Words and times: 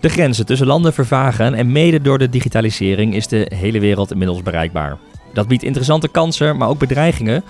De 0.00 0.08
grenzen 0.08 0.46
tussen 0.46 0.66
landen 0.66 0.92
vervagen 0.92 1.54
en 1.54 1.72
mede 1.72 2.00
door 2.00 2.18
de 2.18 2.28
digitalisering 2.28 3.14
is 3.14 3.26
de 3.26 3.50
hele 3.54 3.80
wereld 3.80 4.10
inmiddels 4.10 4.42
bereikbaar. 4.42 4.98
Dat 5.32 5.48
biedt 5.48 5.62
interessante 5.62 6.08
kansen, 6.08 6.56
maar 6.56 6.68
ook 6.68 6.78
bedreigingen, 6.78 7.44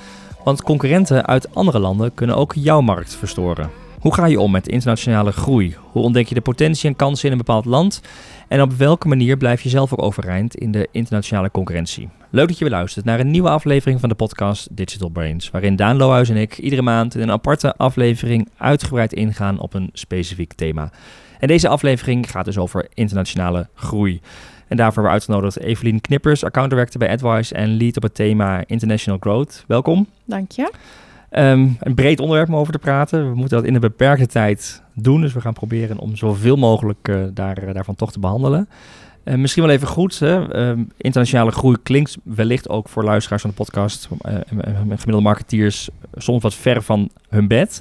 want 0.44 0.62
concurrenten 0.62 1.26
uit 1.26 1.54
andere 1.54 1.78
landen 1.78 2.14
kunnen 2.14 2.36
ook 2.36 2.54
jouw 2.54 2.80
markt 2.80 3.14
verstoren. 3.14 3.70
Hoe 4.00 4.14
ga 4.14 4.26
je 4.26 4.40
om 4.40 4.50
met 4.50 4.68
internationale 4.68 5.32
groei? 5.32 5.76
Hoe 5.92 6.02
ontdek 6.02 6.28
je 6.28 6.34
de 6.34 6.40
potentie 6.40 6.88
en 6.88 6.96
kansen 6.96 7.26
in 7.26 7.32
een 7.32 7.38
bepaald 7.38 7.64
land? 7.64 8.00
En 8.48 8.62
op 8.62 8.72
welke 8.72 9.08
manier 9.08 9.36
blijf 9.36 9.62
je 9.62 9.68
zelf 9.68 9.92
ook 9.92 10.02
overeind 10.02 10.54
in 10.54 10.70
de 10.70 10.88
internationale 10.92 11.50
concurrentie? 11.50 12.08
Leuk 12.30 12.48
dat 12.48 12.58
je 12.58 12.64
weer 12.64 12.72
luistert 12.72 13.04
naar 13.04 13.20
een 13.20 13.30
nieuwe 13.30 13.50
aflevering 13.50 14.00
van 14.00 14.08
de 14.08 14.14
podcast 14.14 14.68
Digital 14.70 15.08
Brains, 15.08 15.50
waarin 15.50 15.76
Daan 15.76 15.96
Lohuis 15.96 16.28
en 16.28 16.36
ik 16.36 16.58
iedere 16.58 16.82
maand 16.82 17.14
in 17.14 17.20
een 17.20 17.30
aparte 17.30 17.76
aflevering 17.76 18.48
uitgebreid 18.56 19.12
ingaan 19.12 19.58
op 19.58 19.74
een 19.74 19.90
specifiek 19.92 20.52
thema. 20.52 20.90
En 21.40 21.48
deze 21.48 21.68
aflevering 21.68 22.30
gaat 22.30 22.44
dus 22.44 22.58
over 22.58 22.86
internationale 22.94 23.68
groei. 23.74 24.20
En 24.68 24.76
daarvoor 24.76 25.02
hebben 25.02 25.02
we 25.02 25.18
uitgenodigd 25.18 25.58
Evelien 25.58 26.00
Knippers, 26.00 26.44
account 26.44 26.70
director 26.70 27.00
bij 27.00 27.10
AdWise 27.10 27.54
en 27.54 27.76
lead 27.76 27.96
op 27.96 28.02
het 28.02 28.14
thema 28.14 28.62
International 28.66 29.18
Growth. 29.20 29.64
Welkom. 29.66 30.06
Dank 30.24 30.50
je. 30.50 30.72
Ehm, 31.30 31.68
een 31.80 31.94
breed 31.94 32.20
onderwerp 32.20 32.48
om 32.48 32.56
over 32.56 32.72
te 32.72 32.78
praten. 32.78 33.28
We 33.30 33.34
moeten 33.34 33.56
dat 33.58 33.66
in 33.66 33.74
een 33.74 33.80
beperkte 33.80 34.26
tijd 34.26 34.82
doen. 34.94 35.20
Dus 35.20 35.32
we 35.32 35.40
gaan 35.40 35.52
proberen 35.52 35.98
om 35.98 36.16
zoveel 36.16 36.56
mogelijk 36.56 37.08
uh, 37.08 37.22
daar, 37.34 37.62
uh, 37.62 37.74
daarvan 37.74 37.94
toch 37.94 38.12
te 38.12 38.20
behandelen. 38.20 38.68
Uh, 39.24 39.34
misschien 39.34 39.62
wel 39.62 39.72
even 39.72 39.88
goed. 39.88 40.18
Hè? 40.18 40.52
Ehm, 40.52 40.82
internationale 40.96 41.50
groei 41.50 41.76
klinkt 41.82 42.16
wellicht 42.22 42.68
ook 42.68 42.88
voor 42.88 43.04
luisteraars 43.04 43.42
van 43.42 43.50
de 43.50 43.56
podcast, 43.56 44.08
gemiddelde 44.84 45.20
marketeers, 45.20 45.88
soms 46.14 46.42
wat 46.42 46.54
ver 46.54 46.82
van 46.82 47.10
hun 47.28 47.48
bed. 47.48 47.80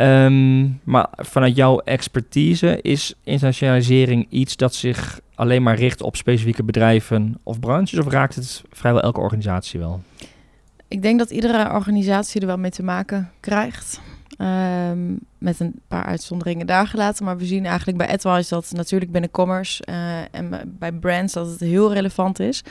Um, 0.00 0.80
maar 0.84 1.08
vanuit 1.16 1.56
jouw 1.56 1.78
expertise 1.78 2.78
is 2.82 3.14
internationalisering 3.24 4.26
iets 4.30 4.56
dat 4.56 4.74
zich 4.74 5.20
alleen 5.34 5.62
maar 5.62 5.76
richt 5.76 6.02
op 6.02 6.16
specifieke 6.16 6.64
bedrijven 6.64 7.40
of 7.42 7.60
branches? 7.60 7.98
Of 7.98 8.08
raakt 8.08 8.34
het 8.34 8.62
vrijwel 8.70 9.02
elke 9.02 9.20
organisatie 9.20 9.80
wel? 9.80 10.02
Ik 10.88 11.02
denk 11.02 11.18
dat 11.18 11.30
iedere 11.30 11.72
organisatie 11.72 12.40
er 12.40 12.46
wel 12.46 12.58
mee 12.58 12.70
te 12.70 12.82
maken 12.82 13.30
krijgt. 13.40 14.00
Um, 14.38 15.18
met 15.44 15.60
een 15.60 15.80
paar 15.88 16.04
uitzonderingen 16.04 16.66
daar 16.66 16.86
gelaten. 16.86 17.24
Maar 17.24 17.36
we 17.36 17.44
zien 17.44 17.66
eigenlijk 17.66 17.98
bij 17.98 18.08
AdWise 18.08 18.54
dat 18.54 18.72
natuurlijk 18.72 19.10
binnen 19.12 19.30
commerce 19.30 19.82
uh, 19.88 20.18
en 20.30 20.74
bij 20.78 20.92
brands 20.92 21.32
dat 21.32 21.50
het 21.50 21.60
heel 21.60 21.92
relevant 21.92 22.40
is. 22.40 22.62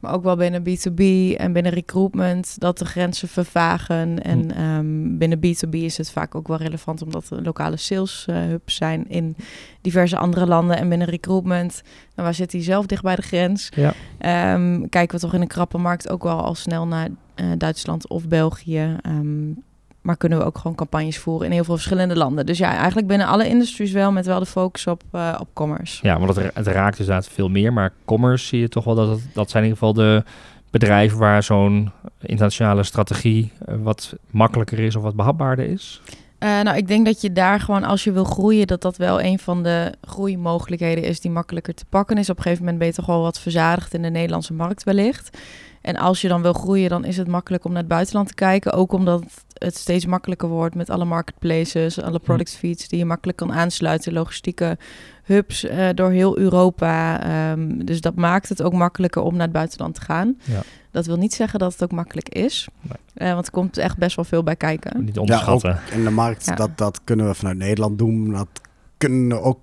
Maar 0.00 0.12
ook 0.12 0.22
wel 0.22 0.36
binnen 0.36 0.62
B2B 0.62 1.02
en 1.36 1.52
binnen 1.52 1.72
recruitment 1.72 2.60
dat 2.60 2.78
de 2.78 2.84
grenzen 2.84 3.28
vervagen. 3.28 4.22
En 4.22 4.62
um, 4.62 5.18
binnen 5.18 5.38
B2B 5.38 5.70
is 5.70 5.96
het 5.96 6.10
vaak 6.10 6.34
ook 6.34 6.48
wel 6.48 6.56
relevant 6.56 7.02
omdat 7.02 7.30
er 7.30 7.42
lokale 7.42 7.76
sales 7.76 8.26
uh, 8.30 8.36
hubs 8.36 8.74
zijn 8.74 9.08
in 9.08 9.36
diverse 9.80 10.16
andere 10.16 10.46
landen. 10.46 10.76
En 10.76 10.88
binnen 10.88 11.08
recruitment, 11.08 11.82
nou, 11.84 12.26
waar 12.26 12.34
zit 12.34 12.52
hij 12.52 12.62
zelf 12.62 12.86
dicht 12.86 13.02
bij 13.02 13.16
de 13.16 13.22
grens? 13.22 13.68
Ja. 13.76 14.54
Um, 14.54 14.88
kijken 14.88 15.14
we 15.14 15.22
toch 15.22 15.34
in 15.34 15.40
een 15.40 15.46
krappe 15.46 15.78
markt 15.78 16.08
ook 16.08 16.22
wel 16.22 16.40
al 16.42 16.54
snel 16.54 16.86
naar 16.86 17.08
uh, 17.36 17.46
Duitsland 17.58 18.08
of 18.08 18.28
België. 18.28 18.96
Um, 19.06 19.62
maar 20.02 20.16
kunnen 20.16 20.38
we 20.38 20.44
ook 20.44 20.58
gewoon 20.58 20.76
campagnes 20.76 21.18
voeren 21.18 21.46
in 21.46 21.52
heel 21.52 21.64
veel 21.64 21.74
verschillende 21.74 22.16
landen. 22.16 22.46
Dus 22.46 22.58
ja, 22.58 22.76
eigenlijk 22.76 23.06
binnen 23.06 23.26
alle 23.26 23.48
industries 23.48 23.92
wel, 23.92 24.12
met 24.12 24.26
wel 24.26 24.38
de 24.38 24.46
focus 24.46 24.86
op, 24.86 25.02
uh, 25.12 25.36
op 25.40 25.48
commerce. 25.52 26.06
Ja, 26.06 26.18
want 26.18 26.36
het, 26.36 26.66
raakt 26.66 26.98
inderdaad 26.98 27.28
veel 27.28 27.48
meer. 27.48 27.72
Maar 27.72 27.92
commerce 28.04 28.46
zie 28.46 28.60
je 28.60 28.68
toch 28.68 28.84
wel 28.84 28.94
dat 28.94 29.08
het, 29.08 29.20
dat 29.32 29.50
zijn 29.50 29.64
in 29.64 29.68
ieder 29.68 29.86
geval 29.86 30.04
de 30.04 30.24
bedrijven 30.70 31.18
waar 31.18 31.42
zo'n 31.42 31.90
internationale 32.20 32.82
strategie 32.82 33.52
uh, 33.68 33.74
wat 33.82 34.14
makkelijker 34.30 34.78
is 34.78 34.96
of 34.96 35.02
wat 35.02 35.14
behapbaarder 35.14 35.64
is. 35.64 36.00
Uh, 36.42 36.60
nou, 36.60 36.76
ik 36.76 36.88
denk 36.88 37.06
dat 37.06 37.20
je 37.20 37.32
daar 37.32 37.60
gewoon, 37.60 37.84
als 37.84 38.04
je 38.04 38.12
wil 38.12 38.24
groeien, 38.24 38.66
dat 38.66 38.82
dat 38.82 38.96
wel 38.96 39.20
een 39.20 39.38
van 39.38 39.62
de 39.62 39.92
groeimogelijkheden 40.00 41.04
is 41.04 41.20
die 41.20 41.30
makkelijker 41.30 41.74
te 41.74 41.84
pakken 41.88 42.18
is. 42.18 42.30
Op 42.30 42.36
een 42.36 42.42
gegeven 42.42 42.64
moment 42.64 42.78
ben 42.80 42.88
je 42.88 42.94
toch 42.94 43.06
wel 43.06 43.22
wat 43.22 43.40
verzadigd 43.40 43.94
in 43.94 44.02
de 44.02 44.10
Nederlandse 44.10 44.52
markt 44.52 44.84
wellicht. 44.84 45.38
En 45.80 45.96
als 45.96 46.20
je 46.20 46.28
dan 46.28 46.42
wil 46.42 46.52
groeien, 46.52 46.88
dan 46.88 47.04
is 47.04 47.16
het 47.16 47.28
makkelijk 47.28 47.64
om 47.64 47.70
naar 47.70 47.80
het 47.80 47.88
buitenland 47.88 48.28
te 48.28 48.34
kijken. 48.34 48.72
Ook 48.72 48.92
omdat 48.92 49.22
het 49.58 49.76
steeds 49.76 50.06
makkelijker 50.06 50.48
wordt 50.48 50.74
met 50.74 50.90
alle 50.90 51.04
marketplaces, 51.04 52.02
alle 52.02 52.18
product 52.18 52.56
feeds 52.56 52.88
die 52.88 52.98
je 52.98 53.04
makkelijk 53.04 53.38
kan 53.38 53.52
aansluiten, 53.52 54.12
logistieke 54.12 54.78
hubs 55.22 55.64
uh, 55.64 55.88
door 55.94 56.10
heel 56.10 56.38
Europa. 56.38 57.20
Um, 57.52 57.84
dus 57.84 58.00
dat 58.00 58.14
maakt 58.14 58.48
het 58.48 58.62
ook 58.62 58.72
makkelijker 58.72 59.22
om 59.22 59.32
naar 59.32 59.42
het 59.42 59.52
buitenland 59.52 59.94
te 59.94 60.00
gaan. 60.00 60.36
Ja. 60.44 60.62
Dat 60.90 61.06
wil 61.06 61.16
niet 61.16 61.34
zeggen 61.34 61.58
dat 61.58 61.72
het 61.72 61.82
ook 61.82 61.92
makkelijk 61.92 62.28
is. 62.28 62.68
Nee. 62.80 63.28
Uh, 63.28 63.34
want 63.34 63.46
er 63.46 63.52
komt 63.52 63.78
echt 63.78 63.96
best 63.96 64.16
wel 64.16 64.24
veel 64.24 64.42
bij 64.42 64.56
kijken. 64.56 65.04
Niet 65.04 65.18
onderschatten. 65.18 65.70
Ja, 65.70 65.96
in 65.96 66.04
de 66.04 66.10
markt, 66.10 66.44
ja. 66.44 66.54
dat, 66.54 66.78
dat 66.78 67.00
kunnen 67.04 67.26
we 67.26 67.34
vanuit 67.34 67.56
Nederland 67.56 67.98
doen. 67.98 68.30
Dat 68.30 68.48
kunnen 68.96 69.42
ook 69.42 69.58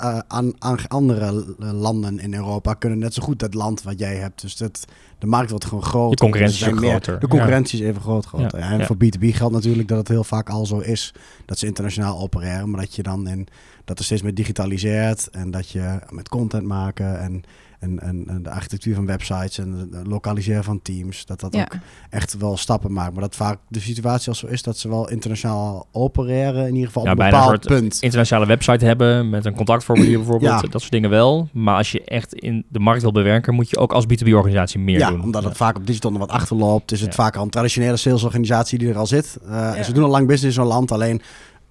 uh, 0.00 0.18
aan, 0.28 0.52
aan, 0.58 0.78
andere 0.88 1.44
landen 1.58 2.18
in 2.18 2.34
Europa 2.34 2.74
kunnen 2.74 2.98
net 2.98 3.14
zo 3.14 3.22
goed 3.22 3.40
het 3.40 3.54
land 3.54 3.82
wat 3.82 3.98
jij 3.98 4.16
hebt. 4.16 4.40
Dus 4.40 4.56
dat, 4.56 4.84
de 5.18 5.26
markt 5.26 5.50
wordt 5.50 5.64
gewoon 5.64 5.82
groter. 5.82 6.16
De 6.16 6.22
concurrentie 6.22 6.66
is 6.66 6.80
meer, 6.80 6.90
groter. 6.90 7.20
De 7.20 7.28
concurrentie 7.28 7.78
ja. 7.78 7.84
is 7.84 7.90
even 7.90 8.02
groot. 8.02 8.26
groter. 8.26 8.58
Ja. 8.58 8.70
En 8.70 8.86
voor 8.86 8.96
B2B 8.96 9.24
geldt 9.24 9.54
natuurlijk 9.54 9.88
dat 9.88 9.98
het 9.98 10.08
heel 10.08 10.24
vaak 10.24 10.48
al 10.48 10.66
zo 10.66 10.78
is 10.78 11.14
dat 11.44 11.58
ze 11.58 11.66
internationaal 11.66 12.18
opereren. 12.18 12.70
Maar 12.70 12.80
dat 12.80 12.94
je 12.94 13.02
dan 13.02 13.28
in 13.28 13.48
dat 13.90 13.98
er 13.98 14.04
steeds 14.04 14.22
meer 14.22 14.34
digitaliseert 14.34 15.28
en 15.30 15.50
dat 15.50 15.70
je 15.70 15.98
met 16.10 16.28
content 16.28 16.66
maken 16.66 17.20
en 17.20 17.44
en, 17.80 18.00
en, 18.00 18.24
en, 18.28 18.42
de 18.42 18.50
architectuur 18.50 18.94
van 18.94 19.06
websites 19.06 19.58
en 19.58 19.88
het 19.92 20.06
lokaliseren 20.06 20.64
van 20.64 20.82
teams, 20.82 21.26
dat 21.26 21.40
dat 21.40 21.54
ja. 21.54 21.62
ook 21.62 21.74
echt 22.10 22.36
wel 22.38 22.56
stappen 22.56 22.92
maakt. 22.92 23.12
Maar 23.12 23.22
dat 23.22 23.36
vaak 23.36 23.58
de 23.68 23.80
situatie 23.80 24.28
als 24.28 24.38
zo 24.38 24.46
is 24.46 24.62
dat 24.62 24.78
ze 24.78 24.88
wel 24.88 25.10
internationaal 25.10 25.86
opereren, 25.92 26.66
in 26.66 26.72
ieder 26.74 26.86
geval 26.86 27.04
ja, 27.04 27.12
op 27.12 27.18
een 27.18 27.24
bepaald 27.24 27.70
een 27.70 27.80
punt. 27.80 27.98
internationale 28.00 28.46
website 28.46 28.84
hebben 28.84 29.30
met 29.30 29.44
een 29.44 29.54
contactformulier 29.54 30.16
bijvoorbeeld, 30.22 30.60
ja. 30.60 30.68
dat 30.68 30.80
soort 30.80 30.92
dingen 30.92 31.10
wel. 31.10 31.48
Maar 31.52 31.76
als 31.76 31.92
je 31.92 32.04
echt 32.04 32.34
in 32.34 32.64
de 32.68 32.78
markt 32.78 33.02
wil 33.02 33.12
bewerken, 33.12 33.54
moet 33.54 33.70
je 33.70 33.76
ook 33.76 33.92
als 33.92 34.04
B2B-organisatie 34.04 34.80
meer 34.80 34.98
ja, 34.98 35.10
doen. 35.10 35.22
omdat 35.22 35.44
het 35.44 35.56
vaak 35.56 35.76
op 35.76 35.86
digital 35.86 36.10
nog 36.10 36.20
wat 36.20 36.30
achterloopt, 36.30 36.92
is 36.92 37.00
het 37.00 37.14
vaak 37.14 37.36
al 37.36 37.42
een 37.42 37.50
traditionele 37.50 37.96
salesorganisatie 37.96 38.78
die 38.78 38.88
er 38.88 38.98
al 38.98 39.06
zit. 39.06 39.38
Uh, 39.46 39.78
en 39.78 39.84
ze 39.84 39.92
doen 39.92 40.04
al 40.04 40.10
lang 40.10 40.26
business 40.26 40.56
in 40.56 40.62
zo'n 40.62 40.72
land, 40.72 40.92
alleen 40.92 41.22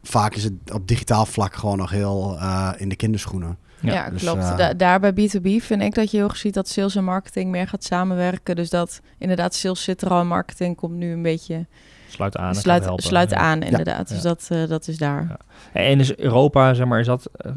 vaak 0.09 0.35
is 0.35 0.43
het 0.43 0.53
op 0.73 0.87
digitaal 0.87 1.25
vlak 1.25 1.55
gewoon 1.55 1.77
nog 1.77 1.89
heel 1.89 2.35
uh, 2.35 2.71
in 2.77 2.89
de 2.89 2.95
kinderschoenen. 2.95 3.57
Ja, 3.79 3.93
ja 3.93 4.09
dus, 4.09 4.21
klopt. 4.21 4.43
Uh, 4.43 4.57
da 4.57 4.73
daar 4.73 4.99
bij 4.99 5.11
B2B 5.11 5.63
vind 5.63 5.81
ik 5.81 5.93
dat 5.95 6.11
je 6.11 6.17
heel 6.17 6.27
erg 6.27 6.37
ziet 6.37 6.53
dat 6.53 6.67
sales 6.67 6.95
en 6.95 7.03
marketing 7.03 7.51
meer 7.51 7.67
gaat 7.67 7.83
samenwerken. 7.83 8.55
Dus 8.55 8.69
dat 8.69 9.01
inderdaad 9.17 9.55
sales 9.55 9.83
zit 9.83 10.01
er 10.01 10.09
al 10.09 10.19
en 10.19 10.27
marketing 10.27 10.75
komt 10.75 10.95
nu 10.95 11.11
een 11.11 11.21
beetje... 11.21 11.65
Sluit 12.09 12.37
aan. 12.37 12.55
Sluit, 12.55 12.89
sluit 12.95 13.33
aan, 13.33 13.61
inderdaad. 13.61 14.09
Ja. 14.09 14.15
Dus 14.15 14.23
dat, 14.23 14.49
uh, 14.51 14.67
dat 14.67 14.87
is 14.87 14.97
daar. 14.97 15.37
Ja. 15.73 15.81
En 15.81 15.99
is 15.99 16.17
Europa, 16.17 16.73
zeg 16.73 16.85
maar, 16.85 16.99
is 16.99 17.05
dat 17.05 17.29
uh, 17.45 17.51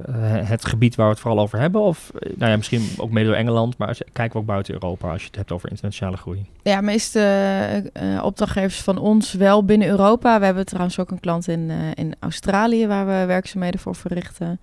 het 0.48 0.64
gebied 0.64 0.94
waar 0.94 1.06
we 1.06 1.12
het 1.12 1.20
vooral 1.20 1.40
over 1.40 1.58
hebben? 1.58 1.80
Of, 1.80 2.10
nou 2.36 2.50
ja, 2.50 2.56
misschien 2.56 2.88
ook 2.96 3.10
mede 3.10 3.26
door 3.26 3.36
Engeland, 3.36 3.78
maar 3.78 3.98
kijken 4.12 4.32
we 4.32 4.38
ook 4.38 4.46
buiten 4.46 4.74
Europa 4.74 5.10
als 5.10 5.20
je 5.20 5.26
het 5.26 5.36
hebt 5.36 5.52
over 5.52 5.70
internationale 5.70 6.16
groei? 6.16 6.46
Ja, 6.62 6.80
meeste 6.80 7.90
uh, 8.02 8.24
opdrachtgevers 8.24 8.80
van 8.80 8.98
ons 8.98 9.32
wel 9.32 9.64
binnen 9.64 9.88
Europa. 9.88 10.38
We 10.38 10.44
hebben 10.44 10.66
trouwens 10.66 10.98
ook 10.98 11.10
een 11.10 11.20
klant 11.20 11.48
in, 11.48 11.70
in 11.94 12.14
Australië 12.18 12.86
waar 12.86 13.06
we 13.06 13.24
werkzaamheden 13.26 13.80
voor 13.80 13.94
verrichten. 13.94 14.60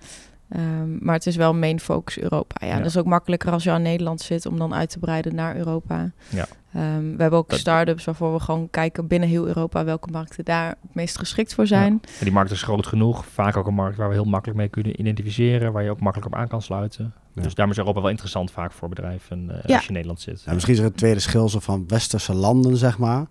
Um, 0.56 0.98
maar 1.02 1.16
het 1.16 1.26
is 1.26 1.36
wel 1.36 1.54
main 1.54 1.80
focus 1.80 2.20
Europa. 2.20 2.66
Ja, 2.66 2.74
ja. 2.74 2.78
dat 2.78 2.86
is 2.86 2.98
ook 2.98 3.06
makkelijker 3.06 3.52
als 3.52 3.64
je 3.64 3.72
aan 3.72 3.82
Nederland 3.82 4.22
zit 4.22 4.46
om 4.46 4.58
dan 4.58 4.74
uit 4.74 4.90
te 4.90 5.00
breiden 5.00 5.36
naar 5.36 5.56
Europa. 5.56 6.12
Ja. 6.30 6.46
Um, 6.76 7.16
we 7.16 7.22
hebben 7.22 7.40
ook 7.40 7.50
dat... 7.50 7.60
start-ups 7.60 8.06
waarvoor 8.06 8.34
we 8.34 8.40
gewoon 8.40 8.70
kijken 8.70 9.08
binnen 9.08 9.30
heel 9.30 9.48
Europa 9.48 9.84
welke 9.84 10.12
markten 10.12 10.46
daar 10.46 10.70
het 10.70 10.96
meest 10.96 11.18
geschikt 11.18 11.54
voor 11.54 11.68
zijn. 11.68 12.02
Ja. 12.02 12.24
die 12.24 12.32
markt 12.32 12.52
is 12.52 12.62
groot 12.62 12.88
genoeg. 12.88 13.26
Vaak 13.26 13.58
ook 13.58 13.68
een 13.68 13.74
markt 13.74 13.98
waar 13.98 14.08
we 14.08 14.14
heel 14.14 14.26
makkelijk 14.26 14.58
mee 14.60 14.68
kunnen 14.68 15.00
identificeren, 15.00 15.72
waar 15.72 15.84
je 15.84 15.90
ook 15.90 16.00
makkelijk 16.00 16.34
op 16.34 16.40
aan 16.40 16.48
kan 16.48 16.62
sluiten. 16.62 17.14
Dus 17.34 17.54
daarom 17.54 17.74
is 17.74 17.80
Europa 17.80 18.02
wel 18.02 18.10
interessant 18.10 18.52
vaak 18.52 18.72
voor 18.72 18.90
bedrijven 18.90 19.46
uh, 19.46 19.76
als 19.76 19.82
je 19.82 19.88
in 19.88 19.94
Nederland 19.94 20.22
zit. 20.22 20.46
misschien 20.54 20.74
is 20.74 20.80
er 20.80 20.86
het 20.86 20.98
tweede 20.98 21.20
schil 21.20 21.50
zo 21.50 21.60
van 21.60 21.84
westerse 21.88 22.34
landen, 22.34 22.78
zeg 22.78 22.98
maar. 22.98 23.26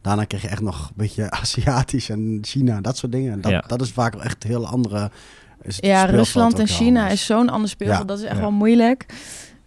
Daarna 0.00 0.24
krijg 0.24 0.42
je 0.42 0.48
echt 0.48 0.60
nog 0.60 0.88
een 0.88 0.94
beetje 0.96 1.30
Aziatisch 1.40 2.08
en 2.08 2.38
China, 2.42 2.80
dat 2.80 2.96
soort 2.96 3.12
dingen. 3.12 3.32
En 3.32 3.40
dat, 3.40 3.68
dat 3.68 3.80
is 3.80 3.90
vaak 3.90 4.14
echt 4.14 4.42
heel 4.42 4.66
andere 4.66 5.10
ja, 5.66 6.04
Rusland 6.04 6.58
en 6.58 6.66
China 6.66 7.00
anders. 7.00 7.20
is 7.20 7.26
zo'n 7.26 7.48
ander 7.48 7.68
speelveld. 7.68 8.00
Ja. 8.00 8.06
Dat 8.06 8.18
is 8.18 8.24
echt 8.24 8.34
ja. 8.34 8.40
wel 8.40 8.50
moeilijk. 8.50 9.06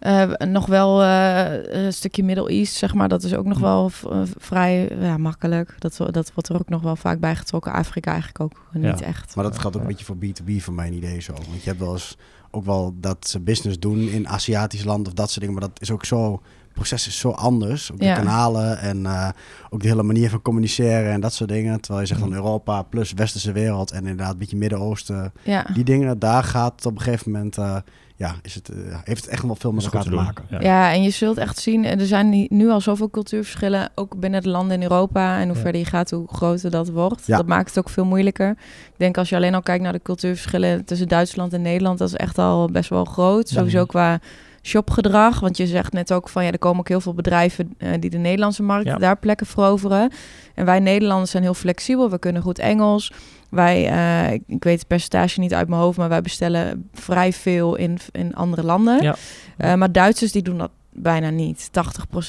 Uh, 0.00 0.32
nog 0.32 0.66
wel 0.66 1.02
uh, 1.02 1.84
een 1.84 1.92
stukje 1.92 2.22
Middle 2.22 2.48
East, 2.48 2.74
zeg 2.74 2.94
maar. 2.94 3.08
Dat 3.08 3.22
is 3.22 3.34
ook 3.34 3.44
nog 3.44 3.58
wel 3.58 3.90
uh, 4.06 4.22
vrij 4.38 4.96
ja, 5.00 5.16
makkelijk. 5.16 5.74
Dat, 5.78 5.96
dat 5.96 6.32
wordt 6.34 6.48
er 6.48 6.58
ook 6.58 6.68
nog 6.68 6.82
wel 6.82 6.96
vaak 6.96 7.20
bij 7.20 7.36
getrokken. 7.36 7.72
Afrika 7.72 8.10
eigenlijk 8.10 8.40
ook 8.40 8.62
niet 8.72 9.00
echt. 9.00 9.34
Maar 9.34 9.44
dat 9.44 9.58
gaat 9.58 9.76
ook 9.76 9.80
een 9.80 9.88
beetje 9.88 10.04
voor 10.04 10.16
B2B 10.16 10.56
van 10.56 10.74
mijn 10.74 10.92
idee 10.92 11.20
zo. 11.20 11.32
Want 11.32 11.62
je 11.62 11.68
hebt 11.68 11.80
wel 11.80 11.92
eens 11.92 12.16
ook 12.50 12.64
wel 12.64 12.94
dat 13.00 13.28
ze 13.28 13.40
business 13.40 13.78
doen 13.78 14.08
in 14.08 14.28
Aziatisch 14.28 14.84
land 14.84 15.06
of 15.06 15.12
dat 15.12 15.30
soort 15.30 15.40
dingen. 15.40 15.60
Maar 15.60 15.68
dat 15.68 15.80
is 15.80 15.90
ook 15.90 16.04
zo 16.04 16.42
proces 16.78 17.06
is 17.06 17.18
zo 17.18 17.30
anders. 17.30 17.92
Ook 17.92 17.98
de 17.98 18.12
kanalen 18.12 18.78
en 18.78 19.06
ook 19.70 19.82
de 19.82 19.88
hele 19.88 20.02
manier 20.02 20.30
van 20.30 20.42
communiceren 20.42 21.12
en 21.12 21.20
dat 21.20 21.32
soort 21.32 21.50
dingen. 21.50 21.80
Terwijl 21.80 22.00
je 22.00 22.08
zegt 22.08 22.20
van 22.20 22.32
Europa 22.32 22.82
plus 22.82 23.12
westerse 23.12 23.52
wereld 23.52 23.90
en 23.90 23.98
inderdaad 23.98 24.32
een 24.32 24.38
beetje 24.38 24.56
Midden-Oosten. 24.56 25.32
Ja. 25.42 25.66
Die 25.74 25.84
dingen, 25.84 26.18
daar 26.18 26.44
gaat 26.44 26.86
op 26.86 26.94
een 26.94 27.00
gegeven 27.00 27.30
moment 27.30 27.56
ja, 28.18 28.34
is 28.42 28.54
het, 28.54 28.70
uh, 28.70 28.96
heeft 29.04 29.24
het 29.24 29.30
echt 29.30 29.42
wel 29.42 29.54
veel 29.54 29.72
met 29.72 29.84
elkaar 29.84 30.02
te, 30.02 30.10
maken. 30.10 30.44
Ja. 30.60 30.92
en 30.92 31.02
je 31.02 31.10
zult 31.10 31.36
echt 31.36 31.58
zien, 31.58 31.84
er 31.84 32.06
zijn 32.06 32.46
nu 32.50 32.68
al 32.68 32.80
zoveel 32.80 33.10
cultuurverschillen, 33.10 33.90
ook 33.94 34.20
binnen 34.20 34.42
de 34.42 34.48
landen 34.48 34.76
in 34.76 34.82
Europa. 34.82 35.40
En 35.40 35.48
hoe 35.48 35.56
verder 35.56 35.80
je 35.80 35.86
gaat, 35.86 36.10
hoe 36.10 36.28
groter 36.28 36.70
dat 36.70 36.88
wordt. 36.88 37.26
Dat 37.26 37.46
maakt 37.46 37.68
het 37.68 37.78
ook 37.78 37.88
veel 37.88 38.04
moeilijker. 38.04 38.50
Ik 38.86 38.94
denk 38.96 39.18
als 39.18 39.28
je 39.28 39.36
alleen 39.36 39.54
al 39.54 39.62
kijkt 39.62 39.82
naar 39.82 39.92
de 39.92 40.02
cultuurverschillen 40.02 40.84
tussen 40.84 41.08
Duitsland 41.08 41.52
en 41.52 41.62
Nederland, 41.62 41.98
dat 41.98 42.08
is 42.08 42.14
echt 42.14 42.38
al 42.38 42.70
best 42.70 42.90
wel 42.90 43.04
groot. 43.04 43.48
Sowieso 43.48 43.84
qua 43.84 44.20
shopgedrag. 44.68 45.40
Want 45.40 45.56
je 45.56 45.66
zegt 45.66 45.92
net 45.92 46.12
ook 46.12 46.28
van 46.28 46.44
ja, 46.44 46.50
er 46.50 46.58
komen 46.58 46.78
ook 46.80 46.88
heel 46.88 47.00
veel 47.00 47.14
bedrijven 47.14 47.74
uh, 47.78 47.90
die 48.00 48.10
de 48.10 48.18
Nederlandse 48.18 48.62
markt 48.62 49.00
daar 49.00 49.18
plekken 49.18 49.46
veroveren. 49.46 50.10
En 50.54 50.64
wij 50.64 50.80
Nederlanders 50.80 51.30
zijn 51.30 51.42
heel 51.42 51.54
flexibel. 51.54 52.10
We 52.10 52.18
kunnen 52.18 52.42
goed 52.42 52.58
Engels. 52.58 53.12
Wij, 53.50 53.92
uh, 53.92 54.32
ik 54.46 54.64
weet 54.64 54.78
het 54.78 54.86
percentage 54.86 55.40
niet 55.40 55.54
uit 55.54 55.68
mijn 55.68 55.80
hoofd, 55.80 55.98
maar 55.98 56.08
wij 56.08 56.22
bestellen 56.22 56.88
vrij 56.94 57.32
veel 57.32 57.76
in, 57.76 57.98
in 58.12 58.34
andere 58.34 58.62
landen. 58.62 59.02
Ja. 59.02 59.16
Uh, 59.58 59.74
maar 59.74 59.92
Duitsers 59.92 60.32
die 60.32 60.42
doen 60.42 60.58
dat 60.58 60.70
bijna 60.90 61.30
niet. 61.30 61.70
80% 61.70 61.72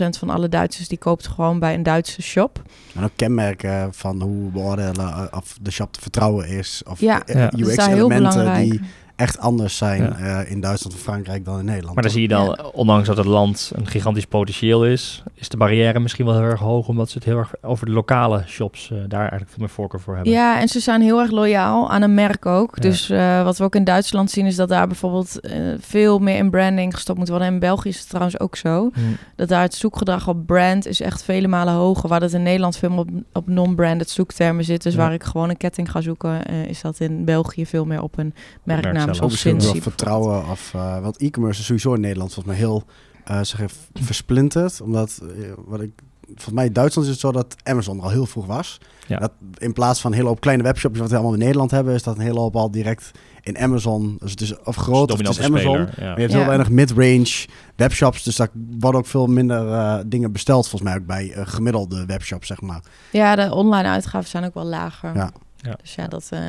van 0.10 0.30
alle 0.30 0.50
Duitsers 0.50 0.88
die 0.88 0.98
koopt 0.98 1.28
gewoon 1.28 1.60
bij 1.60 1.74
een 1.74 1.84
Duitse 1.84 2.22
shop. 2.22 2.62
En 2.96 3.04
ook 3.04 3.12
kenmerken 3.16 3.94
van 3.94 4.22
hoe 4.22 4.52
beoordelen 4.52 5.34
of 5.34 5.58
de 5.62 5.72
shop 5.72 5.94
te 5.94 6.02
vertrouwen 6.02 6.48
is. 6.48 6.82
Of 6.88 7.00
ja, 7.00 7.24
UX-elementen 7.56 8.54
die 8.54 8.82
echt 9.20 9.40
anders 9.40 9.78
zijn 9.78 10.16
uh, 10.20 10.52
in 10.52 10.62
Duitsland 10.62 10.96
of 10.96 11.02
Frankrijk 11.02 11.46
dan 11.46 11.60
in 11.60 11.66
Nederland. 11.66 11.94
Maar 11.94 12.04
dan 12.04 12.12
zie 12.12 12.22
je 12.22 12.28
dan, 12.28 12.72
ondanks 12.74 13.08
dat 13.08 13.18
het 13.18 13.26
land 13.26 13.72
een 13.76 13.88
gigantisch 13.88 14.26
potentieel 14.26 14.86
is, 14.86 15.24
is 15.34 15.50
de 15.50 15.58
barrière 15.58 16.00
misschien 16.00 16.26
wel 16.26 16.34
heel 16.34 16.44
erg 16.44 16.60
hoog, 16.60 16.88
omdat 16.88 17.10
ze 17.10 17.18
het 17.18 17.28
heel 17.28 17.38
erg 17.38 17.54
over 17.62 17.86
de 17.86 17.92
lokale 17.92 18.44
shops 18.48 18.90
uh, 18.90 19.00
daar 19.08 19.20
eigenlijk 19.20 19.50
veel 19.50 19.60
meer 19.60 19.70
voorkeur 19.70 20.00
voor 20.00 20.16
hebben. 20.16 20.34
Ja, 20.34 20.60
en 20.60 20.68
ze 20.68 20.80
zijn 20.80 21.02
heel 21.02 21.20
erg 21.20 21.32
loyaal 21.32 21.92
aan 21.92 22.02
een 22.02 22.14
merk 22.14 22.46
ook. 22.46 22.82
Dus 22.82 23.10
uh, 23.10 23.44
wat 23.44 23.58
we 23.58 23.64
ook 23.64 23.76
in 23.76 23.84
Duitsland 23.84 24.32
zien 24.32 24.46
is 24.46 24.56
dat 24.56 24.70
daar 24.70 24.88
bijvoorbeeld 24.88 25.40
veel 25.80 26.20
meer 26.20 26.38
in 26.38 26.50
branding 26.50 26.94
gestopt 26.94 27.20
moet 27.20 27.30
worden. 27.30 27.48
En 27.48 27.54
in 27.54 27.60
België 27.60 27.90
is 27.90 28.00
het 28.00 28.10
trouwens 28.10 28.40
ook 28.40 28.56
zo. 28.56 28.90
Hmm. 28.94 29.18
Dat 29.36 29.48
daar 29.48 29.62
het 29.62 29.74
zoekgedrag 29.74 30.28
op 30.28 30.46
brand 30.46 30.88
is 30.88 31.02
echt 31.02 31.24
vele 31.24 31.48
malen 31.48 31.74
hoger. 31.74 32.10
Waar 32.10 32.20
dat 32.20 32.34
in 32.34 32.44
Nederland 32.44 32.78
veel 32.78 32.90
meer 32.90 33.00
op, 33.00 33.10
op 33.34 33.48
non-branded 33.48 34.10
zoektermen 34.10 34.64
zit. 34.64 34.84
Dus 34.84 34.96
waar 34.96 35.14
ik 35.14 35.24
gewoon 35.24 35.50
een 35.50 35.58
ketting 35.58 35.92
ga 35.92 36.02
zoeken, 36.02 36.46
is 36.46 36.82
dat 36.82 37.00
in 37.00 37.26
België 37.26 37.66
veel 37.66 37.86
meer 37.86 38.02
op 38.02 38.18
een 38.18 38.34
merknaam 38.64 39.09
of 39.20 39.34
vertrouwen. 39.82 40.50
Of, 40.50 40.74
uh, 40.76 41.00
want 41.00 41.18
e-commerce 41.18 41.60
is 41.60 41.66
sowieso 41.66 41.94
in 41.94 42.02
Nederland 42.02 42.34
volgens 42.34 42.56
mij 42.56 42.66
heel 42.66 42.84
uh, 43.32 43.42
zeg 43.42 43.72
versplinterd. 43.94 44.82
Omdat, 44.82 45.20
uh, 45.24 45.54
wat 45.66 45.82
ik, 45.82 45.92
volgens 46.26 46.56
mij 46.56 46.66
in 46.66 46.74
Duitsland 46.74 47.08
is 47.08 47.14
het 47.14 47.22
zo 47.22 47.32
dat 47.32 47.56
Amazon 47.64 47.98
er 47.98 48.04
al 48.04 48.10
heel 48.10 48.26
vroeg 48.26 48.46
was. 48.46 48.78
Ja. 49.08 49.18
Dat 49.18 49.32
in 49.58 49.74
plaats 49.74 50.02
van 50.02 50.12
een 50.12 50.18
hele 50.18 50.30
hoop 50.30 50.40
kleine 50.40 50.64
webshops 50.64 51.00
wat 51.00 51.10
we 51.10 51.16
allemaal 51.16 51.34
in 51.34 51.40
Nederland 51.40 51.72
hebben, 51.72 51.94
is 51.94 52.04
dat 52.04 52.16
een 52.16 52.22
hele 52.22 52.40
hoop 52.40 52.56
al 52.56 52.72
direct 52.72 53.12
in 53.42 53.58
Amazon. 53.58 54.18
Dus 54.20 54.32
het 54.32 54.42
is 54.42 54.62
of 54.64 54.76
groot, 54.76 55.12
of 55.12 55.18
het 55.18 55.30
is 55.30 55.42
Amazon. 55.42 55.78
ja. 55.78 55.86
Maar 55.86 56.16
je 56.16 56.22
hebt 56.22 56.34
heel 56.34 56.46
weinig 56.46 56.70
mid-range 56.70 57.46
webshops, 57.76 58.24
dus 58.24 58.36
daar 58.36 58.50
worden 58.80 59.02
ook 59.02 59.08
veel 59.08 59.28
minder 59.28 59.68
uh, 59.68 60.00
dingen 60.06 60.32
besteld 60.32 60.68
volgens 60.68 60.92
mij 60.92 61.00
ook 61.00 61.06
bij 61.06 61.34
uh, 61.36 61.42
gemiddelde 61.46 62.06
webshops, 62.06 62.48
zeg 62.48 62.62
maar. 62.62 62.82
Ja, 63.12 63.36
de 63.36 63.54
online 63.54 63.88
uitgaven 63.88 64.30
zijn 64.30 64.46
ook 64.46 64.54
wel 64.54 64.66
lager. 64.66 65.16
Ja. 65.16 65.32
Ja. 65.62 65.76
Dus 65.82 65.96
ja, 65.96 66.08
dat, 66.08 66.30
uh, 66.34 66.40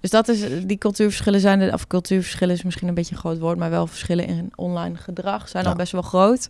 dus 0.00 0.10
dat 0.10 0.28
is, 0.28 0.66
die 0.66 0.78
cultuurverschillen 0.78 1.40
zijn, 1.40 1.58
de, 1.58 1.72
of 1.72 1.86
cultuurverschillen 1.86 2.54
is 2.54 2.62
misschien 2.62 2.88
een 2.88 2.94
beetje 2.94 3.14
een 3.14 3.20
groot 3.20 3.38
woord, 3.38 3.58
maar 3.58 3.70
wel 3.70 3.86
verschillen 3.86 4.26
in 4.26 4.52
online 4.54 4.96
gedrag 4.96 5.48
zijn 5.48 5.66
al 5.66 5.74
best 5.74 5.92
wel 5.92 6.02
groot. 6.02 6.48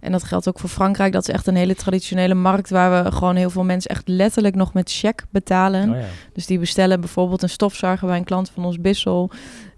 En 0.00 0.12
dat 0.12 0.24
geldt 0.24 0.48
ook 0.48 0.58
voor 0.58 0.68
Frankrijk. 0.68 1.12
Dat 1.12 1.28
is 1.28 1.34
echt 1.34 1.46
een 1.46 1.56
hele 1.56 1.74
traditionele 1.74 2.34
markt 2.34 2.70
waar 2.70 3.04
we 3.04 3.12
gewoon 3.12 3.36
heel 3.36 3.50
veel 3.50 3.64
mensen 3.64 3.90
echt 3.90 4.08
letterlijk 4.08 4.54
nog 4.54 4.72
met 4.72 4.90
cheque 4.92 5.26
betalen. 5.30 5.90
Oh 5.90 5.96
ja. 5.96 6.06
Dus 6.32 6.46
die 6.46 6.58
bestellen 6.58 7.00
bijvoorbeeld 7.00 7.42
een 7.42 7.48
stofzuiger 7.48 8.08
bij 8.08 8.16
een 8.16 8.24
klant 8.24 8.50
van 8.50 8.64
ons 8.64 8.80
Bissel. 8.80 9.30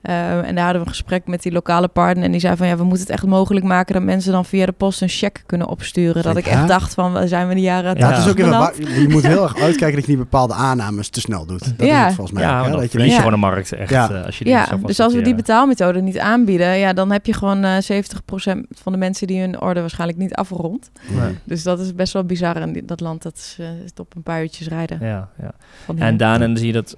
Uh, 0.08 0.48
en 0.48 0.54
daar 0.54 0.64
hadden 0.64 0.82
we 0.82 0.88
een 0.88 0.94
gesprek 0.94 1.26
met 1.26 1.42
die 1.42 1.52
lokale 1.52 1.88
partner. 1.88 2.24
En 2.24 2.30
die 2.30 2.40
zei 2.40 2.56
van 2.56 2.66
ja, 2.66 2.76
we 2.76 2.84
moeten 2.84 3.06
het 3.06 3.10
echt 3.10 3.26
mogelijk 3.26 3.66
maken 3.66 3.94
dat 3.94 4.02
mensen 4.02 4.32
dan 4.32 4.44
via 4.44 4.66
de 4.66 4.72
post 4.72 5.02
een 5.02 5.08
cheque 5.08 5.42
kunnen 5.46 5.68
opsturen. 5.68 6.22
Dat 6.22 6.36
ik 6.36 6.46
echt 6.46 6.68
dacht 6.68 6.94
van, 6.94 7.28
zijn 7.28 7.48
we 7.48 7.54
die 7.54 7.62
jaren 7.62 7.98
ja. 7.98 8.16
is 8.16 8.28
ook 8.28 8.38
even, 8.38 9.00
Je 9.02 9.08
moet 9.08 9.26
heel 9.26 9.42
erg 9.42 9.56
uitkijken 9.56 9.96
dat 9.96 10.04
je 10.04 10.10
niet 10.10 10.20
bepaalde 10.20 10.54
aannames 10.54 11.08
te 11.08 11.20
snel 11.20 11.46
doet. 11.46 11.78
Dat 11.78 11.86
ja. 11.86 12.06
volgens 12.06 12.32
mij 12.32 12.42
ja, 12.42 12.60
ook, 12.60 12.66
hè? 12.66 12.72
Dat 12.72 12.92
je 12.92 13.10
gewoon 13.10 13.32
een 13.32 13.38
markt 13.38 13.72
echt. 13.72 13.90
Ja, 13.90 14.10
uh, 14.10 14.24
als 14.24 14.38
je 14.38 14.44
die 14.44 14.52
ja 14.52 14.66
dus 14.86 15.00
als 15.00 15.14
we 15.14 15.22
die 15.22 15.34
betaalmethode 15.34 16.00
niet 16.00 16.18
aanbieden, 16.18 16.78
ja, 16.78 16.92
dan 16.92 17.12
heb 17.12 17.26
je 17.26 17.32
gewoon 17.32 17.64
uh, 17.64 17.98
eh, 17.98 18.04
70% 18.04 18.60
van 18.70 18.92
de 18.92 18.98
mensen 18.98 19.26
die 19.26 19.40
hun 19.40 19.60
orde 19.60 19.80
waarschijnlijk 19.80 20.18
niet 20.18 20.34
afrond. 20.34 20.90
Nee. 21.08 21.38
Dus 21.44 21.62
dat 21.62 21.80
is 21.80 21.94
best 21.94 22.12
wel 22.12 22.24
bizar 22.24 22.56
in 22.56 22.82
dat 22.86 23.00
land. 23.00 23.22
Dat 23.22 23.34
is, 23.34 23.56
uh, 23.60 23.68
op 23.96 24.16
een 24.16 24.22
paar 24.22 24.42
uurtjes 24.42 24.68
rijden. 24.68 24.98
Ja, 25.00 25.28
ja. 25.40 25.52
En 25.96 26.16
daarna 26.16 26.56
zie 26.56 26.66
je 26.66 26.72
dat 26.72 26.96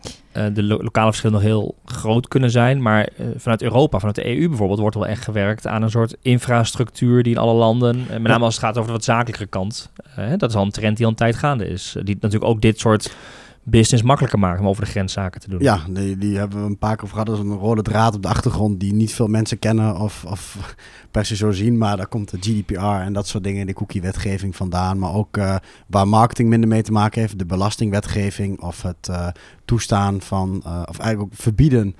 de 0.52 0.62
lo 0.62 0.82
lokale 0.82 1.06
verschillen 1.06 1.36
nog 1.36 1.44
heel 1.44 1.74
groot 1.84 2.28
kunnen 2.28 2.50
zijn. 2.50 2.82
Maar 2.82 3.08
uh, 3.20 3.26
vanuit 3.36 3.62
Europa, 3.62 3.98
vanuit 3.98 4.16
de 4.16 4.38
EU 4.38 4.48
bijvoorbeeld, 4.48 4.80
wordt 4.80 4.96
wel 4.96 5.06
echt 5.06 5.24
gewerkt 5.24 5.66
aan 5.66 5.82
een 5.82 5.90
soort 5.90 6.16
infrastructuur 6.22 7.22
die 7.22 7.32
in 7.32 7.38
alle 7.38 7.52
landen, 7.54 7.96
uh, 7.96 8.10
met 8.10 8.22
name 8.22 8.44
als 8.44 8.54
het 8.54 8.64
gaat 8.64 8.76
over 8.76 8.86
de 8.86 8.92
wat 8.92 9.04
zakelijke 9.04 9.46
kant, 9.46 9.92
dat 10.36 10.50
is 10.50 10.56
al 10.56 10.64
een 10.64 10.70
trend 10.70 10.96
die 10.96 11.04
al 11.04 11.10
een 11.10 11.18
tijd 11.18 11.36
gaande 11.36 11.68
is. 11.68 11.96
Die 12.02 12.16
natuurlijk 12.20 12.50
ook 12.50 12.60
dit 12.60 12.78
soort 12.78 13.14
business 13.70 14.02
makkelijker 14.02 14.38
maken 14.38 14.60
om 14.60 14.68
over 14.68 14.84
de 14.84 14.90
grenszaken 14.90 15.40
te 15.40 15.48
doen. 15.48 15.62
Ja, 15.62 15.80
die, 15.90 16.18
die 16.18 16.38
hebben 16.38 16.60
we 16.60 16.66
een 16.66 16.78
paar 16.78 16.96
keer 16.96 17.08
gehad. 17.08 17.28
Is 17.28 17.38
een 17.38 17.52
rode 17.52 17.82
draad 17.82 18.14
op 18.14 18.22
de 18.22 18.28
achtergrond 18.28 18.80
die 18.80 18.92
niet 18.92 19.14
veel 19.14 19.26
mensen 19.26 19.58
kennen 19.58 19.96
of, 19.96 20.24
of 20.24 20.74
per 21.10 21.26
se 21.26 21.36
zo 21.36 21.50
zien. 21.50 21.78
Maar 21.78 21.96
daar 21.96 22.06
komt 22.06 22.30
de 22.30 22.38
GDPR 22.40 22.80
en 22.80 23.12
dat 23.12 23.26
soort 23.26 23.44
dingen, 23.44 23.66
de 23.66 23.72
cookie-wetgeving 23.72 24.56
vandaan. 24.56 24.98
Maar 24.98 25.14
ook 25.14 25.36
uh, 25.36 25.56
waar 25.86 26.08
marketing 26.08 26.48
minder 26.48 26.68
mee 26.68 26.82
te 26.82 26.92
maken 26.92 27.20
heeft, 27.20 27.38
de 27.38 27.46
belastingwetgeving 27.46 28.60
of 28.60 28.82
het 28.82 29.08
uh, 29.10 29.28
toestaan 29.64 30.20
van, 30.20 30.62
uh, 30.66 30.82
of 30.88 30.98
eigenlijk 30.98 31.20
ook 31.20 31.40
verbieden 31.40 31.96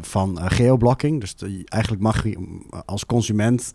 van 0.00 0.38
geoblocking. 0.42 1.20
Dus 1.20 1.34
eigenlijk 1.64 2.02
mag 2.02 2.24
je 2.24 2.58
als 2.84 3.06
consument 3.06 3.72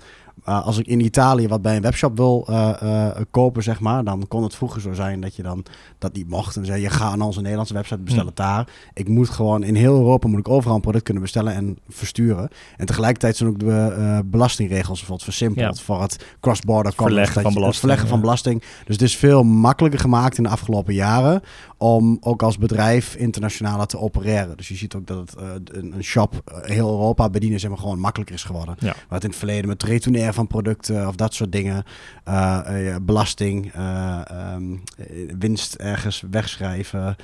uh, 0.48 0.66
als 0.66 0.78
ik 0.78 0.88
in 0.88 1.00
Italië 1.00 1.48
wat 1.48 1.62
bij 1.62 1.76
een 1.76 1.82
webshop 1.82 2.18
wil 2.18 2.48
uh, 2.50 2.70
uh, 2.84 3.08
kopen, 3.32 3.64
zeg 3.64 3.80
maar, 3.80 4.04
dan 4.04 4.28
kon 4.28 4.44
het 4.44 4.56
vroeger 4.56 4.82
zo 4.82 4.94
zijn 4.94 5.22
dat 5.22 5.36
je 5.36 5.44
dan 5.44 5.66
dat 5.98 6.14
niet 6.14 6.30
mocht. 6.30 6.56
En 6.56 6.66
zei 6.66 6.82
je 6.82 6.90
ga 6.90 7.06
aan 7.06 7.22
onze 7.22 7.42
Nederlandse 7.42 7.74
website, 7.74 8.00
bestellen 8.00 8.28
het 8.28 8.36
daar. 8.36 8.68
Ik 8.94 9.08
moet 9.08 9.30
gewoon 9.30 9.64
in 9.64 9.76
heel 9.76 9.96
Europa 9.96 10.28
moet 10.28 10.40
ik 10.40 10.50
overal 10.50 10.76
een 10.76 10.82
product 10.82 11.04
kunnen 11.04 11.24
bestellen 11.24 11.54
en 11.54 11.78
versturen. 11.90 12.50
En 12.78 12.86
tegelijkertijd 12.86 13.38
zijn 13.38 13.50
ook 13.50 13.60
de 13.60 14.22
belastingregels 14.26 15.00
bijvoorbeeld 15.00 15.24
versimpeld 15.24 15.82
voor 15.82 16.02
het 16.02 16.26
cross-border 16.40 16.94
verleggen, 16.94 17.42
van, 17.42 17.54
belasting, 17.54 17.80
verleggen 17.80 18.08
van 18.08 18.22
belasting. 18.22 18.60
Dus 18.60 18.96
het 18.96 19.02
is 19.02 19.18
veel 19.18 19.44
makkelijker 19.44 20.00
gemaakt 20.00 20.38
in 20.38 20.44
de 20.44 20.50
afgelopen 20.50 20.94
jaren 20.94 21.42
om 21.78 22.18
ook 22.22 22.44
als 22.44 22.58
bedrijf 22.58 23.16
internationaal 23.16 23.86
te 23.86 24.00
opereren. 24.00 24.58
Dus 24.58 24.68
je 24.68 24.76
ziet 24.76 24.96
ook 24.96 25.08
dat 25.08 25.18
het 25.18 25.76
een, 25.76 25.94
een, 25.96 26.04
shop 26.04 26.62
heel 26.62 26.90
Europa 26.90 27.30
bedienen 27.30 27.60
zeg 27.60 27.70
maar 27.70 27.80
gewoon 27.80 28.00
makkelijker 28.00 28.36
is 28.36 28.44
geworden. 28.44 28.76
Ja. 28.80 28.96
Wat 29.10 29.24
in 29.24 29.30
het 29.30 29.38
verleden 29.38 29.68
met 29.68 29.84
retourneer 29.84 30.25
van 30.34 30.48
producten 30.48 31.08
of 31.08 31.16
dat 31.16 31.34
soort 31.34 31.52
dingen. 31.52 31.84
Uh, 32.30 32.60
uh, 32.70 32.96
belasting, 33.02 33.72
um, 34.56 34.84
winst 35.40 35.74
ergens 35.74 36.24
wegschrijven. 36.32 37.16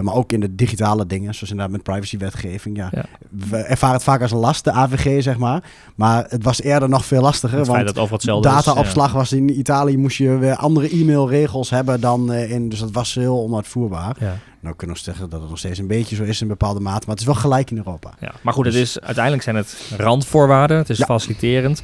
maar 0.00 0.14
ook 0.14 0.32
in 0.32 0.40
de 0.40 0.54
digitale 0.54 1.06
dingen, 1.06 1.34
zoals 1.34 1.50
inderdaad 1.50 1.74
met 1.74 1.82
privacywetgeving. 1.82 2.76
Ja, 2.76 2.88
ja. 2.92 3.04
We 3.48 3.56
ervaren 3.56 3.94
het 3.94 4.04
vaak 4.04 4.22
als 4.22 4.30
een 4.30 4.38
last, 4.38 4.64
de 4.64 4.72
AVG, 4.72 5.22
zeg 5.22 5.38
maar. 5.38 5.62
Maar 5.94 6.24
het 6.28 6.44
was 6.44 6.62
eerder 6.62 6.88
nog 6.88 7.04
veel 7.04 7.20
lastiger. 7.20 7.58
Het 7.58 7.66
want 7.66 7.86
dat 7.86 7.98
over 7.98 8.42
dataopslag 8.42 9.12
was 9.12 9.32
in 9.32 9.58
Italië, 9.58 9.96
moest 9.96 10.16
je 10.16 10.38
weer 10.38 10.56
andere 10.56 10.88
e-mailregels 10.90 11.70
hebben 11.70 12.00
dan 12.00 12.32
in. 12.32 12.68
Dus 12.68 12.78
dat 12.78 12.90
was 12.90 13.14
heel 13.14 13.42
onuitvoerbaar. 13.42 14.16
Ja. 14.18 14.36
Nou 14.60 14.76
kunnen 14.76 14.96
we 14.96 15.02
zeggen 15.02 15.30
dat 15.30 15.40
het 15.40 15.48
nog 15.48 15.58
steeds 15.58 15.78
een 15.78 15.86
beetje 15.86 16.16
zo 16.16 16.22
is 16.22 16.40
in 16.40 16.48
bepaalde 16.48 16.80
mate, 16.80 17.00
maar 17.00 17.10
het 17.10 17.20
is 17.20 17.26
wel 17.26 17.34
gelijk 17.34 17.70
in 17.70 17.76
Europa. 17.76 18.10
Ja, 18.20 18.32
maar 18.42 18.52
goed, 18.52 18.64
het 18.64 18.74
dus- 18.74 18.82
is, 18.82 19.00
uiteindelijk 19.00 19.44
zijn 19.44 19.56
het 19.56 19.76
randvoorwaarden, 19.96 20.76
het 20.76 20.90
is 20.90 21.04
faciliterend. 21.04 21.82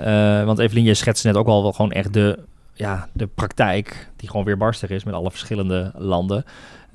Uh, 0.00 0.44
want 0.44 0.58
Evelien, 0.58 0.84
je 0.84 0.94
schetst 0.94 1.24
net 1.24 1.36
ook 1.36 1.46
al 1.46 1.62
wel 1.62 1.72
gewoon 1.72 1.92
echt 1.92 2.12
de, 2.12 2.38
ja, 2.72 3.08
de 3.12 3.26
praktijk 3.26 4.08
die 4.16 4.30
gewoon 4.30 4.44
weer 4.44 4.56
barstig 4.56 4.90
is 4.90 5.04
met 5.04 5.14
alle 5.14 5.30
verschillende 5.30 5.92
landen 5.94 6.44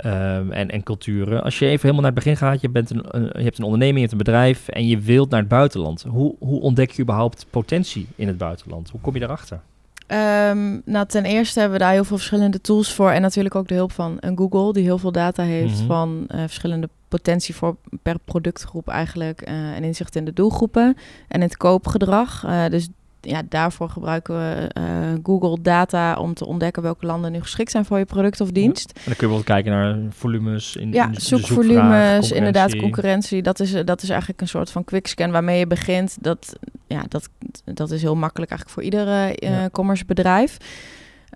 um, 0.05 0.51
en, 0.51 0.69
en 0.69 0.83
culturen. 0.83 1.43
Als 1.43 1.59
je 1.59 1.65
even 1.65 1.81
helemaal 1.81 2.01
naar 2.01 2.11
het 2.11 2.23
begin 2.23 2.37
gaat, 2.37 2.61
je, 2.61 2.69
bent 2.69 2.89
een, 2.89 3.03
een, 3.07 3.29
je 3.33 3.43
hebt 3.43 3.57
een 3.57 3.63
onderneming, 3.63 3.95
je 3.95 4.07
hebt 4.07 4.11
een 4.11 4.33
bedrijf 4.33 4.67
en 4.67 4.87
je 4.87 4.99
wilt 4.99 5.29
naar 5.29 5.39
het 5.39 5.49
buitenland. 5.49 6.05
Hoe, 6.07 6.35
hoe 6.39 6.61
ontdek 6.61 6.91
je 6.91 7.01
überhaupt 7.01 7.45
potentie 7.49 8.07
in 8.15 8.27
het 8.27 8.37
buitenland? 8.37 8.89
Hoe 8.89 9.01
kom 9.01 9.13
je 9.13 9.19
daarachter? 9.19 9.59
Um, 10.07 10.81
nou, 10.85 11.05
ten 11.05 11.25
eerste 11.25 11.59
hebben 11.59 11.77
we 11.77 11.83
daar 11.83 11.93
heel 11.93 12.03
veel 12.03 12.17
verschillende 12.17 12.61
tools 12.61 12.93
voor. 12.93 13.11
En 13.11 13.21
natuurlijk 13.21 13.55
ook 13.55 13.67
de 13.67 13.75
hulp 13.75 13.91
van 13.91 14.17
een 14.19 14.37
Google, 14.37 14.73
die 14.73 14.83
heel 14.83 14.97
veel 14.97 15.11
data 15.11 15.43
heeft 15.43 15.77
mhm. 15.77 15.87
van 15.87 16.27
uh, 16.27 16.39
verschillende 16.39 16.89
potentie 17.07 17.55
voor 17.55 17.75
per 18.01 18.19
productgroep 18.25 18.87
eigenlijk. 18.87 19.49
Uh, 19.49 19.75
en 19.75 19.83
inzicht 19.83 20.15
in 20.15 20.25
de 20.25 20.33
doelgroepen 20.33 20.97
en 21.27 21.41
het 21.41 21.57
koopgedrag. 21.57 22.43
Uh, 22.45 22.65
dus 22.69 22.89
ja, 23.21 23.41
daarvoor 23.49 23.89
gebruiken 23.89 24.35
we 24.35 24.69
uh, 24.79 24.83
Google 25.23 25.57
data 25.61 26.15
om 26.15 26.33
te 26.33 26.45
ontdekken 26.45 26.83
welke 26.83 27.05
landen 27.05 27.31
nu 27.31 27.41
geschikt 27.41 27.71
zijn 27.71 27.85
voor 27.85 27.97
je 27.97 28.05
product 28.05 28.41
of 28.41 28.51
dienst. 28.51 28.87
En 28.87 28.93
dan 28.93 29.03
kun 29.03 29.11
je 29.11 29.15
bijvoorbeeld 29.15 29.43
kijken 29.43 29.71
naar 29.71 29.97
volumes 30.09 30.75
in 30.75 30.91
Ja, 30.91 31.09
zoekvolumes, 31.11 32.31
inderdaad 32.31 32.75
concurrentie. 32.75 33.41
Dat 33.41 33.59
is, 33.59 33.71
dat 33.85 34.01
is 34.01 34.09
eigenlijk 34.09 34.41
een 34.41 34.47
soort 34.47 34.71
van 34.71 34.83
quickscan 34.83 35.31
waarmee 35.31 35.59
je 35.59 35.67
begint. 35.67 36.17
Dat, 36.19 36.53
ja, 36.87 37.03
dat, 37.07 37.29
dat 37.63 37.91
is 37.91 38.01
heel 38.01 38.15
makkelijk 38.15 38.51
eigenlijk 38.51 38.69
voor 38.69 38.83
iedere 38.83 39.37
uh, 39.39 39.65
commerce 39.71 40.05
bedrijf. 40.05 40.57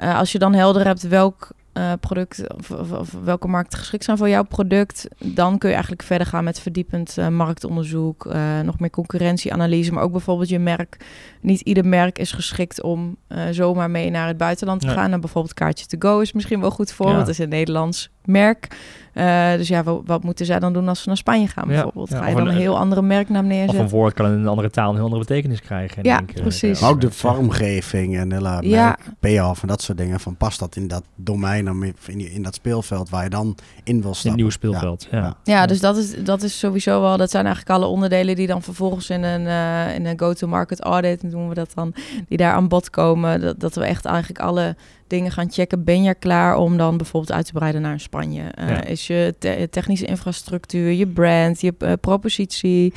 Uh, 0.03 0.17
als 0.17 0.31
je 0.31 0.39
dan 0.39 0.53
helder 0.53 0.85
hebt 0.85 1.07
welk 1.07 1.49
uh, 1.77 1.91
product 1.99 2.53
of, 2.55 2.71
of, 2.71 3.11
welke 3.23 3.47
markten 3.47 3.79
geschikt 3.79 4.03
zijn 4.03 4.17
voor 4.17 4.29
jouw 4.29 4.43
product, 4.43 5.07
dan 5.17 5.57
kun 5.57 5.67
je 5.67 5.73
eigenlijk 5.73 6.03
verder 6.03 6.27
gaan 6.27 6.43
met 6.43 6.59
verdiepend 6.59 7.15
uh, 7.19 7.27
marktonderzoek, 7.27 8.25
uh, 8.25 8.59
nog 8.59 8.79
meer 8.79 8.89
concurrentieanalyse, 8.89 9.91
maar 9.91 10.03
ook 10.03 10.11
bijvoorbeeld 10.11 10.49
je 10.49 10.59
merk. 10.59 10.97
Niet 11.41 11.61
ieder 11.61 11.85
merk 11.85 12.19
is 12.19 12.31
geschikt 12.31 12.81
om 12.81 13.17
zomaar 13.51 13.91
mee 13.91 14.09
naar 14.09 14.27
het 14.27 14.37
buitenland 14.37 14.81
te 14.81 14.87
gaan. 14.87 15.11
En 15.11 15.19
bijvoorbeeld 15.19 15.53
Kaartje 15.53 15.85
to 15.85 16.09
Go 16.09 16.19
is 16.19 16.33
misschien 16.33 16.59
wel 16.59 16.71
goed 16.71 16.91
voor, 16.91 17.07
ja. 17.07 17.13
want 17.13 17.27
het 17.27 17.37
is 17.37 17.43
een 17.43 17.49
Nederlands 17.49 18.09
merk. 18.27 18.67
Uh, 19.15 19.53
dus 19.53 19.67
ja, 19.67 19.83
wat, 19.83 20.01
wat, 20.05 20.23
moeten 20.23 20.45
zij 20.45 20.59
dan 20.59 20.73
doen 20.73 20.87
als 20.87 21.01
ze 21.01 21.07
naar 21.07 21.17
Spanje 21.17 21.47
gaan 21.47 21.67
bijvoorbeeld? 21.67 22.09
Ja, 22.09 22.17
Ga 22.17 22.27
je 22.27 22.35
dan 22.35 22.47
een, 22.47 22.55
heel 22.55 22.77
andere 22.77 23.01
merknaam 23.01 23.47
neerzetten? 23.47 23.77
Of 23.77 23.91
een 23.91 23.97
woord 23.97 24.13
kan 24.13 24.25
in 24.25 24.31
een 24.31 24.47
andere 24.47 24.69
taal 24.69 24.89
een 24.89 24.95
heel 24.95 25.03
andere 25.03 25.21
betekenis 25.21 25.61
krijgen. 25.61 26.03
Ja, 26.03 26.21
precies. 26.33 26.79
Maar 26.79 26.89
ook 26.89 27.01
de 27.01 27.11
vormgeving 27.11 28.17
en 28.17 28.31
hele 28.31 28.57
ja. 28.61 28.97
payoff 29.19 29.61
en 29.61 29.67
dat 29.67 29.81
soort 29.81 29.97
dingen. 29.97 30.19
Van 30.19 30.35
past 30.35 30.59
dat 30.59 30.75
in 30.75 30.87
dat 30.87 31.03
domein, 31.15 31.93
in, 32.05 32.31
in 32.31 32.43
dat 32.43 32.55
speelveld 32.55 33.09
waar 33.09 33.23
je 33.23 33.29
dan 33.29 33.55
in 33.83 34.01
wil 34.01 34.13
stappen? 34.13 34.31
Een 34.31 34.37
nieuw 34.37 34.49
speelveld, 34.49 35.07
ja. 35.11 35.37
Ja, 35.43 35.65
dus 35.65 35.79
dat 35.79 35.97
is, 35.97 36.23
dat 36.23 36.43
is 36.43 36.59
sowieso 36.59 37.01
wel, 37.01 37.17
dat 37.17 37.31
zijn 37.31 37.45
eigenlijk 37.45 37.75
alle 37.75 37.85
onderdelen 37.85 38.35
die 38.35 38.47
dan 38.47 38.61
vervolgens 38.61 39.09
in 39.09 39.23
een, 39.23 39.41
uh, 39.41 39.95
in 39.95 40.05
een 40.05 40.19
go-to-market 40.19 40.81
audit, 40.81 41.23
noemen 41.23 41.49
we 41.49 41.55
dat 41.55 41.71
dan, 41.75 41.93
die 42.27 42.37
daar 42.37 42.53
aan 42.53 42.67
bod 42.67 42.89
komen. 42.89 43.41
Dat, 43.41 43.59
dat 43.59 43.75
we 43.75 43.85
echt 43.85 44.05
eigenlijk 44.05 44.39
alle 44.39 44.75
dingen 45.07 45.31
gaan 45.31 45.51
checken. 45.51 45.83
Ben 45.83 46.03
je 46.03 46.15
klaar 46.15 46.57
om 46.57 46.77
dan 46.77 46.97
bijvoorbeeld 46.97 47.31
uit 47.31 47.45
te 47.45 47.53
breiden 47.53 47.81
naar 47.81 47.99
Spanje? 47.99 48.43
Uh, 48.59 48.89
Is 48.89 49.07
je 49.07 49.35
technische 49.69 50.05
infrastructuur, 50.05 50.91
je 50.91 51.07
brand, 51.07 51.61
je 51.61 51.73
uh, 51.79 51.91
propositie... 52.01 52.93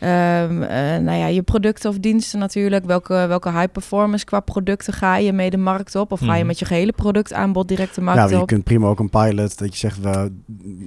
Um, 0.00 0.62
uh, 0.62 0.68
nou 0.96 1.18
ja, 1.18 1.26
je 1.26 1.42
producten 1.42 1.90
of 1.90 1.98
diensten 1.98 2.38
natuurlijk. 2.38 2.84
Welke, 2.84 3.24
welke 3.28 3.50
high 3.50 3.72
performance 3.72 4.24
qua 4.24 4.40
producten 4.40 4.92
ga 4.92 5.16
je 5.16 5.32
mee 5.32 5.50
de 5.50 5.56
markt 5.56 5.94
op? 5.94 6.12
Of 6.12 6.20
ga 6.20 6.32
je 6.32 6.38
mhm. 6.38 6.46
met 6.46 6.58
je 6.58 6.64
gehele 6.64 6.92
productaanbod 6.92 7.68
direct 7.68 7.94
de 7.94 8.00
markt 8.00 8.18
ja, 8.18 8.24
op? 8.24 8.30
Ja, 8.30 8.38
je 8.38 8.44
kunt 8.44 8.64
prima 8.64 8.86
ook 8.86 8.98
een 8.98 9.10
pilot 9.10 9.58
dat 9.58 9.72
je 9.72 9.78
zegt, 9.78 10.00
we, 10.00 10.32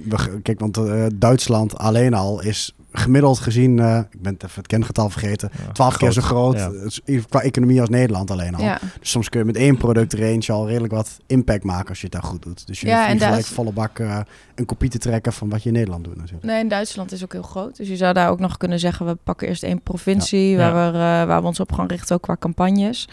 we 0.04 0.40
kijk, 0.42 0.60
want 0.60 0.78
uh, 0.78 1.06
Duitsland 1.14 1.78
alleen 1.78 2.14
al 2.14 2.42
is 2.42 2.74
gemiddeld 2.92 3.38
gezien, 3.38 3.78
uh, 3.78 3.98
ik 4.10 4.22
ben 4.22 4.34
even 4.34 4.50
het 4.54 4.66
kengetal 4.66 5.10
vergeten, 5.10 5.50
twaalf 5.72 5.96
keer 5.96 6.12
zo 6.12 6.20
groot 6.20 6.68
ja. 7.04 7.20
qua 7.28 7.40
economie 7.40 7.80
als 7.80 7.88
Nederland 7.88 8.30
alleen 8.30 8.54
al. 8.54 8.62
Ja. 8.62 8.78
Dus 9.00 9.10
soms 9.10 9.28
kun 9.28 9.40
je 9.40 9.46
met 9.46 9.56
één 9.56 9.76
productrange 9.76 10.52
al 10.52 10.68
redelijk 10.68 10.92
wat 10.92 11.18
impact 11.26 11.64
maken 11.64 11.88
als 11.88 11.98
je 11.98 12.04
het 12.04 12.12
daar 12.12 12.22
goed 12.22 12.42
doet. 12.42 12.66
Dus 12.66 12.80
je 12.80 12.86
ja, 12.86 13.10
hoeft 13.10 13.24
gelijk 13.24 13.46
volle 13.46 13.72
bak 13.72 13.98
uh, 13.98 14.18
een 14.54 14.66
kopie 14.66 14.90
te 14.90 14.98
trekken 14.98 15.32
van 15.32 15.48
wat 15.48 15.62
je 15.62 15.68
in 15.68 15.74
Nederland 15.74 16.04
doet 16.04 16.16
natuurlijk. 16.16 16.44
Nee, 16.44 16.60
in 16.60 16.68
Duitsland 16.68 17.12
is 17.12 17.22
ook 17.22 17.32
heel 17.32 17.42
groot. 17.42 17.76
Dus 17.76 17.88
je 17.88 17.96
zou 17.96 18.14
daar 18.14 18.30
ook 18.30 18.40
nog 18.40 18.56
kunnen 18.56 18.78
zeggen, 18.78 19.06
we 19.06 19.14
pakken 19.14 19.48
eerst 19.48 19.62
één 19.62 19.80
provincie 19.80 20.56
waar, 20.56 20.92
We, 20.92 20.98
uh, 20.98 21.00
waar 21.00 21.40
we 21.40 21.46
ons 21.46 21.60
op 21.60 21.72
gaan 21.72 21.86
richten, 21.86 22.16
ook 22.16 22.22
qua 22.22 22.36
campagnes. 22.36 23.08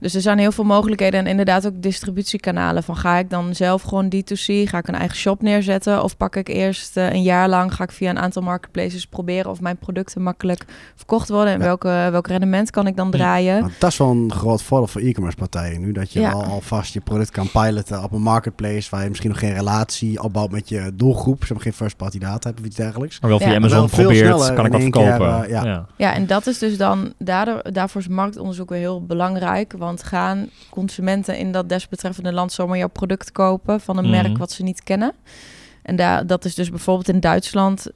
Dus 0.00 0.14
er 0.14 0.20
zijn 0.20 0.38
heel 0.38 0.52
veel 0.52 0.64
mogelijkheden 0.64 1.20
en 1.20 1.26
inderdaad 1.26 1.66
ook 1.66 1.82
distributiekanalen. 1.82 2.82
Van 2.82 2.96
ga 2.96 3.16
ik 3.16 3.30
dan 3.30 3.54
zelf 3.54 3.82
gewoon 3.82 4.12
D2C, 4.14 4.68
ga 4.68 4.78
ik 4.78 4.88
een 4.88 4.94
eigen 4.94 5.16
shop 5.16 5.42
neerzetten? 5.42 6.02
Of 6.02 6.16
pak 6.16 6.36
ik 6.36 6.48
eerst 6.48 6.96
uh, 6.96 7.12
een 7.12 7.22
jaar 7.22 7.48
lang, 7.48 7.74
ga 7.74 7.84
ik 7.84 7.92
via 7.92 8.10
een 8.10 8.18
aantal 8.18 8.42
marketplaces 8.42 9.03
proberen 9.06 9.50
of 9.50 9.60
mijn 9.60 9.76
producten 9.76 10.22
makkelijk 10.22 10.64
verkocht 10.94 11.28
worden? 11.28 11.52
En 11.52 11.58
welke, 11.58 12.08
welk 12.10 12.26
rendement 12.26 12.70
kan 12.70 12.86
ik 12.86 12.96
dan 12.96 13.10
draaien? 13.10 13.56
Ja, 13.56 13.68
dat 13.78 13.90
is 13.90 13.98
wel 13.98 14.10
een 14.10 14.32
groot 14.32 14.62
voordeel 14.62 14.86
voor 14.88 15.00
e-commerce 15.00 15.36
partijen 15.36 15.80
nu. 15.80 15.92
Dat 15.92 16.12
je 16.12 16.20
ja. 16.20 16.30
al, 16.30 16.44
alvast 16.44 16.92
je 16.92 17.00
product 17.00 17.30
kan 17.30 17.50
piloten 17.50 18.02
op 18.02 18.12
een 18.12 18.22
marketplace 18.22 18.90
waar 18.90 19.02
je 19.02 19.08
misschien 19.08 19.30
nog 19.30 19.38
geen 19.38 19.54
relatie 19.54 20.22
opbouwt 20.22 20.50
met 20.50 20.68
je 20.68 20.90
doelgroep. 20.94 21.44
Ze 21.44 21.54
geen 21.58 21.72
first 21.72 21.96
party 21.96 22.18
data 22.18 22.48
hebt 22.48 22.60
of 22.60 22.66
iets 22.66 22.76
dergelijks. 22.76 23.20
Maar 23.20 23.30
wel 23.30 23.38
via 23.38 23.54
Amazon 23.54 23.88
probeert, 23.88 24.54
kan 24.54 24.66
ik 24.66 24.72
dat 24.72 24.80
verkopen. 24.80 25.42
Uh, 25.42 25.48
ja. 25.48 25.86
ja, 25.96 26.14
en 26.14 26.26
dat 26.26 26.46
is 26.46 26.58
dus 26.58 26.76
dan, 26.76 27.12
daardoor, 27.18 27.62
daarvoor 27.72 28.00
is 28.00 28.08
marktonderzoek 28.08 28.68
weer 28.68 28.78
heel 28.78 29.02
belangrijk. 29.02 29.74
Want 29.78 30.02
gaan 30.02 30.48
consumenten 30.70 31.38
in 31.38 31.52
dat 31.52 31.68
desbetreffende 31.68 32.32
land 32.32 32.52
zomaar 32.52 32.78
jouw 32.78 32.88
product 32.88 33.32
kopen 33.32 33.80
van 33.80 33.98
een 33.98 34.10
merk 34.10 34.28
mhm. 34.28 34.38
wat 34.38 34.52
ze 34.52 34.62
niet 34.62 34.82
kennen. 34.82 35.12
En 35.82 35.96
daar, 35.96 36.26
dat 36.26 36.44
is 36.44 36.54
dus 36.54 36.70
bijvoorbeeld 36.70 37.08
in 37.08 37.20
Duitsland 37.20 37.86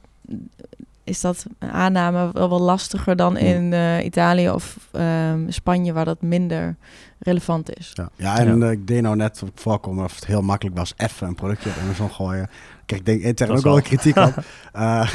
is 1.09 1.21
dat 1.21 1.45
een 1.59 1.71
aanname 1.71 2.29
wel 2.33 2.49
wel 2.49 2.61
lastiger 2.61 3.15
dan 3.15 3.37
in 3.37 3.71
uh, 3.71 4.05
Italië 4.05 4.49
of 4.49 4.77
um, 4.91 5.51
Spanje, 5.51 5.93
waar 5.93 6.05
dat 6.05 6.21
minder 6.21 6.75
relevant 7.19 7.77
is. 7.77 7.91
Ja, 7.93 8.09
ja 8.15 8.37
en 8.37 8.61
uh, 8.61 8.71
ik 8.71 8.87
deed 8.87 9.01
nou 9.01 9.15
net 9.15 9.43
voorkomen 9.55 10.03
of 10.03 10.15
het 10.15 10.25
heel 10.25 10.41
makkelijk 10.41 10.77
was 10.77 10.93
even 10.97 11.27
een 11.27 11.35
productje 11.35 11.69
op 11.69 11.75
Amazon 11.83 12.11
gooien. 12.11 12.49
Kijk, 12.85 12.99
ik 12.99 13.05
denk 13.05 13.21
intern 13.21 13.51
ook 13.51 13.63
wel 13.63 13.75
een 13.75 13.83
kritiek 13.83 14.17
op. 14.17 14.33
Uh, 14.75 15.09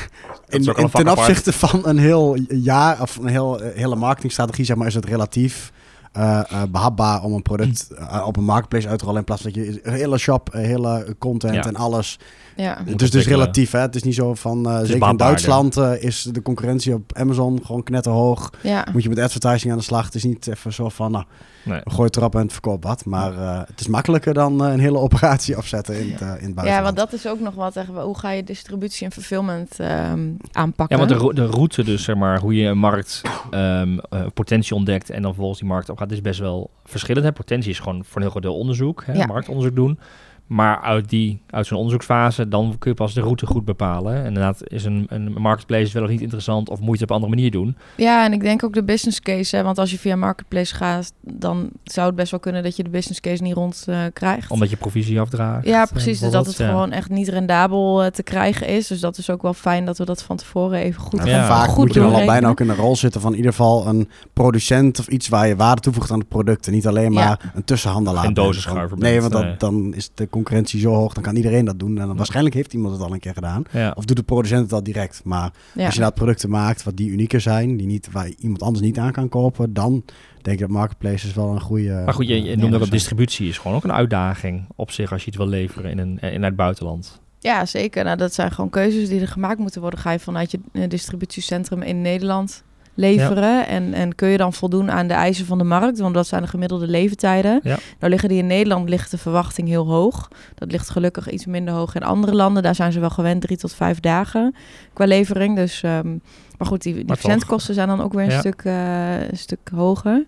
in, 0.48 0.64
in, 0.64 0.90
ten 0.90 1.08
opzichte 1.08 1.52
van 1.52 1.86
een 1.86 1.98
heel 1.98 2.36
jaar 2.48 3.00
of 3.00 3.16
een 3.16 3.26
heel, 3.26 3.60
hele 3.60 3.96
marketingstrategie, 3.96 4.64
zeg 4.64 4.76
maar, 4.76 4.86
is 4.86 4.94
het 4.94 5.04
relatief 5.04 5.72
uh, 6.16 6.62
behapbaar 6.70 7.22
om 7.22 7.32
een 7.32 7.42
product 7.42 7.88
uh, 7.92 8.26
op 8.26 8.36
een 8.36 8.44
marketplace 8.44 8.88
uit 8.88 8.98
te 8.98 9.04
rollen. 9.04 9.20
In 9.20 9.26
plaats 9.26 9.42
van 9.42 9.52
dat 9.52 9.64
je 9.64 9.80
een 9.82 9.92
hele 9.92 10.18
shop, 10.18 10.52
hele 10.52 11.16
content 11.18 11.66
en 11.66 11.76
alles. 11.76 12.18
Ja. 12.56 12.78
Dus 12.96 13.10
dus 13.10 13.26
relatief. 13.26 13.70
Hè? 13.70 13.78
Het 13.78 13.94
is 13.94 14.02
niet 14.02 14.14
zo 14.14 14.34
van. 14.34 14.86
zeker 14.86 15.08
in 15.08 15.16
Duitsland 15.16 15.76
is 15.76 16.22
de 16.22 16.42
concurrentie 16.42 16.94
op 16.94 17.12
Amazon 17.16 17.60
gewoon 17.64 17.82
knetterhoog. 17.82 18.50
Ja. 18.62 18.86
Moet 18.92 19.02
je 19.02 19.08
met 19.08 19.18
advertising 19.18 19.72
aan 19.72 19.78
de 19.78 19.84
slag. 19.84 20.04
Het 20.04 20.14
is 20.14 20.24
niet 20.24 20.46
even 20.46 20.72
zo 20.72 20.88
van. 20.88 21.10
Nou, 21.10 21.24
Nee. 21.64 21.80
Gooi 21.84 22.10
trap 22.10 22.34
en 22.34 22.40
het 22.40 22.52
verkoop 22.52 22.84
wat. 22.84 23.04
Maar 23.04 23.32
uh, 23.32 23.60
het 23.66 23.80
is 23.80 23.86
makkelijker 23.86 24.34
dan 24.34 24.66
uh, 24.66 24.72
een 24.72 24.80
hele 24.80 24.98
operatie 24.98 25.56
opzetten 25.56 26.00
in 26.00 26.10
het, 26.10 26.20
uh, 26.20 26.26
in 26.28 26.32
het 26.32 26.40
buitenland. 26.40 26.68
Ja, 26.68 26.82
want 26.82 26.96
dat 26.96 27.12
is 27.12 27.26
ook 27.26 27.40
nog 27.40 27.54
wat. 27.54 27.74
Hoe 27.86 28.18
ga 28.18 28.30
je 28.30 28.44
distributie 28.44 29.06
en 29.06 29.12
fulfillment 29.12 29.78
um, 29.78 30.36
aanpakken? 30.52 30.98
Ja, 30.98 31.06
want 31.06 31.20
de, 31.20 31.42
de 31.42 31.46
route 31.46 31.84
dus, 31.84 32.04
zeg 32.04 32.16
maar, 32.16 32.40
hoe 32.40 32.54
je 32.54 32.66
een 32.66 32.78
markt 32.78 33.22
um, 33.50 34.00
potentie 34.34 34.74
ontdekt 34.74 35.10
en 35.10 35.22
dan 35.22 35.34
volgens 35.34 35.58
die 35.58 35.68
markt 35.68 35.90
opgaat, 36.04 36.18
is 36.18 36.20
best 36.20 36.40
wel 36.40 36.70
verschillend. 36.84 37.26
Hè? 37.26 37.32
Potentie 37.32 37.70
is 37.70 37.78
gewoon 37.78 38.04
voor 38.04 38.16
een 38.16 38.22
heel 38.22 38.30
groot 38.30 38.42
deel 38.42 38.56
onderzoek, 38.58 39.04
hè? 39.06 39.12
Ja. 39.12 39.26
marktonderzoek 39.26 39.74
doen. 39.76 39.98
Maar 40.46 40.80
uit, 40.80 41.08
die, 41.08 41.40
uit 41.50 41.66
zo'n 41.66 41.76
onderzoeksfase, 41.76 42.48
dan 42.48 42.76
kun 42.78 42.90
je 42.90 42.96
pas 42.96 43.14
de 43.14 43.20
route 43.20 43.46
goed 43.46 43.64
bepalen. 43.64 44.14
En 44.16 44.24
inderdaad 44.26 44.60
is 44.64 44.84
een, 44.84 45.06
een 45.08 45.32
marketplace 45.32 45.92
wel 45.92 46.02
of 46.02 46.08
niet 46.08 46.20
interessant 46.20 46.68
of 46.68 46.80
moet 46.80 46.86
je 46.86 46.92
het 46.92 47.02
op 47.02 47.08
een 47.08 47.14
andere 47.14 47.34
manier 47.34 47.50
doen. 47.50 47.76
Ja, 47.96 48.24
en 48.24 48.32
ik 48.32 48.40
denk 48.40 48.64
ook 48.64 48.74
de 48.74 48.84
business 48.84 49.20
case. 49.20 49.56
Hè, 49.56 49.62
want 49.62 49.78
als 49.78 49.90
je 49.90 49.98
via 49.98 50.16
marketplace 50.16 50.74
gaat, 50.74 51.12
dan 51.20 51.70
zou 51.84 52.06
het 52.06 52.16
best 52.16 52.30
wel 52.30 52.40
kunnen 52.40 52.62
dat 52.62 52.76
je 52.76 52.82
de 52.82 52.90
business 52.90 53.20
case 53.20 53.42
niet 53.42 53.54
rond 53.54 53.84
uh, 53.88 53.98
krijgt. 54.12 54.50
Omdat 54.50 54.70
je 54.70 54.76
provisie 54.76 55.20
afdraagt. 55.20 55.66
Ja, 55.66 55.84
precies. 55.84 56.20
Dus 56.20 56.30
dat 56.30 56.46
het 56.46 56.56
gewoon 56.56 56.92
echt 56.92 57.08
niet 57.08 57.28
rendabel 57.28 58.04
uh, 58.04 58.10
te 58.10 58.22
krijgen 58.22 58.66
is. 58.66 58.86
Dus 58.86 59.00
dat 59.00 59.18
is 59.18 59.30
ook 59.30 59.42
wel 59.42 59.54
fijn 59.54 59.84
dat 59.84 59.98
we 59.98 60.04
dat 60.04 60.22
van 60.22 60.36
tevoren 60.36 60.78
even 60.78 61.00
goed 61.00 61.24
ja, 61.24 61.26
ja. 61.26 61.46
Vaak 61.46 61.68
goed 61.68 61.84
moet 61.84 61.94
je 61.94 62.00
wel 62.00 62.14
al 62.14 62.26
bijna 62.26 62.48
ook 62.48 62.60
in 62.60 62.66
de 62.66 62.74
rol 62.74 62.96
zitten 62.96 63.20
van 63.20 63.30
in 63.30 63.36
ieder 63.36 63.52
geval 63.52 63.86
een 63.86 64.08
producent 64.32 64.98
of 64.98 65.06
iets 65.06 65.28
waar 65.28 65.48
je 65.48 65.56
waarde 65.56 65.80
toevoegt 65.80 66.10
aan 66.10 66.18
de 66.18 66.24
producten. 66.24 66.72
Niet 66.72 66.86
alleen 66.86 67.12
maar 67.12 67.52
een 67.54 67.64
tussenhandelaar. 67.64 68.24
Een 68.24 68.34
dozenschuiver. 68.34 68.98
Nee, 68.98 69.20
want 69.20 69.32
dat, 69.32 69.60
dan 69.60 69.94
is 69.94 70.10
de 70.14 70.26
concurrentie 70.34 70.80
zo 70.80 70.92
hoog, 70.92 71.14
dan 71.14 71.22
kan 71.22 71.36
iedereen 71.36 71.64
dat 71.64 71.78
doen. 71.78 71.98
En 71.98 72.06
dan 72.06 72.16
waarschijnlijk 72.16 72.54
heeft 72.54 72.72
iemand 72.72 72.94
het 72.94 73.02
al 73.02 73.12
een 73.12 73.20
keer 73.20 73.34
gedaan. 73.34 73.64
Of 73.94 74.04
doet 74.04 74.16
de 74.16 74.22
producent 74.22 74.62
het 74.62 74.72
al 74.72 74.82
direct. 74.82 75.20
Maar 75.24 75.52
als 75.76 75.94
je 75.94 76.00
dat 76.00 76.14
producten 76.14 76.50
maakt 76.50 76.82
wat 76.82 76.96
die 76.96 77.10
unieker 77.10 77.40
zijn, 77.40 77.76
die 77.76 77.86
niet, 77.86 78.08
waar 78.12 78.28
iemand 78.38 78.62
anders 78.62 78.84
niet 78.84 78.98
aan 78.98 79.12
kan 79.12 79.28
kopen, 79.28 79.72
dan 79.72 80.04
denk 80.42 80.56
ik 80.56 80.58
dat 80.58 80.68
marketplaces 80.70 81.34
wel 81.34 81.50
een 81.50 81.60
goede. 81.60 82.02
Maar 82.04 82.14
goed, 82.14 82.28
je, 82.28 82.42
je 82.42 82.56
noemde 82.56 82.78
dat 82.78 82.90
distributie 82.90 83.48
is 83.48 83.58
gewoon 83.58 83.76
ook 83.76 83.84
een 83.84 83.92
uitdaging 83.92 84.66
op 84.76 84.90
zich 84.90 85.12
als 85.12 85.20
je 85.20 85.28
iets 85.28 85.36
wil 85.36 85.46
leveren 85.48 85.90
in, 85.90 85.98
een, 85.98 86.18
in 86.18 86.42
het 86.42 86.56
buitenland. 86.56 87.20
Ja, 87.38 87.66
zeker. 87.66 88.04
Nou, 88.04 88.16
dat 88.16 88.34
zijn 88.34 88.50
gewoon 88.50 88.70
keuzes 88.70 89.08
die 89.08 89.20
er 89.20 89.28
gemaakt 89.28 89.58
moeten 89.58 89.80
worden. 89.80 90.00
Ga 90.00 90.10
je 90.10 90.18
vanuit 90.18 90.50
je 90.50 90.60
eh, 90.72 90.88
distributiecentrum 90.88 91.82
in 91.82 92.02
Nederland 92.02 92.62
leveren. 92.94 93.66
En, 93.66 93.94
en 93.94 94.14
kun 94.14 94.28
je 94.28 94.36
dan 94.36 94.52
voldoen 94.52 94.90
aan 94.90 95.06
de 95.06 95.14
eisen 95.14 95.46
van 95.46 95.58
de 95.58 95.64
markt? 95.64 95.98
Want 95.98 96.14
dat 96.14 96.26
zijn 96.26 96.42
de 96.42 96.48
gemiddelde 96.48 96.86
leeftijden. 96.86 97.60
Ja. 97.62 97.76
Nou 97.98 98.10
liggen 98.10 98.28
die 98.28 98.38
in 98.38 98.46
Nederland 98.46 98.88
ligt 98.88 99.10
de 99.10 99.18
verwachting 99.18 99.68
heel 99.68 99.86
hoog. 99.86 100.28
Dat 100.54 100.70
ligt 100.72 100.90
gelukkig 100.90 101.30
iets 101.30 101.46
minder 101.46 101.74
hoog 101.74 101.94
in 101.94 102.02
andere 102.02 102.34
landen. 102.34 102.62
Daar 102.62 102.74
zijn 102.74 102.92
ze 102.92 103.00
wel 103.00 103.10
gewend 103.10 103.40
drie 103.40 103.56
tot 103.56 103.74
vijf 103.74 104.00
dagen 104.00 104.54
qua 104.92 105.04
levering. 105.04 105.56
Dus, 105.56 105.82
um, 105.82 106.20
maar 106.58 106.68
goed, 106.68 106.82
die, 106.82 106.94
die 106.94 107.04
verzendkosten 107.06 107.74
zijn 107.74 107.88
dan 107.88 108.00
ook 108.02 108.12
weer 108.12 108.24
een, 108.24 108.38
stuk, 108.38 108.64
uh, 108.64 109.28
een 109.28 109.36
stuk 109.36 109.70
hoger. 109.74 110.24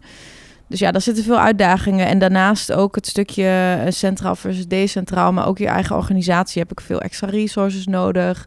Dus 0.68 0.78
ja, 0.78 0.90
daar 0.90 1.00
zitten 1.00 1.24
veel 1.24 1.38
uitdagingen. 1.38 2.06
En 2.06 2.18
daarnaast 2.18 2.72
ook 2.72 2.94
het 2.94 3.06
stukje 3.06 3.78
eh, 3.84 3.92
centraal 3.92 4.36
versus 4.36 4.66
decentraal, 4.66 5.32
maar 5.32 5.46
ook 5.46 5.58
je 5.58 5.66
eigen 5.66 5.96
organisatie 5.96 6.62
heb 6.62 6.70
ik 6.70 6.80
veel 6.80 7.00
extra 7.00 7.28
resources 7.28 7.86
nodig 7.86 8.46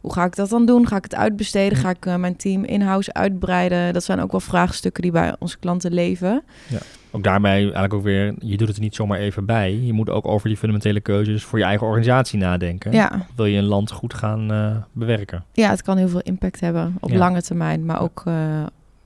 hoe 0.00 0.12
ga 0.12 0.24
ik 0.24 0.36
dat 0.36 0.48
dan 0.48 0.66
doen? 0.66 0.86
Ga 0.86 0.96
ik 0.96 1.02
het 1.02 1.14
uitbesteden? 1.14 1.78
Ga 1.78 1.90
ik 1.90 2.06
uh, 2.06 2.16
mijn 2.16 2.36
team 2.36 2.64
in-house 2.64 3.12
uitbreiden? 3.12 3.92
Dat 3.92 4.04
zijn 4.04 4.20
ook 4.20 4.30
wel 4.30 4.40
vraagstukken 4.40 5.02
die 5.02 5.12
bij 5.12 5.34
onze 5.38 5.58
klanten 5.58 5.92
leven. 5.92 6.42
Ja. 6.68 6.78
Ook 7.10 7.22
daarmee 7.22 7.62
eigenlijk 7.62 7.94
ook 7.94 8.02
weer, 8.02 8.34
je 8.38 8.56
doet 8.56 8.68
het 8.68 8.76
er 8.76 8.82
niet 8.82 8.94
zomaar 8.94 9.18
even 9.18 9.44
bij. 9.44 9.80
Je 9.80 9.92
moet 9.92 10.10
ook 10.10 10.26
over 10.26 10.48
die 10.48 10.56
fundamentele 10.56 11.00
keuzes 11.00 11.44
voor 11.44 11.58
je 11.58 11.64
eigen 11.64 11.86
organisatie 11.86 12.38
nadenken. 12.38 12.92
Ja. 12.92 13.26
Wil 13.36 13.44
je 13.44 13.58
een 13.58 13.64
land 13.64 13.90
goed 13.90 14.14
gaan 14.14 14.52
uh, 14.52 14.76
bewerken? 14.92 15.44
Ja, 15.52 15.70
het 15.70 15.82
kan 15.82 15.96
heel 15.96 16.08
veel 16.08 16.20
impact 16.20 16.60
hebben 16.60 16.96
op 17.00 17.12
lange 17.12 17.42
termijn, 17.42 17.84
maar 17.84 18.00
ook 18.02 18.22
uh, 18.28 18.34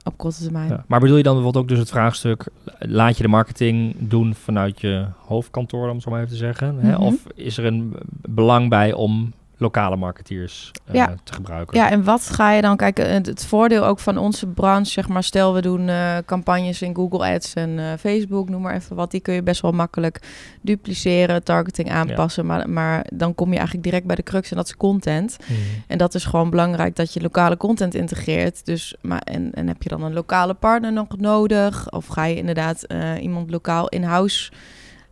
op 0.02 0.16
korte 0.16 0.42
termijn. 0.42 0.84
Maar 0.86 1.00
bedoel 1.00 1.16
je 1.16 1.22
dan 1.22 1.34
bijvoorbeeld 1.34 1.64
ook 1.64 1.70
dus 1.70 1.78
het 1.78 1.90
vraagstuk... 1.90 2.46
laat 2.78 3.16
je 3.16 3.22
de 3.22 3.28
marketing 3.28 3.94
doen 3.98 4.34
vanuit 4.34 4.80
je 4.80 5.06
hoofdkantoor, 5.26 5.88
om 5.88 5.94
het 5.94 6.02
zo 6.02 6.10
maar 6.10 6.18
even 6.18 6.32
te 6.32 6.36
zeggen? 6.36 6.78
hè? 6.78 6.92
Mhm. 6.92 7.02
Of 7.02 7.14
is 7.34 7.58
er 7.58 7.64
een 7.64 7.94
belang 8.28 8.68
bij 8.68 8.92
om 8.92 9.32
lokale 9.64 9.96
marketeers 9.96 10.70
eh, 10.86 10.94
Ja. 10.94 11.14
te 11.24 11.32
gebruiken? 11.32 11.78
Ja, 11.78 11.90
en 11.90 12.04
wat 12.04 12.30
ga 12.30 12.52
je 12.52 12.62
dan 12.62 12.76
kijken? 12.76 13.12
Het, 13.12 13.26
het 13.26 13.46
voordeel 13.46 13.86
ook 13.86 13.98
van 13.98 14.18
onze 14.18 14.46
branche, 14.46 14.90
zeg 14.90 15.08
maar, 15.08 15.22
stel 15.22 15.54
we 15.54 15.62
doen 15.62 15.88
eh, 15.88 16.16
campagnes 16.26 16.82
in 16.82 16.94
Google 16.94 17.32
Ads 17.34 17.54
en 17.54 17.78
eh, 17.78 17.84
Facebook, 17.98 18.48
noem 18.48 18.62
maar 18.62 18.74
even 18.74 18.96
wat, 18.96 19.10
die 19.10 19.20
kun 19.20 19.34
je 19.34 19.42
best 19.42 19.62
wel 19.62 19.72
makkelijk 19.72 20.20
dupliceren, 20.60 21.42
targeting 21.42 21.90
aanpassen, 21.90 22.46
maar, 22.46 22.70
maar 22.70 23.06
dan 23.12 23.34
kom 23.34 23.48
je 23.48 23.56
eigenlijk 23.56 23.84
direct 23.84 24.06
bij 24.06 24.16
de 24.16 24.22
crux 24.22 24.50
en 24.50 24.56
dat 24.56 24.66
is 24.66 24.76
content. 24.76 25.36
Mhm. 25.40 25.58
En 25.86 25.98
dat 25.98 26.14
is 26.14 26.24
gewoon 26.24 26.50
belangrijk 26.50 26.96
dat 26.96 27.12
je 27.12 27.20
lokale 27.20 27.56
content 27.56 27.94
integreert. 27.94 28.66
Dus, 28.66 28.94
maar, 29.00 29.20
en, 29.20 29.52
en 29.52 29.68
heb 29.68 29.82
je 29.82 29.88
dan 29.88 30.02
een 30.02 30.12
lokale 30.12 30.54
partner 30.54 30.92
nog 30.92 31.06
nodig? 31.16 31.90
Of 31.90 32.06
ga 32.06 32.24
je 32.24 32.36
inderdaad 32.36 32.86
iemand 33.20 33.50
lokaal 33.50 33.88
in-house 33.88 34.50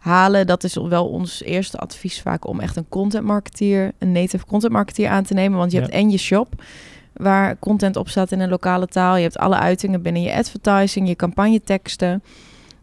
halen? 0.03 0.47
Dat 0.47 0.65
is 0.65 0.75
wel 0.75 1.09
ons 1.09 1.43
eerste 1.43 1.79
advies 1.79 2.21
vaak 2.21 2.47
om 2.47 2.61
echt 2.61 2.77
een 2.77 2.89
content 2.89 3.25
marketeer, 3.25 3.93
een 3.99 4.13
native 4.13 4.47
content 4.47 4.73
marketeer 4.73 5.09
aan 5.09 5.25
te 5.25 5.35
nemen. 5.35 5.59
Want 5.59 5.71
je 5.73 5.77
Ja. 5.77 5.83
hebt 5.83 5.95
en 5.95 6.11
je 6.11 6.19
shop 6.19 6.63
waar 7.13 7.59
content 7.59 7.97
op 7.97 8.09
staat 8.09 8.33
in 8.33 8.41
een 8.41 8.49
lokale 8.49 8.87
taal. 8.87 9.17
Je 9.17 9.23
hebt 9.23 9.39
alle 9.39 9.57
uitingen 9.57 10.03
binnen 10.03 10.23
je 10.23 10.35
advertising, 10.35 11.09
je 11.09 11.17
campagneteksten. 11.17 12.23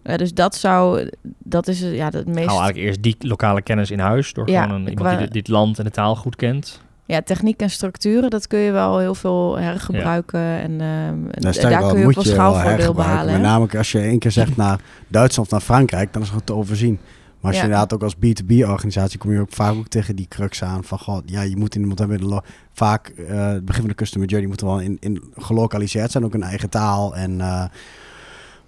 Eh, 0.02 0.16
dus 0.18 0.34
dat 0.34 0.56
zou, 0.56 1.10
dat 1.38 1.68
is 1.68 1.80
ja, 1.80 2.10
het 2.10 2.28
meest... 2.28 2.48
Hou 2.48 2.62
eigenlijk 2.62 2.78
eerst 2.78 3.04
die 3.04 3.16
lokale 3.20 3.62
kennis 3.62 3.92
in 3.92 4.00
huis... 4.00 4.34
door 4.34 4.50
Ja, 4.50 4.64
gewoon 4.64 4.82
een, 4.82 4.90
iemand 4.90 5.20
die 5.20 5.28
dit 5.28 5.48
land 5.48 5.78
en 5.80 5.84
de 5.84 5.92
taal 5.92 6.16
goed 6.16 6.36
kent. 6.36 6.82
Ja, 7.10 7.22
techniek 7.22 7.60
en 7.62 7.70
structuren, 7.70 8.30
dat 8.30 8.48
kun 8.48 8.60
je 8.60 8.72
wel 8.72 8.98
heel 9.00 9.16
veel 9.16 9.58
hergebruiken. 9.58 10.40
En 10.40 10.72
ehm, 10.82 11.22
Nou, 11.22 11.60
daar 11.62 11.80
wel, 11.82 11.90
kun 11.90 12.00
je 12.00 12.06
ook 12.06 12.14
wel 12.14 12.24
je 12.24 12.30
schaalvoordeel 12.30 12.94
behalen. 12.94 13.34
Met 13.34 13.42
name 13.42 13.68
als 13.78 13.92
je 13.92 14.00
één 14.00 14.20
keer 14.20 14.32
zegt 14.32 14.56
naar 14.64 14.80
Duitsland 15.08 15.48
of 15.48 15.52
naar 15.54 15.62
Frankrijk, 15.62 16.14
dan 16.14 16.22
is 16.22 16.30
het 16.30 16.46
te 16.46 16.54
overzien. 16.54 17.00
Maar 17.40 17.52
als 17.52 17.54
Ja. 17.54 17.58
je 17.58 17.64
inderdaad 17.64 17.94
ook 17.94 18.04
als 18.04 18.16
B2B-organisatie 18.16 19.20
kom 19.20 19.32
je 19.32 19.40
ook 19.40 19.52
vaak 19.54 19.74
ook 19.76 19.88
tegen 19.88 20.16
die 20.16 20.28
crux 20.28 20.64
aan 20.64 20.84
van 20.84 21.00
god, 21.00 21.24
ja, 21.26 21.42
je 21.42 21.58
moet 21.58 21.76
iemand 21.76 22.00
hebben. 22.00 22.26
lo- 22.26 22.42
Vaak 22.74 23.08
eh, 23.08 23.48
het 23.48 23.66
begin 23.66 23.82
van 23.82 23.90
de 23.90 23.96
customer 23.96 24.28
journey 24.28 24.50
moet 24.50 24.62
er 24.62 24.68
wel 24.68 24.80
in, 24.80 24.98
in 25.00 25.24
gelokaliseerd 25.36 26.12
zijn, 26.12 26.24
ook 26.26 26.34
een 26.34 26.44
eigen 26.44 26.70
taal. 26.70 27.16
En 27.16 27.32
eh, 27.42 27.64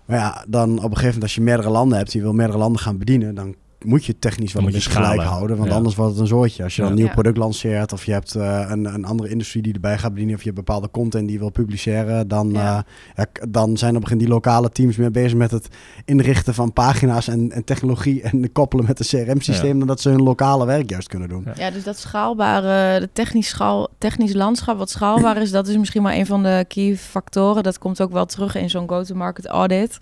maar 0.05 0.17
ja, 0.19 0.45
dan 0.47 0.69
op 0.69 0.75
een 0.77 0.81
gegeven 0.83 1.03
moment 1.05 1.23
als 1.23 1.35
je 1.35 1.41
meerdere 1.41 1.69
landen 1.69 1.97
hebt, 1.97 2.11
die 2.11 2.21
wil 2.21 2.33
meerdere 2.33 2.57
landen 2.57 2.81
gaan 2.81 2.97
bedienen, 2.97 3.35
dan 3.35 3.55
moet 3.85 4.05
je 4.05 4.19
technisch 4.19 4.53
wel 4.53 4.61
Dan 4.61 4.71
een 4.71 4.75
moet 4.77 4.83
je 4.83 4.89
beetje 4.89 5.05
gelijk 5.09 5.29
houden, 5.29 5.57
want 5.57 5.69
Ja. 5.69 5.75
anders 5.75 5.95
wordt 5.95 6.11
het 6.11 6.19
een 6.21 6.27
zootje. 6.27 6.63
Als 6.63 6.75
je 6.75 6.81
dan 6.81 6.89
Ja. 6.89 6.95
een 6.95 6.99
nieuw 7.01 7.07
Ja. 7.09 7.13
product 7.13 7.37
lanceert 7.37 7.93
of 7.93 8.05
je 8.05 8.11
hebt 8.11 8.35
eh, 8.35 8.65
een, 8.69 8.85
een 8.93 9.05
andere 9.05 9.29
industrie 9.29 9.61
die 9.63 9.73
erbij 9.73 9.97
gaat 9.97 10.11
bedienen 10.11 10.35
of 10.35 10.41
je 10.43 10.49
hebt 10.51 10.65
bepaalde 10.65 10.89
content 10.91 11.23
die 11.23 11.33
je 11.33 11.39
wil 11.39 11.49
publiceren, 11.51 12.27
dan, 12.27 12.49
Ja. 12.51 12.85
eh, 13.15 13.25
dan 13.49 13.77
zijn 13.77 13.95
op 13.95 14.01
een 14.01 14.07
gegeven 14.07 14.07
moment 14.07 14.19
die 14.19 14.27
lokale 14.27 14.69
teams 14.69 14.95
meer 14.97 15.11
bezig 15.11 15.37
met 15.37 15.51
het 15.51 15.67
inrichten 16.05 16.53
van 16.53 16.73
pagina's 16.73 17.27
en, 17.27 17.51
en 17.51 17.63
technologie 17.63 18.21
en 18.21 18.41
de 18.41 18.49
koppelen 18.59 18.85
met 18.85 18.99
een 18.99 19.05
CRM-systeem, 19.25 19.71
Ja. 19.73 19.77
dan 19.77 19.87
dat 19.87 20.01
ze 20.01 20.09
hun 20.09 20.23
lokale 20.23 20.65
werk 20.65 20.89
juist 20.89 21.07
kunnen 21.07 21.29
doen. 21.29 21.43
Ja. 21.45 21.53
Ja, 21.65 21.71
dus 21.71 21.83
dat 21.83 21.97
schaalbare, 21.97 22.99
de 22.99 23.09
technisch, 23.13 23.47
schaal, 23.47 23.87
technisch 23.97 24.33
landschap 24.33 24.77
wat 24.77 24.89
schaalbaar 24.89 25.41
is, 25.41 25.51
dat 25.51 25.67
is 25.67 25.77
misschien 25.77 26.03
wel 26.03 26.11
een 26.11 26.25
van 26.25 26.43
de 26.43 26.65
key 26.67 26.95
factoren. 26.97 27.63
Dat 27.63 27.77
komt 27.77 28.01
ook 28.01 28.11
wel 28.11 28.25
terug 28.25 28.55
in 28.55 28.69
zo'n 28.69 28.89
go-to-market 28.89 29.45
audit. 29.45 29.97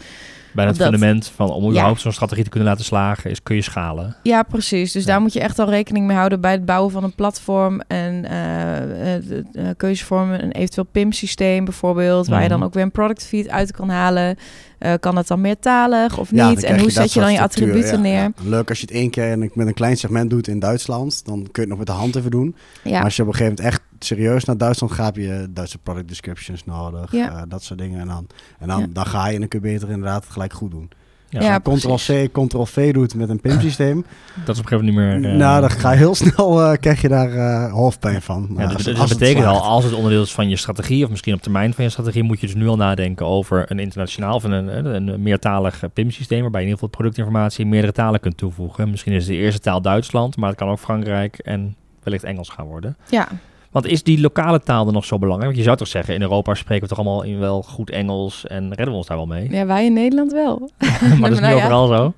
Bijna 0.52 0.70
het 0.72 0.80
Dat- 0.80 0.90
fundament 0.90 1.32
van 1.36 1.50
om 1.50 1.64
Ja. 1.64 1.70
überhaupt 1.70 2.02
zo'n 2.02 2.12
strategie 2.12 2.44
te 2.44 2.50
kunnen 2.50 2.70
laten 2.70 2.86
slagen... 2.86 3.32
is 3.32 3.44
kun 3.44 3.56
je 3.56 3.62
schalen. 3.62 4.16
Ja, 4.24 4.44
precies. 4.44 4.92
Dus 4.92 5.04
Ja. 5.04 5.12
daar 5.12 5.22
moet 5.22 5.34
je 5.34 5.40
echt 5.40 5.60
al 5.60 5.70
rekening 5.70 6.08
mee 6.08 6.16
houden 6.18 6.42
bij 6.42 6.52
het 6.52 6.66
bouwen 6.66 6.92
van 6.92 7.04
een 7.04 7.16
platform 7.16 7.82
en 7.88 8.22
de 8.22 9.74
keuzevormen, 9.78 10.44
een 10.44 10.52
eventueel 10.52 10.88
PIM-systeem 10.92 11.66
bijvoorbeeld, 11.66 12.28
waar 12.28 12.42
je 12.42 12.48
Mhm. 12.50 12.58
dan 12.58 12.68
ook 12.68 12.74
weer 12.74 12.84
een 12.84 12.92
product 12.92 13.26
feed 13.26 13.50
uit 13.50 13.72
kan 13.72 13.90
halen. 13.90 14.38
Eh, 14.80 14.94
kan 15.00 15.16
het 15.16 15.28
dan 15.28 15.42
meertalig 15.42 16.18
of 16.18 16.32
Ja, 16.32 16.50
niet? 16.50 16.64
en 16.64 16.76
hoe 16.76 16.84
dat 16.84 16.94
zet 16.94 17.14
je 17.14 17.20
dan 17.20 17.34
je 17.34 17.42
attributen 17.42 17.92
ja, 17.92 17.98
neer? 17.98 18.22
ja. 18.22 18.32
Leuk 18.44 18.70
als 18.70 18.80
je 18.80 18.86
het 18.86 18.96
één 18.96 19.10
keer 19.10 19.32
en 19.32 19.40
met 19.54 19.68
een 19.68 19.74
klein 19.74 19.98
segment 19.98 20.30
doet 20.30 20.48
in 20.48 20.60
Duitsland, 20.60 21.26
dan 21.26 21.36
kun 21.36 21.52
je 21.52 21.60
het 21.60 21.70
nog 21.70 21.78
met 21.78 21.88
de 21.88 21.94
hand 21.94 22.16
even 22.16 22.32
doen. 22.32 22.56
Maar 22.84 23.04
als 23.04 23.16
je 23.16 23.22
op 23.22 23.28
een 23.28 23.34
gegeven 23.36 23.56
moment 23.56 23.74
echt 23.74 23.82
serieus 24.00 24.44
naar 24.46 24.58
Duitsland 24.58 24.94
gaat, 24.94 25.06
heb 25.06 25.16
je 25.16 25.48
Duitse 25.50 25.78
product 25.78 26.08
descriptions 26.08 26.66
nodig, 26.66 27.14
eh, 27.14 27.42
dat 27.48 27.64
soort 27.64 27.80
dingen. 27.80 28.00
En 28.00 28.08
dan, 28.08 28.28
en 28.60 28.68
dan, 28.68 28.90
dan 28.94 29.06
ga 29.06 29.28
je 29.28 29.34
en 29.34 29.40
dan 29.40 29.50
kun 29.50 29.62
je 29.62 29.72
beter 29.72 29.90
inderdaad 29.90 30.24
het 30.24 30.34
gelijk 30.34 30.54
goed 30.54 30.72
doen. 30.72 30.90
Ja, 31.30 31.54
je 31.54 31.60
Ctrl-C, 31.78 32.32
Ctrl-V 32.32 32.94
doet 32.94 33.16
met 33.16 33.30
een 33.30 33.40
PIM-systeem, 33.40 34.06
Dat 34.46 34.56
is 34.56 34.62
op 34.62 34.72
een 34.72 34.78
gegeven 34.80 34.94
moment 34.94 35.14
niet 35.14 35.22
meer... 35.22 35.32
eh, 35.32 35.38
nou, 35.38 35.62
dan 35.62 35.70
ga 35.70 35.92
je 35.92 35.98
heel 35.98 36.16
snel, 36.16 36.62
eh, 36.64 36.78
krijg 36.80 37.02
je 37.02 37.08
daar 37.08 37.34
eh, 37.34 37.74
hoofdpijn 37.74 38.22
van. 38.22 38.48
Maar 38.50 38.64
Ja, 38.68 38.74
als 38.74 38.88
als 38.88 39.10
dat 39.10 39.18
betekent 39.20 39.46
al, 39.46 39.62
als 39.62 39.84
het 39.84 39.94
onderdeel 39.94 40.22
is 40.22 40.32
van 40.34 40.50
je 40.50 40.56
strategie, 40.56 41.04
of 41.04 41.10
misschien 41.10 41.34
op 41.34 41.42
termijn 41.42 41.74
van 41.74 41.84
je 41.84 41.90
strategie, 41.90 42.24
moet 42.24 42.40
je 42.40 42.46
dus 42.46 42.56
nu 42.56 42.68
al 42.68 42.76
nadenken 42.76 43.26
over 43.26 43.66
een 43.72 43.80
internationaal 43.80 44.36
of 44.36 44.44
een, 44.44 44.52
een, 44.52 44.86
een 45.08 45.22
meertalig 45.22 45.84
PIM-systeem, 45.94 46.42
waarbij 46.42 46.62
je 46.62 46.68
in 46.68 46.72
ieder 46.74 46.86
geval 46.86 47.00
productinformatie 47.02 47.64
in 47.64 47.70
meerdere 47.70 47.94
talen 47.94 48.20
kunt 48.20 48.38
toevoegen. 48.38 48.90
Misschien 48.90 49.14
is 49.14 49.26
de 49.26 49.36
eerste 49.36 49.60
taal 49.60 49.82
Duitsland, 49.82 50.38
maar 50.38 50.50
het 50.50 50.58
kan 50.58 50.70
ook 50.70 50.80
Frankrijk 50.80 51.38
en 51.38 51.76
wellicht 52.04 52.24
Engels 52.24 52.50
gaan 52.50 52.66
worden. 52.66 52.98
ja. 53.10 53.28
Want 53.72 53.86
is 53.86 54.04
die 54.04 54.22
lokale 54.22 54.60
taal 54.60 54.86
dan 54.86 54.94
nog 54.94 55.06
zo 55.06 55.18
belangrijk? 55.20 55.48
Want 55.48 55.58
je 55.58 55.64
zou 55.64 55.78
toch 55.78 55.88
zeggen, 55.88 56.14
in 56.14 56.22
Europa 56.22 56.54
spreken 56.54 56.84
we 56.84 56.96
toch 56.96 57.06
allemaal 57.06 57.24
in 57.24 57.40
wel 57.40 57.62
goed 57.62 57.90
Engels 57.90 58.48
en 58.48 58.68
redden 58.68 58.88
we 58.88 58.94
ons 58.94 59.08
daar 59.08 59.18
wel 59.18 59.26
mee? 59.26 59.52
ja, 59.52 59.66
wij 59.66 59.86
in 59.86 59.94
Nederland 59.94 60.32
wel. 60.32 60.70
maar 61.20 61.30
dat 61.30 61.32
is 61.32 61.40
nou 61.40 61.54
niet 61.54 61.64
ja. 61.64 61.70
overal 61.70 61.88
zo. 61.88 62.14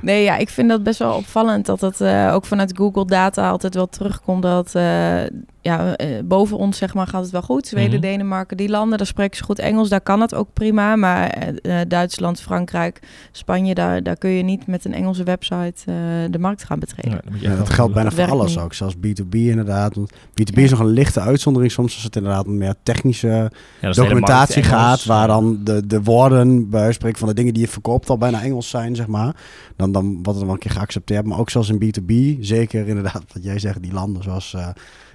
Nee, 0.00 0.22
ja, 0.22 0.36
ik 0.36 0.48
vind 0.48 0.68
dat 0.68 0.82
best 0.82 0.98
wel 0.98 1.14
opvallend 1.14 1.66
dat 1.66 1.80
het 1.80 2.00
eh, 2.00 2.30
ook 2.34 2.44
vanuit 2.44 2.76
Google 2.76 3.04
Data 3.04 3.50
altijd 3.50 3.74
wel 3.74 3.88
terugkomt 3.88 4.42
dat 4.42 4.74
eh, 4.74 5.22
ja, 5.62 5.96
eh, 5.96 6.08
boven 6.24 6.56
ons 6.56 6.76
zeg 6.78 6.94
maar 6.94 7.06
gaat 7.06 7.22
het 7.22 7.30
wel 7.30 7.42
goed. 7.42 7.66
Zweden, 7.66 7.90
Mhm. 7.90 8.00
Denemarken, 8.00 8.56
die 8.56 8.68
landen, 8.68 8.98
daar 8.98 9.06
spreken 9.06 9.36
ze 9.36 9.42
goed 9.44 9.58
Engels, 9.58 9.88
daar 9.88 10.00
kan 10.00 10.20
het 10.20 10.34
ook 10.34 10.52
prima. 10.52 10.96
Maar 10.96 11.28
eh, 11.28 11.80
eh, 11.80 11.88
Duitsland, 11.88 12.40
Frankrijk, 12.40 13.00
Spanje, 13.32 13.74
daar, 13.74 14.02
daar 14.02 14.16
kun 14.16 14.30
je 14.30 14.42
niet 14.42 14.66
met 14.66 14.84
een 14.84 14.94
Engelse 14.94 15.22
website 15.22 15.74
eh, 15.86 15.94
de 16.30 16.38
markt 16.38 16.64
gaan 16.64 16.78
betreden. 16.78 17.20
Ja, 17.38 17.56
dat 17.56 17.70
geldt 17.70 17.94
bijna 17.94 18.10
voor 18.10 18.30
alles 18.30 18.54
niet. 18.54 18.64
ook, 18.64 18.74
zelfs 18.74 18.94
B2B 18.94 19.28
inderdaad. 19.34 19.94
Want 19.94 20.10
B2B 20.12 20.54
Ja. 20.54 20.62
is 20.62 20.70
nog 20.70 20.78
een 20.80 20.86
lichte 20.86 21.20
uitzondering 21.20 21.72
soms 21.72 21.94
als 21.94 22.02
het 22.04 22.16
inderdaad 22.16 22.46
om 22.46 22.56
meer 22.58 22.74
technische 22.82 23.50
documentatie 23.80 24.62
gaat, 24.62 25.04
waar 25.04 25.26
dan 25.26 25.60
de, 25.64 25.86
de 25.86 26.02
woorden, 26.02 26.70
bij 26.70 26.92
spreken 26.92 27.18
van 27.18 27.28
de 27.28 27.34
dingen 27.34 27.52
die 27.54 27.62
je 27.62 27.68
verkoopt, 27.68 28.10
al 28.10 28.18
bijna 28.18 28.42
Engels 28.42 28.68
zijn, 28.68 28.96
zeg 28.96 29.06
maar. 29.06 29.36
Dan, 29.76 29.92
dan 29.92 30.04
wordt 30.04 30.26
het 30.26 30.34
dan 30.36 30.44
wel 30.44 30.54
een 30.54 30.58
keer 30.58 30.70
geaccepteerd. 30.70 31.26
Maar 31.26 31.38
ook 31.38 31.50
zoals 31.50 31.68
in 31.68 31.78
B2B, 31.84 32.40
zeker 32.40 32.88
inderdaad, 32.88 33.22
wat 33.32 33.42
jij 33.44 33.58
zegt, 33.58 33.82
die 33.82 33.92
landen 33.92 34.22
zoals, 34.22 34.54
eh, 34.54 34.68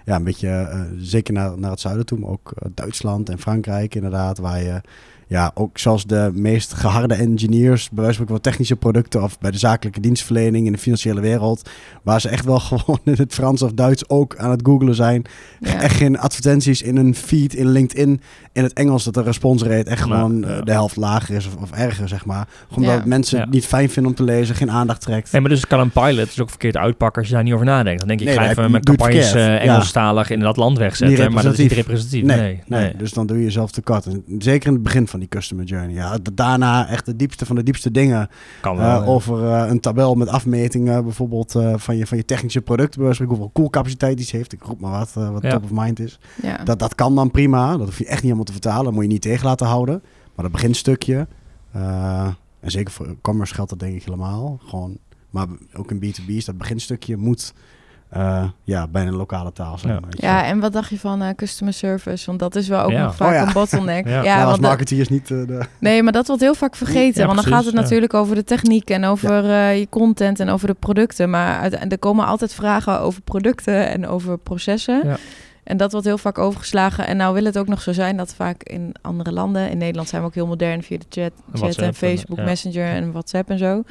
ja, 0.06 0.16
een 0.16 0.24
beetje, 0.24 0.50
eh, 0.50 0.82
zeker 0.98 1.34
naar, 1.34 1.60
naar 1.60 1.72
het 1.72 1.80
zuiden 1.80 2.06
toe, 2.06 2.20
maar 2.20 2.30
ook 2.30 2.52
eh, 2.56 2.70
Duitsland 2.74 3.30
en 3.30 3.40
Frankrijk 3.40 3.96
inderdaad, 3.96 4.38
waar 4.38 4.64
je, 4.64 4.82
ja, 5.28 5.52
ook 5.54 5.78
zoals 5.78 6.06
de 6.06 6.32
meest 6.34 6.74
geharde 6.74 7.14
engineers, 7.14 7.90
bij 7.90 8.04
wijze 8.04 8.18
van 8.18 8.28
van 8.28 8.42
technische 8.42 8.76
producten 8.76 9.24
of 9.24 9.40
bij 9.40 9.52
de 9.52 9.58
zakelijke 9.58 10.00
dienstverlening 10.00 10.66
in 10.66 10.72
de 10.72 10.78
financiële 10.78 11.22
wereld, 11.22 11.70
waar 12.04 12.22
ze 12.22 12.30
echt 12.30 12.46
wel 12.46 12.60
gewoon 12.70 13.00
in 13.04 13.14
het 13.18 13.34
Frans 13.34 13.62
of 13.62 13.72
Duits 13.74 14.10
ook 14.10 14.38
aan 14.38 14.52
het 14.52 14.62
googlen 14.64 14.96
zijn. 14.96 15.26
Ja. 15.60 15.82
Echt 15.82 15.96
geen 15.96 16.20
advertenties 16.20 16.82
in 16.82 16.98
een 16.98 17.16
feed 17.16 17.54
in 17.54 17.68
LinkedIn 17.68 18.22
in 18.56 18.64
het 18.64 18.74
Engels 18.74 19.04
dat 19.04 19.14
de 19.14 19.22
response 19.22 19.68
rate 19.68 19.90
echt 19.90 20.02
gewoon 20.02 20.40
ja. 20.40 20.48
eh, 20.48 20.64
de 20.64 20.72
helft 20.72 20.96
lager 20.96 21.36
is 21.36 21.48
of, 21.48 21.56
of 21.56 21.72
erger, 21.72 22.08
zeg 22.08 22.26
maar. 22.26 22.48
Ja. 22.70 22.76
omdat 22.76 23.06
mensen 23.06 23.38
Ja. 23.38 23.44
het 23.44 23.54
niet 23.54 23.66
fijn 23.66 23.90
vinden 23.90 24.12
om 24.12 24.18
te 24.18 24.24
lezen, 24.24 24.56
geen 24.56 24.72
aandacht 24.72 25.02
trekt. 25.02 25.32
Nee, 25.32 25.42
maar 25.42 25.50
dus 25.50 25.68
kan 25.68 25.80
een 25.80 25.90
pilot 25.92 26.26
dus 26.26 26.40
ook 26.42 26.50
verkeerd 26.50 26.78
uitpakken 26.78 27.20
als 27.22 27.30
je 27.30 27.36
daar 27.36 27.44
niet 27.44 27.54
over 27.54 27.66
nadenkt. 27.66 28.00
Dan 28.00 28.08
denk 28.08 28.20
je, 28.20 28.26
ik 28.26 28.32
Nee, 28.32 28.40
ga 28.48 28.54
dan 28.54 28.58
even 28.60 28.72
mijn 28.72 28.84
campagnes 28.84 29.34
eh, 29.34 29.42
Ja. 29.46 29.58
Engelstalig 29.60 30.30
in 30.30 30.40
dat 30.40 30.58
land 30.58 30.78
wegzetten. 30.78 31.34
Maar 31.34 31.44
dat 31.44 31.54
is 31.54 31.60
niet 31.60 31.72
representatief. 31.72 32.24
Nee, 32.24 32.38
Nee, 32.68 32.82
nee, 32.82 32.96
dus 32.98 33.14
dan 33.14 33.28
doe 33.28 33.38
je 33.38 33.44
jezelf 33.44 33.72
tekort. 33.72 34.06
En 34.06 34.24
zeker 34.40 34.68
in 34.68 34.74
het 34.74 34.84
begin 34.84 35.08
van 35.08 35.20
die 35.20 35.30
customer 35.30 35.66
journey. 35.66 35.94
Ja, 35.96 36.18
da- 36.22 36.32
daarna 36.36 36.88
echt 36.90 37.06
de 37.06 37.16
diepste 37.16 37.46
van 37.46 37.56
de 37.56 37.64
diepste 37.64 37.92
dingen. 37.92 38.30
kan 38.62 38.80
eh, 38.80 38.84
wel. 38.98 39.04
over 39.06 39.46
eh, 39.48 39.70
een 39.70 39.80
tabel 39.80 40.16
met 40.16 40.28
afmetingen 40.28 41.04
bijvoorbeeld 41.04 41.56
eh, 41.56 41.74
van, 41.78 41.98
je, 41.98 42.08
van 42.08 42.18
je 42.18 42.26
technische 42.26 42.62
product. 42.62 42.96
bij 42.96 43.04
wijze 43.06 43.18
van 43.20 43.28
Hoeveel 43.28 43.50
koelcapaciteit 43.54 44.20
iets 44.20 44.32
heeft. 44.32 44.54
Ik 44.54 44.64
roep 44.64 44.80
maar 44.82 44.92
wat, 44.92 45.12
wat 45.32 45.42
Ja. 45.42 45.50
top 45.50 45.64
of 45.64 45.70
mind 45.72 46.00
is. 46.00 46.20
Ja. 46.42 46.64
Dat, 46.64 46.80
dat 46.80 46.96
kan 46.96 47.16
dan 47.16 47.32
prima. 47.32 47.78
Dat 47.78 47.86
hoef 47.86 47.98
je 47.98 48.04
echt 48.04 48.14
niet 48.14 48.22
helemaal 48.22 48.44
te 48.46 48.52
vertalen. 48.52 48.84
Dat 48.84 48.94
moet 48.94 49.04
je 49.04 49.10
niet 49.10 49.22
tegen 49.22 49.46
laten 49.46 49.68
houden. 49.68 50.02
Maar 50.36 50.44
dat 50.46 50.52
beginstukje. 50.54 51.28
eh, 51.72 52.28
en 52.60 52.72
zeker 52.72 52.94
voor 52.94 53.16
commerce 53.22 53.54
geldt 53.54 53.70
dat 53.70 53.80
denk 53.80 53.96
ik 53.96 54.04
helemaal. 54.04 54.60
Gewoon, 54.66 54.98
maar 55.30 55.48
ook 55.74 55.92
in 55.92 55.98
B2B 56.04 56.28
is 56.28 56.46
dat 56.46 56.58
beginstukje 56.58 57.18
moet 57.18 57.54
eh, 58.10 58.44
ja, 58.64 58.88
bij 58.88 59.08
een 59.08 59.16
lokale 59.16 59.52
taal 59.52 59.78
zijn. 59.78 59.94
Ja. 59.94 60.00
Ja, 60.10 60.46
en 60.46 60.60
wat 60.60 60.74
dacht 60.74 60.90
je 60.90 61.00
van 61.00 61.22
eh, 61.22 61.36
customer 61.36 61.74
service? 61.74 62.26
Want 62.26 62.40
dat 62.40 62.56
is 62.56 62.68
wel 62.68 62.82
ook 62.84 62.92
Ja. 62.92 63.04
nog 63.04 63.16
vaak 63.16 63.28
Oh 63.30 63.34
ja. 63.34 63.48
een 63.48 63.54
bottleneck. 63.54 64.08
Ja. 64.10 64.24
ja, 64.24 64.36
Nou, 64.38 64.50
als 64.50 64.60
marketeers 64.60 65.10
niet 65.10 65.28
de... 65.28 65.66
Nee, 65.80 66.04
maar 66.04 66.12
dat 66.14 66.28
wordt 66.28 66.42
heel 66.42 66.56
vaak 66.56 66.76
vergeten. 66.76 67.22
Ja, 67.22 67.26
want 67.26 67.36
dan 67.36 67.36
precies, 67.36 67.52
gaat 67.54 67.66
het 67.66 67.74
ja. 67.74 67.80
natuurlijk 67.82 68.14
over 68.14 68.36
de 68.36 68.44
techniek 68.44 68.90
en 68.90 69.06
over 69.06 69.50
eh, 69.50 69.80
je 69.80 69.90
content 69.90 70.40
en 70.40 70.50
over 70.50 70.68
de 70.68 70.74
producten. 70.74 71.30
Maar 71.30 71.72
er 71.72 72.00
komen 72.00 72.26
altijd 72.26 72.54
vragen 72.54 73.00
over 73.00 73.22
producten 73.22 73.90
en 73.90 74.08
over 74.08 74.38
processen. 74.38 75.18
En 75.66 75.78
dat 75.78 75.92
wordt 75.92 76.08
heel 76.08 76.18
vaak 76.18 76.38
overgeslagen. 76.38 77.08
En 77.08 77.18
nou 77.18 77.34
wil 77.34 77.44
het 77.44 77.58
ook 77.58 77.68
nog 77.68 77.82
zo 77.82 77.94
zijn 77.94 78.18
dat 78.18 78.34
vaak 78.36 78.64
in 78.64 78.96
andere 79.02 79.32
landen... 79.32 79.70
In 79.70 79.78
Nederland 79.78 80.10
zijn 80.10 80.22
we 80.22 80.28
ook 80.28 80.34
heel 80.34 80.48
modern 80.48 80.84
via 80.84 80.98
de 80.98 81.06
chat, 81.10 81.32
chat 81.52 81.60
WhatsApp 81.60 81.78
en 81.78 81.88
en, 81.88 81.94
Facebook 81.94 82.38
ja. 82.38 82.44
Messenger 82.44 82.88
en 82.88 83.12
WhatsApp 83.12 83.50
en 83.50 83.58
zo. 83.58 83.84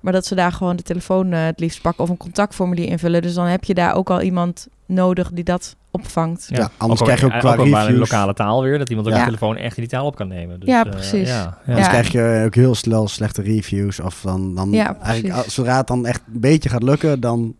Maar 0.00 0.12
dat 0.12 0.26
ze 0.26 0.34
daar 0.34 0.52
gewoon 0.52 0.76
de 0.76 0.82
telefoon 0.82 1.32
eh, 1.32 1.44
het 1.44 1.60
liefst 1.60 1.82
pakken 1.82 2.04
of 2.04 2.10
een 2.10 2.16
contactformulier 2.16 2.86
invullen. 2.88 3.22
Dus 3.22 3.34
dan 3.34 3.46
heb 3.46 3.64
je 3.64 3.74
daar 3.74 3.94
ook 3.94 4.10
al 4.10 4.20
iemand 4.22 4.66
nodig 4.86 5.30
die 5.32 5.44
dat 5.44 5.76
opvangt. 5.90 6.46
Ja, 6.48 6.70
anders 6.76 7.00
krijg 7.02 7.20
je 7.20 7.26
ook 7.26 7.38
qua 7.38 7.52
ook 7.52 7.58
reviews... 7.64 7.86
een 7.86 7.96
lokale 7.96 8.34
taal 8.34 8.62
weer, 8.62 8.78
dat 8.78 8.88
iemand 8.88 9.06
ook 9.06 9.12
Ja. 9.12 9.18
de 9.18 9.24
telefoon 9.24 9.56
echt 9.56 9.76
in 9.76 9.82
die 9.82 9.92
taal 9.92 10.06
op 10.06 10.16
kan 10.16 10.28
nemen. 10.28 10.60
Dus, 10.60 10.68
Ja, 10.68 10.84
eh, 10.84 10.90
precies. 10.90 11.28
ja, 11.28 11.34
ja. 11.34 11.58
Anders 11.66 11.86
Ja. 11.86 11.92
krijg 11.92 12.12
je 12.12 12.42
ook 12.46 12.54
heel 12.54 12.74
snel 12.74 13.08
slechte 13.08 13.42
reviews. 13.42 14.00
Of 14.00 14.20
dan, 14.20 14.54
dan 14.54 14.70
Ja, 14.70 14.96
eigenlijk, 15.02 15.50
zodra 15.50 15.76
het 15.76 15.86
dan 15.86 16.06
echt 16.06 16.20
een 16.34 16.40
beetje 16.40 16.68
gaat 16.68 16.82
lukken, 16.82 17.20
dan 17.20 17.54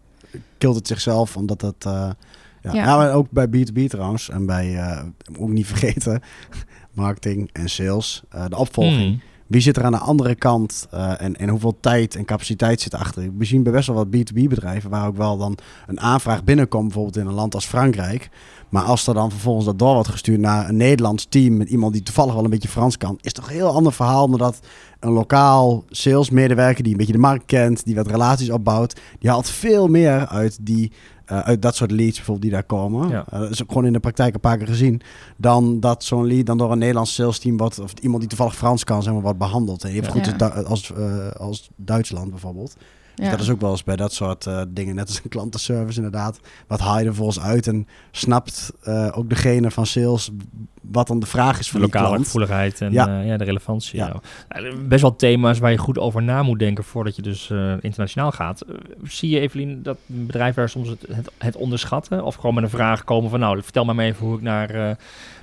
kilt 0.59 0.77
het 0.77 0.87
zichzelf. 0.87 1.37
Omdat 1.37 1.61
het... 1.61 1.85
eh, 1.85 2.11
ja. 2.71 2.97
Maar 2.97 3.13
ook 3.13 3.31
bij 3.31 3.47
B2B 3.47 3.87
trouwens. 3.87 4.31
En 4.31 4.47
bij, 4.47 4.77
eh, 4.77 5.03
ook 5.39 5.49
niet 5.49 5.67
vergeten, 5.75 6.21
marketing 6.93 7.51
en 7.53 7.71
sales. 7.71 8.23
eh, 8.31 8.45
de 8.49 8.57
opvolging. 8.57 9.03
Hmm. 9.03 9.21
Wie 9.47 9.61
zit 9.61 9.77
er 9.77 9.85
aan 9.85 9.93
de 9.93 9.99
andere 9.99 10.35
kant 10.35 10.87
eh, 10.91 11.21
en, 11.21 11.37
en 11.37 11.49
hoeveel 11.49 11.77
tijd 11.81 12.17
en 12.17 12.25
capaciteit 12.25 12.81
zit 12.81 12.93
erachter? 12.93 13.31
We 13.39 13.45
zien 13.45 13.63
bij 13.63 13.73
best 13.73 13.87
wel 13.87 13.97
wat 13.97 14.07
B2B-bedrijven 14.07 14.91
waar 14.91 15.07
ook 15.07 15.17
wel 15.17 15.37
dan 15.37 15.59
een 15.87 16.01
aanvraag 16.01 16.45
binnenkomt, 16.45 16.85
bijvoorbeeld 16.85 17.17
in 17.17 17.27
een 17.27 17.35
land 17.35 17.55
als 17.55 17.67
Frankrijk. 17.67 18.31
Maar 18.69 18.83
als 18.83 19.07
er 19.07 19.15
dan 19.15 19.31
vervolgens 19.31 19.67
dat 19.67 19.79
door 19.79 19.95
wordt 19.95 20.09
gestuurd 20.09 20.41
naar 20.41 20.69
een 20.69 20.77
Nederlands 20.77 21.27
team 21.29 21.57
met 21.57 21.69
iemand 21.69 21.93
die 21.93 22.03
toevallig 22.03 22.35
wel 22.35 22.45
een 22.45 22.51
beetje 22.51 22.69
Frans 22.69 22.99
kan, 22.99 23.19
is 23.21 23.33
toch 23.33 23.47
een 23.47 23.55
heel 23.55 23.75
ander 23.75 23.93
verhaal 23.93 24.29
dan 24.29 24.39
dat 24.39 24.61
een 25.01 25.13
lokaal 25.13 25.85
salesmedewerker 25.91 26.83
die 26.83 26.93
een 26.93 26.99
beetje 26.99 27.13
de 27.13 27.19
markt 27.19 27.47
kent, 27.47 27.85
die 27.85 27.95
wat 27.95 28.07
relaties 28.07 28.51
opbouwt, 28.51 29.01
die 29.19 29.31
haalt 29.31 29.51
veel 29.51 29.89
meer 29.89 30.27
uit 30.27 30.59
die 30.61 30.93
eh, 31.25 31.39
uit 31.39 31.63
dat 31.63 31.77
soort 31.77 31.91
leads 31.91 32.17
bijvoorbeeld 32.17 32.43
die 32.43 32.51
daar 32.55 32.65
komen. 32.65 33.09
Ja. 33.09 33.25
Eh, 33.31 33.41
dat 33.41 33.51
is 33.51 33.63
ook 33.63 33.69
gewoon 33.69 33.87
in 33.87 33.93
de 33.93 34.01
praktijk 34.01 34.35
een 34.35 34.41
paar 34.41 34.59
keer 34.59 34.67
gezien. 34.67 35.01
Dan 35.37 35.81
dat 35.81 36.05
zo'n 36.05 36.27
lead 36.27 36.47
dan 36.47 36.59
door 36.59 36.73
een 36.73 36.79
Nederlands 36.79 37.15
sales 37.15 37.39
team 37.39 37.57
wordt, 37.57 37.79
of 37.79 37.93
iemand 38.01 38.21
die 38.21 38.29
toevallig 38.29 38.57
Frans 38.57 38.85
kan, 38.85 39.03
zeg 39.03 39.13
maar, 39.13 39.23
wordt 39.23 39.39
behandeld. 39.39 39.85
En 39.85 39.91
even 39.91 40.05
Ja. 40.05 40.11
goed 40.11 40.35
Ja. 40.39 40.47
als, 40.47 40.63
Du- 40.63 40.65
als, 40.65 40.93
eh, 40.93 41.31
als 41.31 41.71
Duitsland 41.77 42.31
bijvoorbeeld. 42.31 42.77
Dus 43.15 43.31
dat 43.31 43.41
is 43.41 43.51
ook 43.51 43.61
wel 43.61 43.71
eens 43.71 43.85
bij 43.85 43.97
dat 43.97 44.13
soort 44.13 44.47
eh, 44.47 44.63
dingen, 44.69 44.95
net 44.95 45.09
als 45.09 45.21
een 45.25 45.31
klantenservice 45.31 45.97
inderdaad. 45.97 46.41
Wat 46.67 46.81
haal 46.81 46.99
je 46.99 47.07
er 47.07 47.15
volgens 47.15 47.41
uit 47.41 47.67
en 47.67 47.87
snapt 48.11 48.73
eh, 48.83 49.09
ook 49.15 49.29
degene 49.29 49.71
van 49.71 49.87
sales 49.87 50.31
wat 50.93 51.07
dan 51.07 51.21
de 51.21 51.27
vraag 51.27 51.59
is 51.59 51.65
De 51.65 51.73
van 51.73 51.81
die 51.81 51.91
lokale 51.93 52.19
gevoeligheid 52.19 52.81
en 52.81 52.93
Ja. 52.93 53.07
ja. 53.07 53.21
ja, 53.21 53.37
de 53.37 53.45
relevantie. 53.45 53.99
Ja. 53.99 54.21
Nou, 54.49 54.77
Best 54.77 55.03
wel 55.03 55.17
thema's 55.17 55.59
waar 55.59 55.71
je 55.71 55.79
goed 55.79 55.99
over 55.99 56.23
na 56.23 56.43
moet 56.43 56.59
denken 56.59 56.85
voordat 56.85 57.17
je 57.17 57.23
dus 57.23 57.51
eh, 57.51 57.75
internationaal 57.81 58.33
gaat. 58.33 58.61
Eh, 58.61 58.75
zie 59.03 59.31
je, 59.31 59.41
Evelien, 59.41 59.83
dat 59.83 59.97
een 60.09 60.27
bedrijf 60.27 60.55
daar 60.55 60.69
soms 60.69 60.89
het, 60.89 61.05
het, 61.13 61.31
het 61.39 61.57
onderschatten? 61.57 62.25
Of 62.25 62.35
gewoon 62.35 62.55
met 62.55 62.65
een 62.65 62.71
vraag 62.71 63.05
komen 63.05 63.31
van, 63.31 63.41
nou, 63.41 63.63
vertel 63.63 63.85
maar 63.85 63.99
even 63.99 64.27
hoe 64.27 64.37
ik 64.37 64.43
naar, 64.43 64.71
eh, 64.71 64.97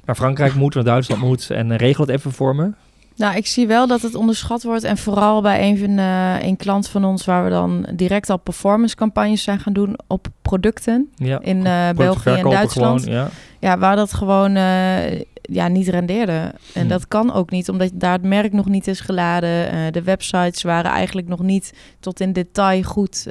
naar 0.05 0.15
Frankrijk 0.15 0.55
moet, 0.55 0.75
naar 0.75 0.83
Duitsland 0.83 1.21
moet 1.21 1.49
en 1.49 1.71
eh, 1.71 1.77
regel 1.77 2.05
het 2.05 2.15
even 2.15 2.31
voor 2.31 2.55
me. 2.55 2.71
Nou, 3.19 3.35
ik 3.35 3.47
zie 3.47 3.67
wel 3.67 3.87
dat 3.87 4.01
het 4.01 4.15
onderschat 4.15 4.63
wordt. 4.63 4.83
En 4.83 4.97
vooral 4.97 5.41
bij 5.41 5.69
een, 5.69 5.77
van, 5.77 5.97
eh, 5.97 6.35
een 6.41 6.57
klant 6.57 6.87
van 6.87 7.05
ons, 7.05 7.25
waar 7.25 7.43
we 7.43 7.49
dan 7.49 7.87
direct 7.93 8.29
al 8.29 8.37
performance 8.37 8.95
campagnes 8.95 9.43
zijn 9.43 9.59
gaan 9.59 9.73
doen 9.73 9.97
op 10.07 10.27
producten. 10.41 11.09
Ja. 11.15 11.39
In 11.41 11.65
eh, 11.65 11.89
België 11.89 12.29
en 12.29 12.49
Duitsland. 12.49 13.03
Gewoon, 13.03 13.17
ja. 13.17 13.29
Ja, 13.59 13.77
waar 13.77 13.95
dat 13.95 14.13
gewoon 14.13 14.55
eh, 14.55 15.19
ja, 15.41 15.67
niet 15.67 15.87
rendeerde. 15.87 16.51
En 16.73 16.79
Hmm. 16.79 16.87
dat 16.87 17.07
kan 17.07 17.33
ook 17.33 17.51
niet, 17.51 17.69
omdat 17.69 17.91
daar 17.93 18.13
het 18.13 18.23
merk 18.23 18.53
nog 18.53 18.65
niet 18.65 18.87
is 18.87 18.99
geladen. 18.99 19.93
De 19.93 20.03
websites 20.03 20.63
waren 20.63 20.91
eigenlijk 20.91 21.27
nog 21.27 21.41
niet 21.41 21.73
tot 21.99 22.19
in 22.19 22.33
detail 22.33 22.83
goed, 22.83 23.27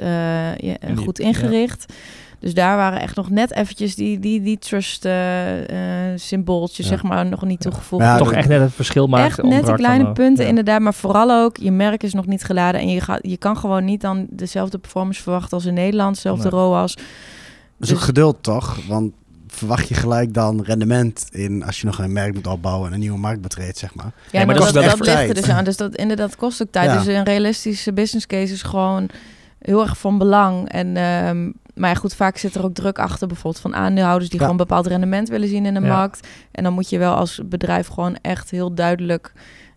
ja, 0.57 0.75
goed 0.95 1.19
ingericht. 1.19 1.93
Dus 2.39 2.53
daar 2.53 2.75
waren 2.77 3.01
echt 3.01 3.15
nog 3.15 3.29
net 3.29 3.53
eventjes 3.53 3.95
die, 3.95 4.19
die, 4.19 4.41
die 4.41 4.57
trust 4.57 5.05
eh, 5.05 6.11
eh, 6.11 6.17
symbooltjes, 6.19 6.85
Ja. 6.85 6.91
zeg 6.91 7.03
maar, 7.03 7.25
nog 7.25 7.43
niet 7.45 7.59
toegevoegd. 7.61 8.03
Ja, 8.03 8.17
Toch 8.17 8.33
echt 8.33 8.47
net 8.47 8.61
het 8.61 8.73
verschil 8.73 9.07
maken. 9.07 9.25
Echt 9.27 9.43
net 9.43 9.65
de 9.65 9.73
kleine 9.73 10.11
punten, 10.11 10.43
ja. 10.43 10.49
inderdaad. 10.49 10.81
Maar 10.81 10.93
vooral 10.93 11.31
ook, 11.31 11.57
je 11.57 11.71
merk 11.71 12.03
is 12.03 12.13
nog 12.13 12.25
niet 12.25 12.43
geladen. 12.43 12.81
En 12.81 12.89
je, 12.89 13.01
gaat, 13.01 13.19
je 13.21 13.37
kan 13.37 13.57
gewoon 13.57 13.85
niet 13.85 14.01
dan 14.01 14.27
dezelfde 14.29 14.77
performance 14.77 15.21
verwachten 15.21 15.51
als 15.51 15.65
in 15.65 15.73
Nederland. 15.73 16.15
Dezelfde 16.15 16.49
Nee. 16.49 16.59
ROAS. 16.59 16.95
Dat 16.95 17.03
is 17.79 17.89
ook 17.89 17.95
Dus- 17.97 18.05
geduld 18.05 18.37
toch? 18.41 18.79
Want 18.87 19.11
verwacht 19.47 19.87
je 19.87 19.93
gelijk 19.93 20.33
dan 20.33 20.61
rendement 20.63 21.27
in 21.31 21.63
als 21.65 21.79
je 21.81 21.85
nog 21.85 21.97
een 21.99 22.13
merk 22.13 22.33
moet 22.33 22.47
opbouwen 22.47 22.87
en 22.87 22.93
een 22.93 22.99
nieuwe 22.99 23.19
markt 23.19 23.41
betreedt, 23.41 23.77
zeg 23.77 23.95
maar. 23.95 24.05
Ja, 24.05 24.11
maar 24.31 24.45
maar 24.45 24.55
dat 24.55 24.63
dat, 24.63 24.67
is 24.67 24.73
wel 24.73 24.83
dat, 24.97 24.99
ligt 24.99 25.09
er 25.19 25.25
tijd. 25.25 25.35
dus 25.35 25.49
aan. 25.49 25.63
Dus 25.63 25.77
dat 25.77 25.95
inderdaad 25.95 26.35
kost 26.35 26.61
ook 26.61 26.71
tijd. 26.71 26.89
Ja. 26.89 26.97
Dus 26.97 27.07
een 27.07 27.23
realistische 27.23 27.93
business 27.93 28.27
case 28.27 28.53
is 28.53 28.61
gewoon 28.61 29.09
heel 29.59 29.81
erg 29.81 29.97
van 29.97 30.17
belang. 30.17 30.69
En, 30.69 30.97
ehm, 30.97 31.49
maar 31.79 31.89
ja, 31.89 31.95
goed, 31.95 32.15
vaak 32.15 32.37
zit 32.37 32.55
er 32.55 32.63
ook 32.63 32.73
druk 32.73 32.99
achter, 32.99 33.27
bijvoorbeeld 33.27 33.61
van 33.63 33.75
aandeelhouders 33.75 34.29
die 34.29 34.39
Ja. 34.39 34.45
gewoon 34.45 34.59
bepaald 34.59 34.87
rendement 34.87 35.29
willen 35.29 35.47
zien 35.47 35.65
in 35.65 35.73
de 35.73 35.79
Ja. 35.81 35.87
markt. 35.87 36.27
En 36.51 36.63
dan 36.63 36.73
moet 36.73 36.89
je 36.89 36.97
wel 36.97 37.13
als 37.15 37.41
bedrijf 37.45 37.87
gewoon 37.87 38.17
echt 38.21 38.49
heel 38.49 38.73
duidelijk, 38.73 39.31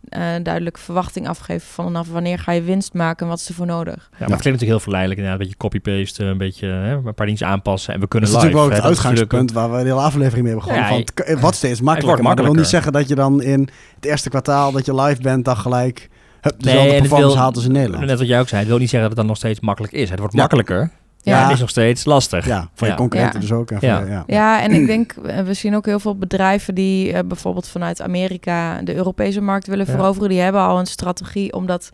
eh 0.09 0.21
duidelijk 0.43 0.79
verwachting 0.79 1.29
afgeven 1.29 1.69
vanaf 1.69 2.09
wanneer 2.09 2.39
ga 2.39 2.53
je 2.53 2.63
winst 2.63 2.93
maken 2.95 3.23
en 3.25 3.29
wat 3.29 3.41
is 3.41 3.49
er 3.49 3.55
voor 3.55 3.67
nodig. 3.67 3.95
Ja, 3.95 4.01
maar 4.11 4.19
het 4.19 4.19
klinkt 4.29 4.43
natuurlijk 4.45 4.71
heel 4.71 4.81
verleidelijk 4.81 5.21
inderdaad. 5.21 5.41
Een 5.41 5.49
beetje 5.49 5.69
copy-paste, 5.69 6.25
een 6.25 6.39
beetje 6.39 6.67
hè, 6.67 6.93
een 6.95 7.15
paar 7.15 7.27
dingen 7.27 7.47
aanpassen 7.47 7.89
en 7.95 8.01
we 8.01 8.01
Dat 8.01 8.11
kunnen 8.11 8.29
is 8.29 8.35
live. 8.35 8.47
natuurlijk 8.47 8.71
wel 8.71 8.83
het 8.91 8.97
dat 8.99 9.07
uitgangspunt 9.07 9.53
waar 9.53 9.71
we 9.71 9.77
de 9.77 9.89
hele 9.89 10.01
aflevering 10.01 10.45
mee 10.47 10.55
begonnen. 10.55 10.81
Ja, 10.83 10.89
van, 10.89 11.05
k- 11.15 11.37
wat 11.41 11.55
steeds 11.55 11.81
makkelijker. 11.81 12.07
wordt 12.07 12.23
Maar 12.23 12.37
dat 12.37 12.45
wil 12.45 12.55
niet 12.55 12.67
zeggen 12.67 12.93
dat 12.93 13.09
je 13.09 13.15
dan 13.15 13.43
in 13.43 13.69
het 13.97 14.05
eerste 14.05 14.29
kwartaal 14.29 14.73
dat 14.73 14.87
je 14.87 14.95
live 14.95 15.23
bent, 15.23 15.45
dan 15.45 15.57
gelijk 15.57 16.09
hup, 16.41 16.53
Nee, 16.53 16.61
dezelfde 16.63 16.79
en 16.89 16.89
het 16.89 16.99
performance 17.01 17.35
wil- 17.35 17.43
haalt 17.43 17.57
als 17.57 17.65
in 17.65 17.73
Nederland. 17.73 18.05
Net 18.05 18.19
wat 18.19 18.29
jij 18.29 18.41
ook 18.41 18.49
zei, 18.49 18.61
het 18.61 18.69
wil 18.71 18.79
niet 18.79 18.91
zeggen 18.91 19.09
dat 19.09 19.19
het 19.19 19.19
dan 19.19 19.27
nog 19.27 19.37
steeds 19.37 19.61
makkelijk 19.61 19.93
is. 19.93 20.11
Het 20.11 20.19
wordt 20.19 20.35
Ja. 20.35 20.41
makkelijker, 20.41 20.91
Ja. 21.23 21.43
het 21.43 21.53
is 21.53 21.61
nog 21.61 21.69
steeds 21.71 22.05
lastig. 22.05 22.47
Ja, 22.47 22.69
voor 22.75 22.87
je 22.87 22.93
Ja. 22.93 22.99
concurrenten 22.99 23.41
Ja. 23.41 23.47
dus 23.47 23.57
ook. 23.57 23.71
En 23.71 23.79
voor 23.79 23.89
Ja. 23.89 24.01
ja. 24.01 24.25
Ja, 24.27 24.63
en 24.63 24.71
ik 24.73 24.87
denk, 24.87 25.13
eh, 25.13 25.41
we 25.41 25.55
zien 25.55 25.77
ook 25.77 25.87
heel 25.87 26.01
veel 26.01 26.17
bedrijven 26.17 26.75
die 26.75 27.13
eh, 27.13 27.21
bijvoorbeeld 27.27 27.69
vanuit 27.69 28.03
Amerika 28.03 28.83
de 28.83 28.95
Europese 28.95 29.41
markt 29.41 29.67
willen 29.67 29.87
Ja. 29.87 29.93
veroveren. 29.93 30.29
Die 30.29 30.41
hebben 30.41 30.61
al 30.61 30.79
een 30.79 30.87
strategie 30.87 31.53
om 31.53 31.67
dat 31.67 31.91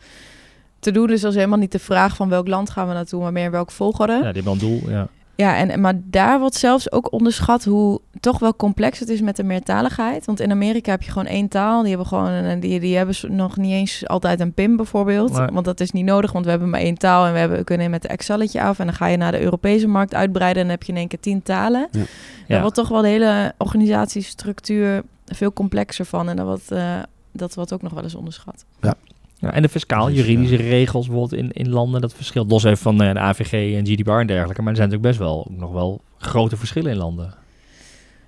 te 0.81 0.91
doen. 0.91 1.07
Dus 1.07 1.21
dat 1.21 1.31
is 1.31 1.37
helemaal 1.37 1.59
niet 1.59 1.73
de 1.73 1.79
vraag 1.79 2.17
van 2.17 2.29
welk 2.29 2.49
land 2.49 2.71
gaan 2.71 2.89
we 2.89 2.95
naartoe, 2.95 3.23
maar 3.23 3.33
meer 3.33 3.51
welke 3.51 3.73
volgorde. 3.73 4.13
Ja, 4.13 4.19
die 4.19 4.43
hebben 4.43 4.45
wel 4.45 4.53
een 4.53 4.59
doel. 4.81 4.91
Ja. 4.91 5.09
En, 5.39 5.71
en- 5.71 5.81
maar 5.81 5.95
daar 6.05 6.39
wordt 6.41 6.55
zelfs 6.55 6.93
ook 6.93 7.13
onderschat 7.13 7.65
hoe 7.65 8.01
toch 8.21 8.39
wel 8.39 8.57
complex 8.57 8.99
het 8.99 9.09
is 9.09 9.21
met 9.21 9.37
de 9.37 9.43
meertaligheid. 9.45 10.25
Want 10.27 10.41
in 10.41 10.51
Amerika 10.51 10.91
heb 10.91 11.03
je 11.03 11.11
gewoon 11.11 11.27
één 11.27 11.49
taal. 11.49 11.81
Die 11.81 11.89
hebben 11.89 12.07
gewoon 12.07 12.27
een, 12.31 12.61
die, 12.61 12.81
die 12.81 12.97
hebben 12.97 13.15
nog 13.29 13.57
niet 13.57 13.73
eens 13.73 14.07
altijd 14.07 14.41
een 14.41 14.53
PIM 14.53 14.77
bijvoorbeeld. 14.77 15.33
Nee. 15.33 15.47
Want 15.53 15.65
dat 15.65 15.81
is 15.81 15.91
niet 15.91 16.05
nodig, 16.05 16.33
want 16.33 16.45
we 16.45 16.51
hebben 16.51 16.71
maar 16.71 16.81
één 16.81 16.99
taal 16.99 17.27
en 17.27 17.33
we 17.33 17.39
hebben, 17.39 17.65
kunnen 17.65 17.91
met 17.91 18.03
de 18.03 18.09
Excelletje 18.09 18.63
af. 18.63 18.79
En 18.79 18.87
dan 18.87 18.95
ga 18.95 19.07
je 19.07 19.17
naar 19.17 19.33
de 19.33 19.41
Europese 19.43 19.89
markt 19.89 20.15
uitbreiden 20.15 20.63
en 20.63 20.69
dan 20.69 20.77
heb 20.79 20.87
je 20.87 20.93
in 20.93 20.99
één 20.99 21.09
keer 21.09 21.21
tien 21.21 21.43
talen. 21.43 21.89
Daar 21.91 22.07
Ja. 22.47 22.61
wordt 22.61 22.77
toch 22.77 22.89
wel 22.89 23.03
de 23.03 23.09
hele 23.09 23.53
organisatiestructuur 23.59 25.03
veel 25.27 25.53
complexer 25.53 26.05
van. 26.05 26.29
En 26.29 26.37
dat 26.37 26.47
wordt, 26.47 26.71
eh, 26.71 26.95
dat 27.33 27.55
wordt 27.55 27.73
ook 27.73 27.83
nog 27.83 27.93
wel 27.93 28.03
eens 28.03 28.15
onderschat. 28.15 28.65
Ja, 28.81 28.95
en 29.41 29.63
de 29.63 29.69
fiscaal, 29.69 30.07
Dus, 30.07 30.17
juridische 30.17 30.57
regels 30.57 31.07
bijvoorbeeld 31.07 31.41
in, 31.43 31.53
in 31.53 31.69
landen, 31.71 32.01
dat 32.01 32.15
verschilt 32.15 32.51
los 32.51 32.65
even 32.65 32.79
van 32.79 33.03
eh, 33.03 33.13
de 33.13 33.19
AVG 33.21 33.53
en 33.77 33.87
GDPR 33.87 34.11
en 34.11 34.27
dergelijke. 34.27 34.63
Maar 34.63 34.71
er 34.71 34.77
zijn 34.77 34.89
natuurlijk 34.89 35.03
best 35.19 35.19
wel 35.19 35.39
ook 35.51 35.59
nog 35.59 35.73
wel 35.73 36.01
grote 36.19 36.57
verschillen 36.57 36.91
in 36.91 36.97
landen. 36.97 37.35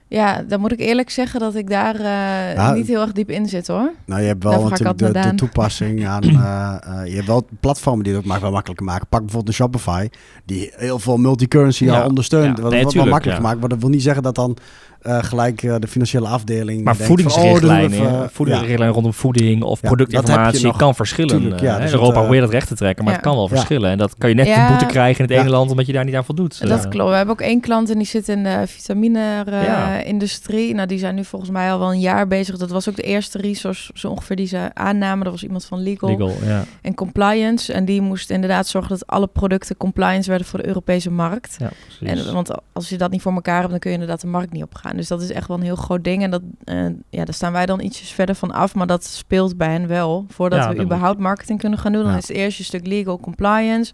Ja, 0.08 0.42
dan 0.48 0.60
moet 0.60 0.72
ik 0.72 0.78
eerlijk 0.80 1.10
zeggen 1.10 1.40
dat 1.40 1.54
ik 1.54 1.70
daar 1.70 1.94
eh, 1.94 2.54
Ja, 2.54 2.72
niet 2.74 2.86
heel 2.86 3.00
erg 3.00 3.12
diep 3.12 3.30
in 3.30 3.46
zit 3.48 3.66
hoor. 3.66 3.92
Nou, 4.06 4.20
je 4.20 4.26
hebt 4.26 4.42
wel 4.42 4.52
Daarvoor 4.52 4.70
natuurlijk 4.70 5.22
de, 5.22 5.34
toepassing 5.34 6.06
aan. 6.06 6.22
eh, 6.22 6.76
eh, 6.82 7.06
je 7.06 7.14
hebt 7.14 7.26
wel 7.26 7.46
platformen 7.60 8.04
die 8.04 8.12
het 8.14 8.22
ook 8.22 8.28
maar 8.28 8.40
wel 8.40 8.50
makkelijker 8.50 8.86
maken. 8.86 9.06
Pak 9.08 9.20
bijvoorbeeld 9.20 9.48
een 9.48 9.64
Shopify, 9.64 10.08
die 10.44 10.72
heel 10.76 10.98
veel 10.98 11.16
multicurrency 11.16 11.84
Ja, 11.84 12.00
al 12.00 12.08
ondersteunt. 12.08 12.56
ja. 12.56 12.62
Wat 12.62 12.72
Nee, 12.72 12.80
wordt 12.82 12.96
wel 12.96 13.04
makkelijker 13.06 13.30
ja. 13.42 13.48
gemaakt. 13.48 13.60
Maar 13.60 13.68
dat 13.68 13.78
wil 13.80 13.88
niet 13.88 14.02
zeggen 14.02 14.22
dat 14.22 14.34
dan 14.34 14.56
eh, 15.02 15.22
gelijk 15.22 15.62
eh, 15.62 15.74
de 15.78 15.86
financiële 15.88 16.28
afdeling. 16.28 16.84
Maar 16.84 16.94
van, 16.94 17.02
oh, 17.02 17.08
voedingsrichtlijnen, 17.08 17.90
we 17.90 17.96
even, 17.96 18.30
voedingsrichtlijnen 18.32 18.94
rondom 18.94 19.12
voeding 19.12 19.62
of 19.62 19.80
productinformatie 19.80 20.52
dat 20.62 20.70
nog. 20.70 20.76
kan 20.76 20.94
verschillen. 20.94 21.40
Tuurlijk, 21.40 21.60
ja, 21.60 21.76
Eh, 21.76 21.82
dus 21.82 21.92
Europa 21.92 22.06
dat, 22.12 22.16
eh, 22.16 22.22
probeert 22.22 22.42
het 22.44 22.52
recht 22.52 22.68
te 22.68 22.74
trekken, 22.74 23.04
maar 23.04 23.12
ja. 23.12 23.18
het 23.18 23.28
kan 23.28 23.36
wel 23.36 23.48
Ja. 23.48 23.54
verschillen. 23.54 23.90
En 23.90 23.98
dat 23.98 24.14
kan 24.18 24.28
je 24.28 24.34
net 24.34 24.46
Ja. 24.46 24.62
een 24.62 24.68
boete 24.68 24.86
krijgen 24.86 25.24
in 25.24 25.30
het 25.30 25.40
ene 25.40 25.50
land 25.50 25.70
omdat 25.70 25.86
je 25.86 25.92
daar 25.92 26.04
niet 26.04 26.14
aan 26.14 26.24
voldoet. 26.24 26.68
Dat 26.68 26.84
Eh, 26.84 26.90
klopt. 26.90 27.10
We 27.10 27.16
hebben 27.16 27.34
ook 27.34 27.40
één 27.40 27.60
klant 27.60 27.90
en 27.90 27.98
die 27.98 28.06
zit 28.06 28.28
in 28.28 28.42
de 28.42 28.48
Ja. 28.48 28.66
vitamine-industrie. 28.66 30.74
nou, 30.74 30.86
die 30.88 30.98
zijn 30.98 31.14
nu 31.14 31.24
volgens 31.24 31.50
mij 31.50 31.72
al 31.72 31.78
wel 31.78 31.92
een 31.92 32.00
jaar 32.00 32.26
bezig. 32.26 32.56
Dat 32.56 32.70
was 32.70 32.88
ook 32.88 32.96
de 32.96 33.02
eerste 33.02 33.38
resource 33.38 33.90
zo 33.94 34.08
ongeveer 34.08 34.36
die 34.36 34.46
ze 34.46 34.70
aannamen. 34.74 35.24
Dat 35.24 35.32
was 35.32 35.42
iemand 35.42 35.64
van 35.64 35.82
legal, 35.82 36.08
Legal, 36.08 36.32
ja. 36.44 36.64
en 36.82 36.94
compliance. 36.94 37.72
En 37.72 37.84
die 37.84 38.00
moest 38.00 38.30
inderdaad 38.30 38.66
zorgen 38.66 38.90
dat 38.90 39.06
alle 39.06 39.26
producten 39.26 39.76
compliance 39.76 40.28
werden 40.28 40.46
voor 40.46 40.58
de 40.58 40.66
Europese 40.66 41.10
markt. 41.10 41.56
ja 41.58 41.70
precies. 41.98 42.26
En, 42.26 42.34
want 42.34 42.50
als 42.72 42.88
je 42.88 42.96
dat 42.98 43.10
niet 43.10 43.22
voor 43.22 43.32
elkaar 43.32 43.58
hebt, 43.58 43.70
dan 43.70 43.78
kun 43.78 43.90
je 43.90 43.96
inderdaad 43.96 44.20
de 44.20 44.26
markt 44.26 44.52
niet 44.52 44.62
opgaan. 44.62 44.89
Dus 44.96 45.08
dat 45.08 45.22
is 45.22 45.30
echt 45.32 45.48
wel 45.48 45.56
een 45.56 45.62
heel 45.62 45.76
groot 45.76 46.04
ding. 46.04 46.22
En 46.22 46.30
dat, 46.30 46.42
eh, 46.64 46.84
ja, 47.10 47.24
daar 47.24 47.34
staan 47.34 47.52
wij 47.52 47.66
dan 47.66 47.80
ietsjes 47.80 48.10
verder 48.10 48.34
van 48.34 48.50
af. 48.50 48.74
Maar 48.74 48.86
dat 48.86 49.04
speelt 49.04 49.56
bij 49.56 49.70
hen 49.72 49.86
wel. 49.86 50.24
Voordat 50.28 50.58
Ja, 50.58 50.72
we 50.74 50.82
überhaupt 50.82 51.18
marketing 51.18 51.58
kunnen 51.58 51.78
gaan 51.78 51.92
doen. 51.92 52.02
Dan 52.02 52.10
Ja. 52.12 52.18
is 52.18 52.28
het 52.28 52.36
eerst 52.36 52.58
je 52.58 52.64
stuk 52.64 52.86
legal 52.86 53.18
compliance. 53.20 53.92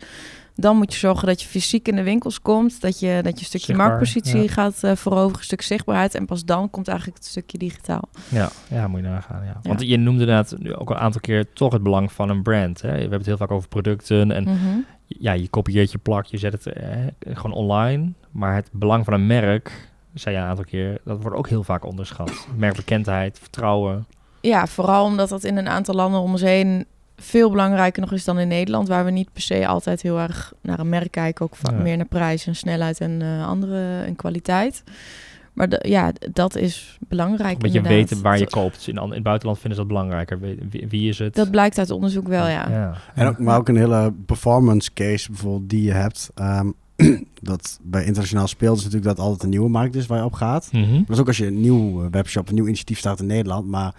Dan 0.59 0.77
moet 0.77 0.93
je 0.93 0.99
zorgen 0.99 1.27
dat 1.27 1.43
je 1.43 1.49
fysiek 1.49 1.89
in 1.89 1.97
de 1.97 2.03
winkels 2.03 2.41
komt. 2.43 2.81
Dat 2.81 3.01
je, 3.01 3.21
dat 3.23 3.33
je 3.35 3.39
een 3.41 3.45
stukje 3.45 3.67
Zichtbaar, 3.67 3.89
marktpositie 3.89 4.43
ja. 4.43 4.49
gaat 4.49 4.83
eh 4.83 4.97
veroveren. 4.97 5.39
Een 5.39 5.45
stuk 5.45 5.63
zichtbaarheid. 5.63 6.15
En 6.15 6.27
pas 6.27 6.45
dan 6.45 6.71
komt 6.71 6.89
eigenlijk 6.89 7.19
het 7.19 7.27
stukje 7.27 7.59
digitaal. 7.59 8.09
Ja, 8.29 8.49
ja, 8.71 8.89
moet 8.89 9.01
je 9.01 9.07
nagaan. 9.07 9.45
Ja. 9.45 9.59
Want 9.63 9.81
je 9.89 9.97
noemde 9.97 10.21
inderdaad 10.21 10.55
nu 10.59 10.75
ook 10.75 10.91
een 10.91 10.97
aantal 10.97 11.21
keer 11.21 11.53
toch 11.53 11.73
het 11.73 11.83
belang 11.83 12.13
van 12.13 12.29
een 12.29 12.43
brand. 12.43 12.81
Hè? 12.83 12.93
We 12.93 12.99
hebben 12.99 13.19
het 13.19 13.27
heel 13.27 13.37
vaak 13.37 13.51
over 13.51 13.69
producten 13.69 14.31
en 14.33 14.43
Mhm. 14.45 14.79
ja, 15.07 15.33
je 15.33 15.49
kopieert 15.49 15.93
je 15.93 15.99
plak, 15.99 16.25
je 16.25 16.39
zet 16.39 16.53
het 16.53 16.67
eh, 16.67 16.89
gewoon 17.21 17.57
online. 17.57 18.13
Maar 18.31 18.55
het 18.55 18.69
belang 18.73 19.05
van 19.05 19.13
een 19.15 19.27
merk, 19.27 19.89
zei 20.19 20.35
je 20.35 20.41
een 20.41 20.49
aantal 20.49 20.65
keer, 20.65 20.99
dat 21.05 21.23
wordt 21.23 21.37
ook 21.37 21.49
heel 21.49 21.65
vaak 21.65 21.85
onderschat. 21.85 22.47
Merkbekendheid, 22.57 23.39
vertrouwen. 23.39 24.07
Ja, 24.41 24.67
vooral 24.67 25.05
omdat 25.05 25.29
dat 25.29 25.45
in 25.45 25.57
een 25.57 25.69
aantal 25.69 25.95
landen 25.95 26.21
om 26.21 26.31
ons 26.31 26.43
heen 26.43 26.87
veel 27.17 27.51
belangrijker 27.51 28.01
nog 28.01 28.13
is 28.13 28.25
dan 28.25 28.39
in 28.39 28.49
Nederland, 28.49 28.89
waar 28.89 29.05
we 29.05 29.11
niet 29.11 29.33
per 29.33 29.43
se 29.43 29.67
altijd 29.67 30.03
heel 30.03 30.19
erg 30.19 30.53
naar 30.61 30.79
een 30.79 30.89
merk 30.89 31.11
kijken, 31.11 31.45
ook 31.45 31.57
vaak 31.57 31.75
Ja. 31.75 31.83
meer 31.83 31.97
naar 31.97 32.07
prijs 32.07 32.47
en 32.47 32.57
snelheid 32.57 33.01
en 33.01 33.23
eh, 33.23 33.47
andere 33.47 34.03
en 34.03 34.17
kwaliteit. 34.17 34.83
Maar 35.53 35.89
ja, 35.89 36.13
dat 36.33 36.57
is 36.57 36.99
belangrijk. 37.09 37.61
Dat 37.61 37.73
je 37.73 37.81
weten 37.81 38.23
waar 38.23 38.39
je 38.39 38.47
koopt. 38.47 38.89
In, 38.89 38.97
in 38.97 39.11
het 39.11 39.23
buitenland 39.23 39.59
vinden 39.59 39.79
ze 39.79 39.87
dat 39.87 39.95
belangrijker. 39.95 40.41
Wie, 40.41 40.87
wie, 40.89 41.09
is 41.09 41.19
het? 41.19 41.35
Dat 41.35 41.51
blijkt 41.51 41.79
uit 41.79 41.91
onderzoek 41.91 42.29
wel, 42.29 42.47
ja. 42.47 42.69
ja. 42.69 42.95
En 43.15 43.27
ook, 43.27 43.39
maar 43.39 43.59
ook 43.59 43.69
een 43.69 43.77
hele 43.77 44.13
performance 44.27 44.93
case 44.93 45.31
bijvoorbeeld 45.31 45.71
die 45.71 45.83
je 45.83 45.93
hebt. 45.93 46.31
Um, 46.35 46.75
dat 47.43 47.79
bij 47.83 48.05
internationaal 48.05 48.49
speelt 48.49 48.79
is 48.79 48.85
natuurlijk 48.85 49.17
dat 49.17 49.25
altijd 49.25 49.43
een 49.43 49.49
nieuwe 49.49 49.69
markt 49.69 49.95
is 49.95 50.07
waar 50.07 50.19
je 50.19 50.25
op 50.25 50.33
gaat. 50.33 50.69
Mm 50.73 50.85
-hmm. 50.85 51.05
Maar 51.09 51.19
ook 51.19 51.27
als 51.27 51.37
je 51.37 51.47
een 51.47 51.61
nieuw 51.61 52.11
webshop, 52.11 52.49
een 52.49 52.55
nieuw 52.55 52.67
initiatief 52.67 52.99
staat 52.99 53.21
in 53.21 53.27
Nederland, 53.27 53.67
maar 53.67 53.95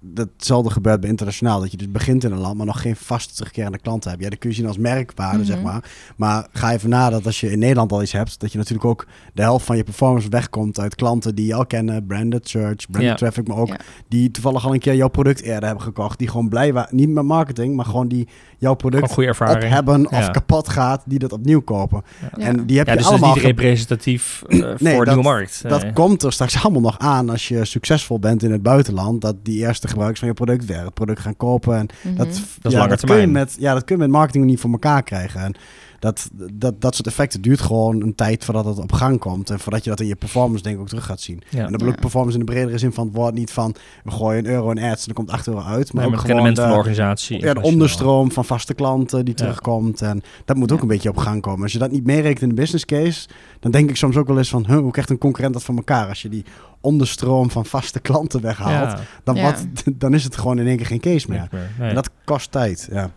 datzelfde 0.00 0.70
gebeurt 0.70 1.00
bij 1.00 1.10
internationaal. 1.10 1.60
Dat 1.60 1.70
je 1.70 1.76
dus 1.76 1.90
begint 1.90 2.24
in 2.24 2.32
een 2.32 2.38
land, 2.38 2.56
maar 2.56 2.66
nog 2.66 2.80
geen 2.80 2.96
vaste 2.96 3.34
terugkerende 3.34 3.78
klanten 3.78 4.10
hebt. 4.10 4.22
Ja, 4.22 4.28
dat 4.28 4.38
kun 4.38 4.50
je 4.50 4.56
zien 4.56 4.66
als 4.66 4.78
merkwaarde, 4.78 5.44
zeg 5.44 5.56
mhm. 5.56 5.64
maar. 5.64 5.90
Maar 6.16 6.46
ga 6.52 6.72
even 6.72 6.88
na 6.88 7.10
dat 7.10 7.26
als 7.26 7.40
je 7.40 7.50
in 7.50 7.58
Nederland 7.58 7.92
al 7.92 8.02
iets 8.02 8.12
hebt, 8.12 8.40
dat 8.40 8.52
je 8.52 8.58
natuurlijk 8.58 8.86
ook 8.86 9.06
de 9.32 9.42
helft 9.42 9.66
van 9.66 9.76
je 9.76 9.84
performance 9.84 10.28
wegkomt 10.28 10.80
uit 10.80 10.94
klanten 10.94 11.34
die 11.34 11.46
je 11.46 11.54
al 11.54 11.66
kennen, 11.66 12.06
branded 12.06 12.48
search, 12.48 12.90
branded 12.90 13.18
traffic, 13.18 13.48
maar 13.48 13.56
ook 13.56 13.76
die 14.08 14.30
toevallig 14.30 14.64
al 14.64 14.74
een 14.74 14.80
keer 14.80 14.94
jouw 14.94 15.08
product 15.08 15.40
eerder 15.40 15.64
hebben 15.64 15.84
gekocht. 15.84 16.18
Die 16.18 16.28
gewoon 16.28 16.48
blij 16.48 16.72
waren, 16.72 16.96
niet 16.96 17.08
met 17.08 17.24
marketing, 17.24 17.76
maar 17.76 17.84
gewoon 17.84 18.08
die 18.08 18.28
jouw 18.58 18.74
product 18.74 19.12
goede 19.12 19.28
ervaring. 19.28 19.64
op 19.64 19.70
hebben 19.70 20.10
of 20.10 20.30
kapot 20.30 20.68
gaat, 20.68 21.02
die 21.06 21.18
dat 21.18 21.32
opnieuw 21.32 21.60
kopen. 21.60 22.02
En 22.38 22.66
die 22.66 22.78
heb 22.78 22.88
je 22.88 22.96
dus 22.96 23.06
allemaal... 23.06 23.34
niet 23.34 23.42
representatief 23.42 24.42
uh, 24.48 24.74
nee, 24.78 24.94
voor 24.94 25.04
de 25.04 25.10
nieuwe 25.10 25.28
markt. 25.28 25.68
Dat 25.68 25.92
komt 25.92 26.22
er 26.22 26.32
straks 26.32 26.62
allemaal 26.62 26.80
nog 26.80 26.98
aan 26.98 27.30
als 27.30 27.48
je 27.48 27.64
succesvol 27.64 28.18
bent 28.18 28.42
in 28.42 28.52
het 28.52 28.62
buitenland, 28.62 29.20
dat 29.20 29.36
die 29.42 29.58
eerste 29.58 29.87
gebruikers 29.88 30.18
van 30.20 30.28
je 30.28 30.34
product 30.34 30.64
weer 30.64 30.84
het 30.84 30.94
product 30.94 31.20
gaan 31.20 31.36
kopen. 31.36 31.76
En 31.76 31.88
mhm. 32.02 32.16
dat, 32.16 32.40
dat, 32.60 32.72
ja, 32.72 32.86
dat 32.86 33.04
kun 33.04 33.16
je 33.16 33.26
met, 33.26 33.56
ja, 33.58 33.74
dat 33.74 33.84
kun 33.84 33.96
je 33.96 34.02
met 34.02 34.10
marketing 34.10 34.44
niet 34.44 34.60
voor 34.60 34.70
elkaar 34.70 35.02
krijgen. 35.02 35.40
En 35.40 35.54
dat, 35.98 36.30
dat, 36.52 36.80
dat 36.80 36.94
soort 36.94 37.06
effecten 37.06 37.40
duurt 37.40 37.60
gewoon 37.60 38.02
een 38.02 38.14
tijd 38.14 38.44
voordat 38.44 38.64
het 38.64 38.78
op 38.78 38.92
gang 38.92 39.18
komt. 39.18 39.50
En 39.50 39.60
voordat 39.60 39.84
je 39.84 39.90
dat 39.90 40.00
in 40.00 40.06
je 40.06 40.16
performance 40.16 40.62
denk 40.62 40.74
ik 40.74 40.80
ook 40.80 40.88
terug 40.88 41.04
gaat 41.04 41.20
zien. 41.20 41.42
Ja. 41.48 41.58
En 41.58 41.62
dan 41.62 41.72
bedoel 41.72 41.92
ik 41.92 42.00
performance 42.00 42.38
in 42.38 42.46
de 42.46 42.52
bredere 42.52 42.78
zin 42.78 42.92
van 42.92 43.06
het 43.06 43.14
woord 43.14 43.34
niet 43.34 43.50
van 43.50 43.74
we 44.04 44.10
gooien 44.10 44.44
een 44.44 44.50
euro 44.50 44.70
in 44.70 44.78
ads 44.78 45.02
en 45.02 45.08
er 45.08 45.14
komt 45.14 45.30
8 45.30 45.46
euro 45.46 45.60
uit. 45.60 45.92
Maar 45.92 46.04
nee, 46.04 46.14
ook 46.14 46.20
gewoon 46.20 46.54
de, 46.54 46.60
van 46.60 46.70
de 46.70 46.76
organisatie. 46.76 47.40
Ja, 47.40 47.54
de 47.54 47.60
onderstroom 47.60 48.32
van 48.32 48.44
vaste 48.44 48.74
klanten 48.74 49.24
die 49.24 49.34
terugkomt. 49.34 50.02
En 50.02 50.22
dat 50.44 50.56
moet 50.56 50.72
ook 50.72 50.82
een 50.82 50.88
beetje 50.88 51.08
op 51.08 51.16
gang 51.16 51.42
komen. 51.42 51.62
Als 51.62 51.72
je 51.72 51.78
dat 51.78 51.90
niet 51.90 52.04
meerekent 52.04 52.42
in 52.42 52.48
de 52.48 52.54
business 52.54 52.84
case, 52.84 53.28
dan 53.60 53.70
denk 53.70 53.90
ik 53.90 53.96
soms 53.96 54.16
ook 54.16 54.26
wel 54.26 54.38
eens 54.38 54.48
van 54.48 54.66
huh, 54.66 54.78
hoe 54.78 54.90
krijgt 54.90 55.10
een 55.10 55.18
concurrent 55.18 55.54
dat 55.54 55.64
van 55.64 55.76
elkaar? 55.76 56.08
Als 56.08 56.22
je 56.22 56.28
die 56.28 56.44
onderstroom 56.80 57.50
van 57.50 57.66
vaste 57.66 58.00
klanten 58.00 58.40
weghaalt, 58.40 58.98
Dan, 59.24 59.40
Wat, 59.40 59.66
dan 60.02 60.14
is 60.14 60.24
het 60.24 60.36
gewoon 60.36 60.58
in 60.58 60.66
één 60.66 60.76
keer 60.76 60.86
geen 60.86 61.00
case 61.00 61.30
meer. 61.30 61.48
En 61.78 61.94
dat 61.94 62.10
kost 62.24 62.50
tijd. 62.50 62.88
Ja. 62.90 63.10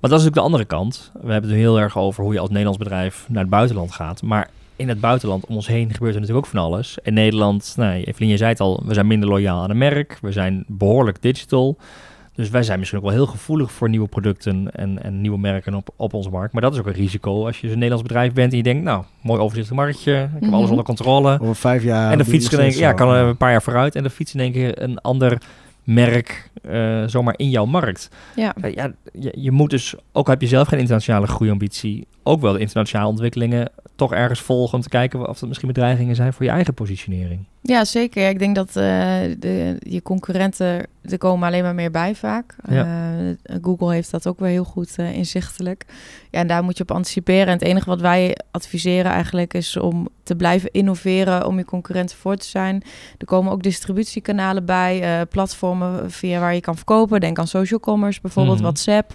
Maar 0.00 0.10
dat 0.10 0.20
is 0.20 0.26
ook 0.26 0.34
de 0.34 0.40
andere 0.40 0.64
kant. 0.64 1.10
We 1.22 1.32
hebben 1.32 1.50
het 1.50 1.58
heel 1.58 1.80
erg 1.80 1.98
over 1.98 2.24
hoe 2.24 2.32
je 2.32 2.38
als 2.38 2.48
Nederlands 2.48 2.78
bedrijf 2.78 3.26
naar 3.28 3.42
het 3.42 3.50
buitenland 3.50 3.92
gaat. 3.92 4.22
Maar 4.22 4.50
in 4.76 4.88
het 4.88 5.00
buitenland 5.00 5.46
om 5.46 5.54
ons 5.54 5.66
heen 5.66 5.92
gebeurt 5.92 6.14
er 6.14 6.20
natuurlijk 6.20 6.46
ook 6.46 6.52
van 6.52 6.62
alles. 6.62 6.98
In 7.02 7.14
Nederland, 7.14 7.74
nou, 7.76 8.02
Evelien, 8.02 8.30
je 8.30 8.36
zei 8.36 8.50
het 8.50 8.60
al, 8.60 8.82
we 8.86 8.94
zijn 8.94 9.06
minder 9.06 9.28
loyaal 9.28 9.62
aan 9.62 9.70
een 9.70 9.78
merk. 9.78 10.18
We 10.20 10.32
zijn 10.32 10.64
behoorlijk 10.66 11.22
digital. 11.22 11.78
Dus 12.34 12.50
wij 12.50 12.62
zijn 12.62 12.78
misschien 12.78 12.98
ook 12.98 13.04
wel 13.04 13.14
heel 13.14 13.26
gevoelig 13.26 13.72
voor 13.72 13.88
nieuwe 13.88 14.08
producten 14.08 14.70
en, 14.72 15.02
en 15.02 15.20
nieuwe 15.20 15.38
merken 15.38 15.74
op, 15.74 15.88
op 15.96 16.14
onze 16.14 16.30
markt. 16.30 16.52
Maar 16.52 16.62
dat 16.62 16.72
is 16.72 16.78
ook 16.78 16.86
een 16.86 16.92
risico 16.92 17.46
als 17.46 17.60
je 17.60 17.66
een 17.66 17.74
Nederlands 17.74 18.02
bedrijf 18.02 18.32
bent 18.32 18.50
en 18.50 18.56
je 18.56 18.62
denkt, 18.62 18.84
nou, 18.84 19.04
mooi 19.20 19.40
overzichtelijk 19.40 19.82
marktje, 19.82 20.12
ik 20.12 20.42
heb 20.42 20.52
alles 20.52 20.60
mhm. 20.60 20.70
onder 20.70 20.84
controle. 20.84 21.38
Over 21.40 21.56
vijf 21.56 21.82
jaar. 21.82 22.12
En 22.12 22.18
de 22.18 22.24
fiets 22.24 22.48
kan, 22.48 22.70
ja, 22.70 22.92
kan 22.92 23.08
een 23.08 23.36
paar 23.36 23.50
jaar 23.50 23.62
vooruit 23.62 23.94
en 23.94 24.02
de 24.02 24.10
fiets 24.10 24.34
in 24.34 24.40
één 24.40 24.52
keer 24.52 24.82
een 24.82 25.00
ander 25.00 25.38
merk 25.94 26.50
uh, 26.62 27.02
zomaar 27.06 27.34
in 27.36 27.50
jouw 27.50 27.64
markt. 27.64 28.08
Ja. 28.36 28.54
Uh, 28.64 28.74
ja 28.74 28.92
je, 29.12 29.32
je, 29.36 29.50
moet 29.50 29.70
dus, 29.70 29.94
ook 30.12 30.26
heb 30.26 30.40
je 30.40 30.46
zelf 30.46 30.68
geen 30.68 30.78
internationale 30.78 31.26
groeiambitie, 31.26 32.06
ook 32.22 32.40
wel 32.40 32.52
de 32.52 32.58
internationale 32.58 33.08
ontwikkelingen 33.08 33.70
toch 33.94 34.12
ergens 34.12 34.40
volgen 34.40 34.74
om 34.74 34.82
te 34.82 34.88
kijken 34.88 35.28
of 35.28 35.38
dat 35.38 35.48
misschien 35.48 35.68
bedreigingen 35.68 36.14
zijn 36.14 36.32
voor 36.32 36.44
je 36.44 36.50
eigen 36.50 36.74
positionering. 36.74 37.44
Ja, 37.62 37.84
zeker. 37.84 38.28
ik 38.28 38.38
denk 38.38 38.54
dat 38.54 38.68
uh, 38.68 38.74
de, 39.38 39.76
je 39.78 40.02
concurrenten, 40.02 40.86
er 41.02 41.18
komen 41.18 41.48
alleen 41.48 41.62
maar 41.62 41.74
meer 41.74 41.90
bij 41.90 42.14
vaak. 42.14 42.56
Ja. 42.68 43.12
Google 43.62 43.92
heeft 43.92 44.10
dat 44.10 44.26
ook 44.26 44.38
wel 44.38 44.48
heel 44.48 44.64
goed 44.64 44.98
inzichtelijk. 44.98 45.84
Ja, 46.30 46.38
en 46.38 46.46
daar 46.46 46.62
moet 46.62 46.76
je 46.76 46.82
op 46.82 46.90
anticiperen. 46.90 47.46
En 47.46 47.52
het 47.52 47.62
enige 47.62 47.88
wat 47.88 48.00
wij 48.00 48.36
adviseren 48.50 49.10
eigenlijk 49.10 49.54
is 49.54 49.76
om 49.76 50.08
te 50.22 50.36
blijven 50.36 50.70
innoveren 50.70 51.46
om 51.46 51.58
je 51.58 51.64
concurrenten 51.64 52.16
voor 52.16 52.36
te 52.36 52.46
zijn. 52.46 52.82
Er 53.18 53.26
komen 53.26 53.52
ook 53.52 53.62
distributiekanalen 53.62 54.64
bij, 54.64 55.26
platformen 55.26 56.10
via 56.10 56.40
waar 56.40 56.54
je 56.54 56.60
kan 56.60 56.76
verkopen. 56.76 57.20
Denk 57.20 57.38
aan 57.38 57.46
social 57.46 57.80
commerce, 57.80 58.20
bijvoorbeeld 58.20 58.58
mm 58.58 58.62
WhatsApp. 58.62 59.14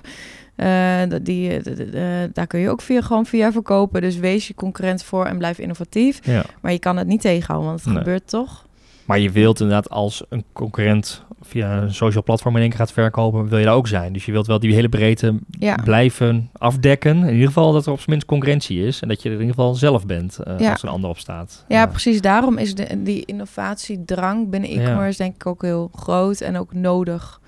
Uh, 0.57 1.01
die, 1.21 1.59
uh, 1.93 2.03
daar 2.33 2.47
kun 2.47 2.59
je 2.59 2.69
ook 2.69 2.81
via, 2.81 3.01
gewoon 3.01 3.25
via 3.25 3.51
verkopen. 3.51 4.01
Dus 4.01 4.17
wees 4.17 4.47
je 4.47 4.55
concurrent 4.55 5.03
voor 5.03 5.25
en 5.25 5.37
blijf 5.37 5.59
innovatief. 5.59 6.19
Ja. 6.23 6.43
Maar 6.61 6.71
je 6.71 6.79
kan 6.79 6.97
het 6.97 7.07
niet 7.07 7.21
tegenhouden, 7.21 7.69
want 7.69 7.83
het 7.83 7.97
gebeurt 7.97 8.29
toch. 8.29 8.65
Maar 9.05 9.19
je 9.19 9.31
wilt 9.31 9.59
inderdaad 9.59 9.89
als 9.89 10.23
een 10.29 10.43
concurrent 10.53 11.23
via 11.41 11.81
een 11.81 11.93
social 11.93 12.23
platform 12.23 12.55
in 12.55 12.61
één 12.61 12.69
keer 12.69 12.79
gaat 12.79 12.91
verkopen, 12.91 13.47
wil 13.47 13.59
je 13.59 13.65
daar 13.65 13.73
ook 13.73 13.87
zijn. 13.87 14.13
Dus 14.13 14.25
je 14.25 14.31
wilt 14.31 14.47
wel 14.47 14.59
die 14.59 14.73
hele 14.73 14.89
breedte 14.89 15.35
blijven 15.83 16.49
afdekken. 16.57 17.17
In 17.17 17.33
ieder 17.33 17.47
geval 17.47 17.71
dat 17.71 17.85
er 17.85 17.91
op 17.91 17.97
zijn 17.97 18.09
minst 18.09 18.25
concurrentie 18.25 18.85
is. 18.85 19.01
En 19.01 19.07
dat 19.07 19.21
je 19.21 19.29
er 19.29 19.35
in 19.35 19.41
ieder 19.41 19.55
geval 19.55 19.75
zelf 19.75 20.05
bent 20.05 20.39
uh, 20.47 20.71
als 20.71 20.83
een 20.83 20.89
ander 20.89 21.09
op 21.09 21.17
staat. 21.17 21.65
Ja, 21.67 21.85
precies. 21.85 22.21
Daarom 22.21 22.57
is 22.57 22.75
de, 22.75 23.03
die 23.03 23.25
innovatiedrang 23.25 24.49
binnen 24.49 24.69
e-commerce 24.69 25.17
denk 25.17 25.35
ik 25.35 25.45
ook 25.45 25.61
heel 25.61 25.89
groot 25.95 26.41
en 26.41 26.57
ook 26.57 26.73
nodig 26.73 27.41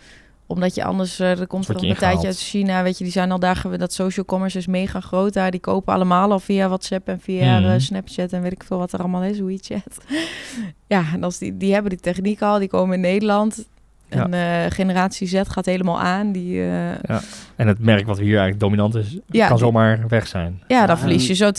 omdat 0.47 0.75
je 0.75 0.83
anders, 0.83 1.19
uh, 1.19 1.39
er 1.39 1.47
komt 1.47 1.67
er 1.67 1.83
een 1.83 1.95
tijdje 1.95 2.27
uit 2.27 2.39
China, 2.39 2.83
weet 2.83 2.97
je, 2.97 3.03
die 3.03 3.13
zijn 3.13 3.31
al 3.31 3.39
daar, 3.39 3.77
dat 3.77 3.93
social 3.93 4.25
commerce 4.25 4.57
is 4.57 4.67
mega 4.67 4.99
groot 4.99 5.33
daar. 5.33 5.51
Die 5.51 5.59
kopen 5.59 5.93
allemaal 5.93 6.31
al 6.31 6.39
via 6.39 6.67
WhatsApp 6.67 7.07
en 7.07 7.19
via 7.19 7.59
mm. 7.59 7.79
Snapchat 7.79 8.31
en 8.31 8.41
weet 8.41 8.51
ik 8.51 8.63
veel 8.63 8.77
wat 8.77 8.93
er 8.93 8.99
allemaal 8.99 9.23
is, 9.23 9.39
WeChat. 9.39 9.97
ja, 10.87 11.03
en 11.13 11.23
als 11.23 11.37
die, 11.37 11.57
die 11.57 11.73
hebben 11.73 11.91
die 11.91 11.99
techniek 11.99 12.41
al, 12.41 12.59
die 12.59 12.67
komen 12.67 12.95
in 12.95 13.01
Nederland. 13.01 13.65
En 14.09 14.33
uh, 14.33 14.65
generatie 14.69 15.27
Z 15.27 15.41
gaat 15.47 15.65
helemaal 15.65 15.99
aan. 15.99 16.31
Die, 16.31 16.53
uh... 16.53 16.99
ja. 17.01 17.21
En 17.55 17.67
het 17.67 17.79
merk 17.79 18.05
wat 18.05 18.17
hier 18.17 18.27
eigenlijk 18.27 18.59
dominant 18.59 18.95
is, 18.95 19.19
ja, 19.27 19.47
kan 19.47 19.57
zomaar 19.57 20.07
weg 20.07 20.27
zijn. 20.27 20.61
Ja, 20.67 20.85
dan 20.85 20.97
verlies 20.97 21.27
je 21.27 21.33
zo 21.33 21.49
10% 21.49 21.51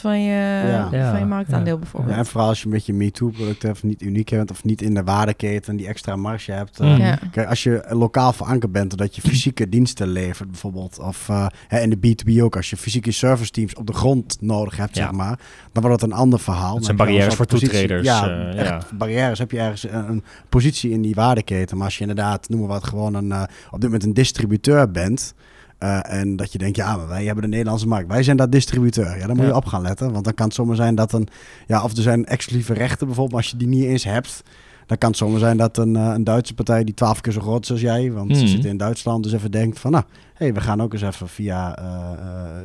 van 0.00 0.22
je, 0.22 0.86
van 0.90 1.18
je 1.18 1.24
marktaandeel 1.24 1.78
bijvoorbeeld. 1.78 2.16
en 2.16 2.26
vooral 2.26 2.48
als 2.48 2.58
je 2.60 2.66
een 2.66 2.72
beetje 2.72 2.92
MeToo-product 2.92 3.62
hebt, 3.62 3.82
niet 3.82 4.02
uniek 4.02 4.30
bent 4.30 4.50
of 4.50 4.64
niet 4.64 4.82
in 4.82 4.94
de 4.94 5.02
waardeketen 5.02 5.76
die 5.76 5.86
extra 5.86 6.16
marge 6.16 6.52
hebt. 6.52 6.80
Uh, 6.80 7.12
kijk, 7.30 7.48
als 7.48 7.62
je 7.62 7.84
lokaal 7.88 8.32
verankerd 8.32 8.72
bent, 8.72 8.98
dat 8.98 9.16
je 9.16 9.20
fysieke 9.20 9.68
diensten 9.68 10.08
levert 10.08 10.50
bijvoorbeeld, 10.50 10.98
of 10.98 11.28
hè, 11.68 11.80
in 11.80 11.90
de 11.90 11.96
B2B 11.96 12.42
ook, 12.42 12.56
als 12.56 12.70
je 12.70 12.76
fysieke 12.76 13.12
service 13.12 13.50
teams 13.50 13.74
op 13.74 13.86
de 13.86 13.92
grond 13.92 14.36
nodig 14.40 14.76
hebt, 14.76 14.96
zeg 14.96 15.12
maar, 15.12 15.38
dan 15.72 15.82
wordt 15.82 16.00
het 16.00 16.10
een 16.10 16.16
ander 16.16 16.38
verhaal. 16.38 16.74
Het 16.74 16.84
zijn 16.84 16.96
barrières 16.96 17.34
voor 17.34 17.46
toetreders. 17.46 18.06
Ja, 18.06 18.52
echt 18.54 18.92
barrières. 18.92 19.38
Heb 19.38 19.50
je 19.50 19.58
ergens 19.58 19.88
een, 19.88 20.08
een 20.08 20.24
positie 20.48 20.90
in 20.90 21.02
die 21.02 21.14
waardeketen, 21.14 21.76
als 21.84 21.94
je 21.94 22.00
inderdaad, 22.00 22.48
noemen 22.48 22.68
we 22.68 22.74
wat, 22.74 22.84
gewoon 22.84 23.14
een, 23.14 23.28
uh, 23.28 23.42
op 23.70 23.80
dit 23.80 23.82
moment 23.82 24.04
een 24.04 24.14
distributeur 24.14 24.90
bent. 24.90 25.34
Uh, 25.80 26.12
en 26.12 26.36
dat 26.36 26.52
je 26.52 26.58
denkt, 26.58 26.76
ja, 26.76 26.96
maar 26.96 27.08
wij 27.08 27.24
hebben 27.24 27.42
de 27.42 27.50
Nederlandse 27.50 27.88
markt. 27.88 28.08
Wij 28.08 28.22
zijn 28.22 28.36
dat 28.36 28.52
distributeur. 28.52 29.18
Ja, 29.18 29.26
dan 29.26 29.36
moet 29.36 29.46
je 29.46 29.56
op 29.56 29.66
gaan 29.66 29.82
letten. 29.82 30.12
Want 30.12 30.24
dan 30.24 30.34
kan 30.34 30.46
het 30.46 30.54
zomaar 30.54 30.76
zijn 30.76 30.94
dat 30.94 31.12
een... 31.12 31.28
Ja, 31.66 31.82
of 31.82 31.96
er 31.96 32.02
zijn 32.02 32.26
exclusieve 32.26 32.72
rechten 32.72 33.06
bijvoorbeeld. 33.06 33.36
als 33.42 33.50
je 33.50 33.56
die 33.56 33.68
niet 33.68 33.84
eens 33.84 34.04
hebt... 34.04 34.42
Dan 34.86 34.98
kan 34.98 35.08
het 35.08 35.18
zomaar 35.18 35.38
zijn 35.38 35.56
dat 35.56 35.76
een, 35.76 35.94
uh, 35.94 36.12
een 36.14 36.24
Duitse 36.24 36.54
partij 36.54 36.84
die 36.84 36.94
twaalf 36.94 37.20
keer 37.20 37.32
zo 37.32 37.40
groot 37.40 37.62
is 37.62 37.70
als 37.70 37.80
jij... 37.80 38.12
want 38.12 38.28
mm. 38.28 38.34
ze 38.34 38.46
zitten 38.46 38.70
in 38.70 38.76
Duitsland, 38.76 39.22
dus 39.22 39.32
even 39.32 39.50
denkt 39.50 39.78
van... 39.78 39.90
nou, 39.90 40.04
hé, 40.10 40.44
hey, 40.44 40.54
we 40.54 40.60
gaan 40.60 40.82
ook 40.82 40.92
eens 40.92 41.02
even 41.02 41.28
via... 41.28 41.78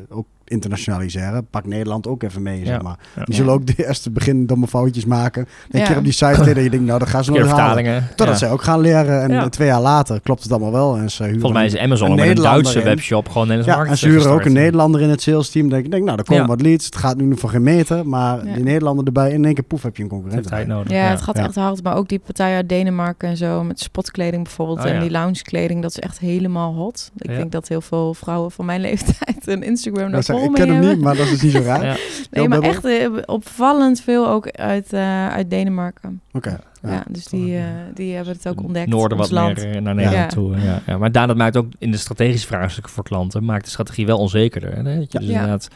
ook 0.09 0.27
internationaliseren. 0.49 1.47
Pak 1.47 1.65
Nederland 1.65 2.07
ook 2.07 2.23
even 2.23 2.41
mee, 2.41 2.65
zeg 2.65 2.81
maar. 2.81 2.97
Die 3.23 3.35
zullen 3.35 3.53
ook 3.53 3.65
de 3.65 3.73
eerste 3.85 4.11
begin 4.11 4.45
domme 4.45 4.67
foutjes 4.67 5.05
maken. 5.05 5.47
Een 5.69 5.83
keer 5.83 5.97
op 5.97 6.03
die 6.03 6.13
site 6.13 6.37
dat 6.37 6.47
je 6.47 6.53
denkt, 6.53 6.85
nou, 6.85 6.99
dan 6.99 7.07
gaan 7.07 7.23
ze 7.23 7.31
nog 7.31 7.47
halen. 7.47 8.07
Totdat 8.15 8.37
ze 8.37 8.47
ook 8.47 8.61
gaan 8.61 8.79
leren. 8.79 9.29
En 9.29 9.49
twee 9.49 9.67
jaar 9.67 9.81
later 9.81 10.21
klopt 10.21 10.43
het 10.43 10.51
allemaal 10.51 10.71
wel. 10.71 10.97
En 10.97 11.11
ze 11.11 11.23
Volgens 11.23 11.51
mij 11.51 11.65
is 11.65 11.77
Amazon 11.77 12.11
een, 12.11 12.29
een 12.29 12.35
Duitse 12.35 12.81
webshop 12.81 13.29
gewoon 13.29 13.51
in 13.51 13.63
ja, 13.63 13.85
En 13.85 13.97
ze 13.97 14.07
huren 14.07 14.31
ook 14.31 14.45
een 14.45 14.53
Nederlander 14.53 15.01
in 15.01 15.09
het 15.09 15.21
sales 15.21 15.49
team. 15.49 15.69
Denk 15.69 15.85
ik, 15.85 15.91
denk, 15.91 16.03
nou, 16.03 16.17
er 16.17 16.23
komen 16.23 16.47
wat 16.47 16.61
leads. 16.61 16.85
Het 16.85 16.95
gaat 16.95 17.17
nu 17.17 17.37
voor 17.37 17.49
geen 17.49 17.63
meter. 17.63 18.07
Maar 18.07 18.43
die 18.43 18.63
Nederlander 18.63 19.05
erbij, 19.05 19.31
in 19.31 19.45
één 19.45 19.53
keer 19.53 19.63
poef 19.63 19.83
heb 19.83 19.97
je 19.97 20.03
een 20.03 20.09
concurrent. 20.09 20.67
Nodig. 20.67 20.91
Ja, 20.91 21.09
het 21.09 21.21
gaat 21.21 21.37
echt 21.37 21.55
hard. 21.55 21.83
Maar 21.83 21.95
ook 21.95 22.09
die 22.09 22.19
partij 22.19 22.55
uit 22.55 22.69
Denemarken 22.69 23.29
en 23.29 23.37
zo. 23.37 23.63
Met 23.63 23.79
spotkleding 23.79 24.43
bijvoorbeeld. 24.43 24.79
Oh, 24.79 24.85
en 24.85 24.99
die 24.99 25.11
loungekleding. 25.11 25.81
Dat 25.81 25.91
is 25.91 25.99
echt 25.99 26.19
helemaal 26.19 26.73
hot. 26.73 27.11
Ik 27.17 27.27
denk 27.27 27.51
dat 27.51 27.67
heel 27.67 27.81
veel 27.81 28.13
vrouwen 28.13 28.51
van 28.51 28.65
mijn 28.65 28.81
leeftijd 28.89 29.47
een 29.47 29.63
Instagram 29.63 30.11
daar 30.11 30.23
Ik 30.43 30.53
ken 30.53 30.69
hem 30.69 30.89
niet, 30.89 31.01
maar 31.01 31.15
dat 31.15 31.27
is 31.27 31.41
niet 31.41 31.51
zo 31.51 31.61
raar. 31.61 31.85
ja. 31.85 31.95
Nee, 32.31 32.47
maar 32.47 32.61
echt 32.61 32.85
uh, 32.85 33.17
opvallend 33.25 34.01
veel 34.01 34.27
ook 34.27 34.49
uit, 34.51 34.93
uh, 34.93 35.27
uit 35.27 35.49
Denemarken. 35.49 36.21
Oké. 36.31 36.47
Okay. 36.81 36.93
Ja, 36.93 37.03
dus 37.09 37.25
die, 37.25 37.51
uh, 37.51 37.63
die 37.93 38.15
hebben 38.15 38.33
het 38.33 38.47
ook 38.47 38.63
ontdekt. 38.63 38.89
Noorden 38.89 39.17
wat 39.17 39.31
land. 39.31 39.57
meer 39.57 39.81
naar 39.81 39.95
Nederland 39.95 40.29
toe. 40.29 40.57
Ja. 40.57 40.81
Ja, 40.85 40.97
Maar 40.97 41.11
daar, 41.11 41.27
dat 41.27 41.37
maakt 41.37 41.57
ook 41.57 41.67
in 41.77 41.91
de 41.91 41.97
strategische 41.97 42.47
vraagstukken 42.47 42.93
voor 42.93 43.03
klanten, 43.03 43.45
maakt 43.45 43.63
de 43.63 43.69
strategie 43.69 44.05
wel 44.05 44.17
onzekerder. 44.17 44.75
Hè? 44.75 44.83
Dat 44.83 45.11
je 45.11 45.19
dus 45.19 45.27
inderdaad 45.27 45.67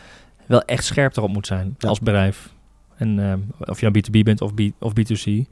wel 0.46 0.62
echt 0.62 0.84
scherp 0.84 1.18
erop 1.18 1.30
moet 1.30 1.48
zijn 1.48 1.76
als 1.80 2.00
bedrijf. 2.00 2.54
En 2.98 3.44
of 3.60 3.80
je 3.80 3.90
nou 3.90 4.04
B2B 4.04 4.24
bent 4.24 4.42
of, 4.42 4.54
B, 4.54 4.62
of 4.80 4.92
B2C. 4.92 5.46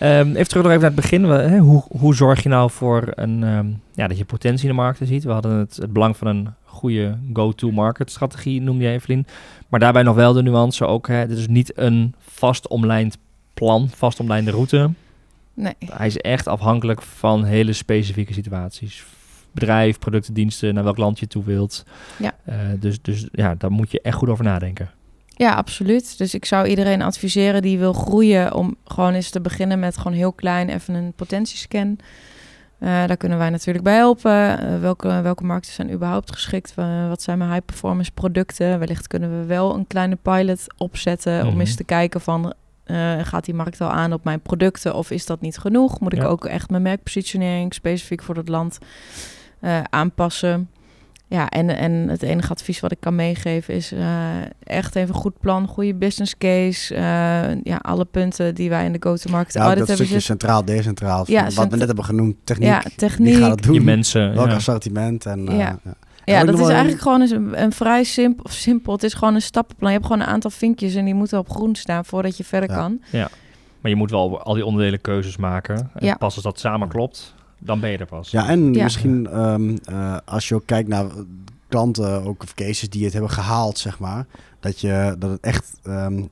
Um, 0.00 0.34
even 0.34 0.48
terug 0.48 0.62
nog 0.62 0.72
even 0.72 0.80
naar 0.80 0.90
het 0.90 0.94
begin. 0.94 1.24
Hè? 1.24 1.58
Hoe, 1.58 1.84
hoe 1.88 2.14
zorg 2.14 2.42
je 2.42 2.48
nou 2.48 2.70
voor 2.70 3.12
een, 3.14 3.44
ehm, 3.44 3.66
ja, 3.94 4.06
dat 4.06 4.18
je 4.18 4.24
potentie 4.24 4.68
in 4.68 4.74
de 4.74 4.80
markt 4.80 5.00
ziet? 5.02 5.24
We 5.24 5.32
hadden 5.32 5.56
het, 5.56 5.76
het 5.76 5.92
belang 5.92 6.16
van 6.16 6.26
een 6.26 6.48
goede 6.72 7.18
go-to-market 7.32 8.10
strategie, 8.10 8.60
noemde 8.60 8.84
je 8.84 8.90
Evelien. 8.90 9.26
Maar 9.68 9.80
daarbij 9.80 10.02
nog 10.02 10.14
wel 10.14 10.32
de 10.32 10.42
nuance 10.42 10.86
ook. 10.86 11.08
Hè? 11.08 11.26
Dit 11.26 11.38
is 11.38 11.48
niet 11.48 11.78
een 11.78 12.14
vast 12.18 12.68
omlijnd 12.68 13.18
plan, 13.54 13.88
vast 13.88 14.20
omlijnde 14.20 14.50
route. 14.50 14.90
Nee. 15.54 15.74
Hij 15.78 16.06
is 16.06 16.16
echt 16.16 16.46
afhankelijk 16.46 17.02
van 17.02 17.44
hele 17.44 17.72
specifieke 17.72 18.32
situaties. 18.32 19.04
Bedrijf, 19.52 19.98
producten, 19.98 20.34
diensten, 20.34 20.74
naar 20.74 20.84
welk 20.84 20.96
land 20.96 21.18
je 21.18 21.26
toe 21.26 21.44
wilt. 21.44 21.84
Ja. 22.18 22.34
Uh, 22.48 22.54
dus, 22.80 23.02
dus 23.02 23.26
ja, 23.32 23.54
daar 23.54 23.70
moet 23.70 23.90
je 23.90 24.00
echt 24.00 24.16
goed 24.16 24.28
over 24.28 24.44
nadenken. 24.44 24.90
Ja, 25.36 25.54
absoluut. 25.54 26.18
Dus 26.18 26.34
ik 26.34 26.44
zou 26.44 26.66
iedereen 26.66 27.02
adviseren 27.02 27.62
die 27.62 27.78
wil 27.78 27.92
groeien 27.92 28.54
om 28.54 28.76
gewoon 28.84 29.14
eens 29.14 29.30
te 29.30 29.40
beginnen 29.40 29.78
met 29.78 29.96
gewoon 29.96 30.16
heel 30.16 30.32
klein 30.32 30.68
even 30.68 30.94
een 30.94 31.12
potentiescan. 31.12 31.98
Uh, 32.82 32.88
daar 32.88 33.16
kunnen 33.16 33.38
wij 33.38 33.50
natuurlijk 33.50 33.84
bij 33.84 33.94
helpen. 33.94 34.32
Uh, 34.64 34.80
welke, 34.80 35.20
welke 35.20 35.44
markten 35.44 35.72
zijn 35.72 35.92
überhaupt 35.92 36.32
geschikt? 36.32 36.74
Uh, 36.78 37.08
wat 37.08 37.22
zijn 37.22 37.38
mijn 37.38 37.50
high 37.50 37.64
performance 37.64 38.12
producten? 38.12 38.78
Wellicht 38.78 39.06
kunnen 39.06 39.40
we 39.40 39.46
wel 39.46 39.74
een 39.74 39.86
kleine 39.86 40.16
pilot 40.16 40.66
opzetten 40.76 41.34
mm 41.34 41.40
-hmm. 41.40 41.48
om 41.48 41.60
eens 41.60 41.74
te 41.74 41.84
kijken 41.84 42.20
van 42.20 42.54
gaat 43.22 43.44
die 43.44 43.54
markt 43.54 43.80
al 43.80 43.90
aan 43.90 44.12
op 44.12 44.24
mijn 44.24 44.40
producten 44.40 44.94
of 44.94 45.10
is 45.10 45.26
dat 45.26 45.40
niet 45.40 45.58
genoeg? 45.58 46.00
Moet 46.00 46.12
ik 46.12 46.18
Ja. 46.18 46.26
ook 46.26 46.44
echt 46.44 46.70
mijn 46.70 46.82
merkpositionering 46.82 47.74
specifiek 47.74 48.22
voor 48.22 48.34
dat 48.34 48.48
land 48.48 48.78
aanpassen? 49.90 50.70
Ja, 51.32 51.48
en, 51.48 51.76
en 51.76 51.92
het 51.92 52.22
enige 52.22 52.50
advies 52.52 52.80
wat 52.80 52.92
ik 52.92 53.00
kan 53.00 53.14
meegeven 53.14 53.74
is 53.74 53.92
uh, 53.92 54.28
echt 54.64 54.96
even 54.96 55.14
goed 55.14 55.40
plan, 55.40 55.66
goede 55.66 55.94
business 55.94 56.38
case. 56.38 56.94
Uh, 56.94 57.00
ja, 57.62 57.76
alle 57.82 58.04
punten 58.04 58.54
die 58.54 58.68
wij 58.68 58.84
in 58.84 58.92
de 58.92 58.98
go-to-market 59.00 59.52
Ja, 59.54 59.60
audit 59.60 59.78
dat 59.78 59.88
hebben 59.88 60.06
stukje 60.06 60.22
centraal, 60.22 60.64
decentraal. 60.64 61.24
Ja, 61.26 61.44
wat 61.54 61.68
we 61.70 61.76
net 61.76 61.86
hebben 61.86 62.04
genoemd, 62.04 62.34
techniek. 62.44 62.68
Ja, 62.68 62.80
Wie 62.84 62.94
techniek. 62.96 63.36
gaat 63.36 63.50
het 63.50 63.62
doen? 63.62 63.74
Je 63.74 63.80
mensen. 63.80 64.34
Welk 64.34 64.48
ja. 64.48 64.54
assortiment? 64.54 65.26
En, 65.26 65.48
eh, 65.48 65.58
Ja. 65.58 65.78
ja. 65.84 65.94
Ja, 66.24 66.44
dat 66.44 66.58
is 66.58 66.68
eigenlijk 66.68 67.02
gewoon 67.02 67.20
een, 67.20 67.62
een 67.62 67.72
vrij 67.72 68.04
simpel, 68.04 68.44
of 68.44 68.52
simpel. 68.52 68.92
Het 68.92 69.02
is 69.02 69.14
gewoon 69.14 69.34
een 69.34 69.42
stappenplan. 69.42 69.90
Je 69.90 69.96
hebt 69.96 70.08
gewoon 70.10 70.22
een 70.22 70.32
aantal 70.32 70.50
vinkjes 70.50 70.94
en 70.94 71.04
die 71.04 71.14
moeten 71.14 71.38
op 71.38 71.50
groen 71.50 71.74
staan 71.74 72.04
voordat 72.04 72.36
je 72.36 72.44
verder 72.44 72.70
Ja. 72.70 72.76
kan. 72.76 73.00
Maar 73.80 73.90
je 73.90 73.96
moet 73.96 74.10
wel 74.10 74.42
al 74.42 74.54
die 74.54 74.64
onderdelen 74.66 75.00
keuzes 75.00 75.36
maken. 75.36 75.90
En 75.94 76.06
Ja. 76.06 76.14
pas 76.14 76.34
als 76.34 76.44
dat 76.44 76.58
samen 76.58 76.88
klopt, 76.88 77.34
dan 77.64 77.80
ben 77.80 77.90
je 77.90 77.98
er 77.98 78.06
pas. 78.06 78.30
Ja, 78.30 78.48
en 78.48 78.72
Ja. 78.74 78.82
misschien 78.82 79.26
ehm, 79.26 79.76
eh, 79.84 80.16
als 80.24 80.48
je 80.48 80.54
ook 80.54 80.66
kijkt 80.66 80.88
naar 80.88 81.06
klanten, 81.68 82.24
ook 82.24 82.42
of 82.42 82.54
cases 82.54 82.88
die 82.88 83.04
het 83.04 83.12
hebben 83.12 83.30
gehaald, 83.30 83.78
zeg 83.78 83.98
maar. 83.98 84.26
Dat, 84.60 84.80
je, 84.80 85.16
dat 85.18 85.30
het 85.30 85.40
echt, 85.40 85.72
ehm, 85.82 86.22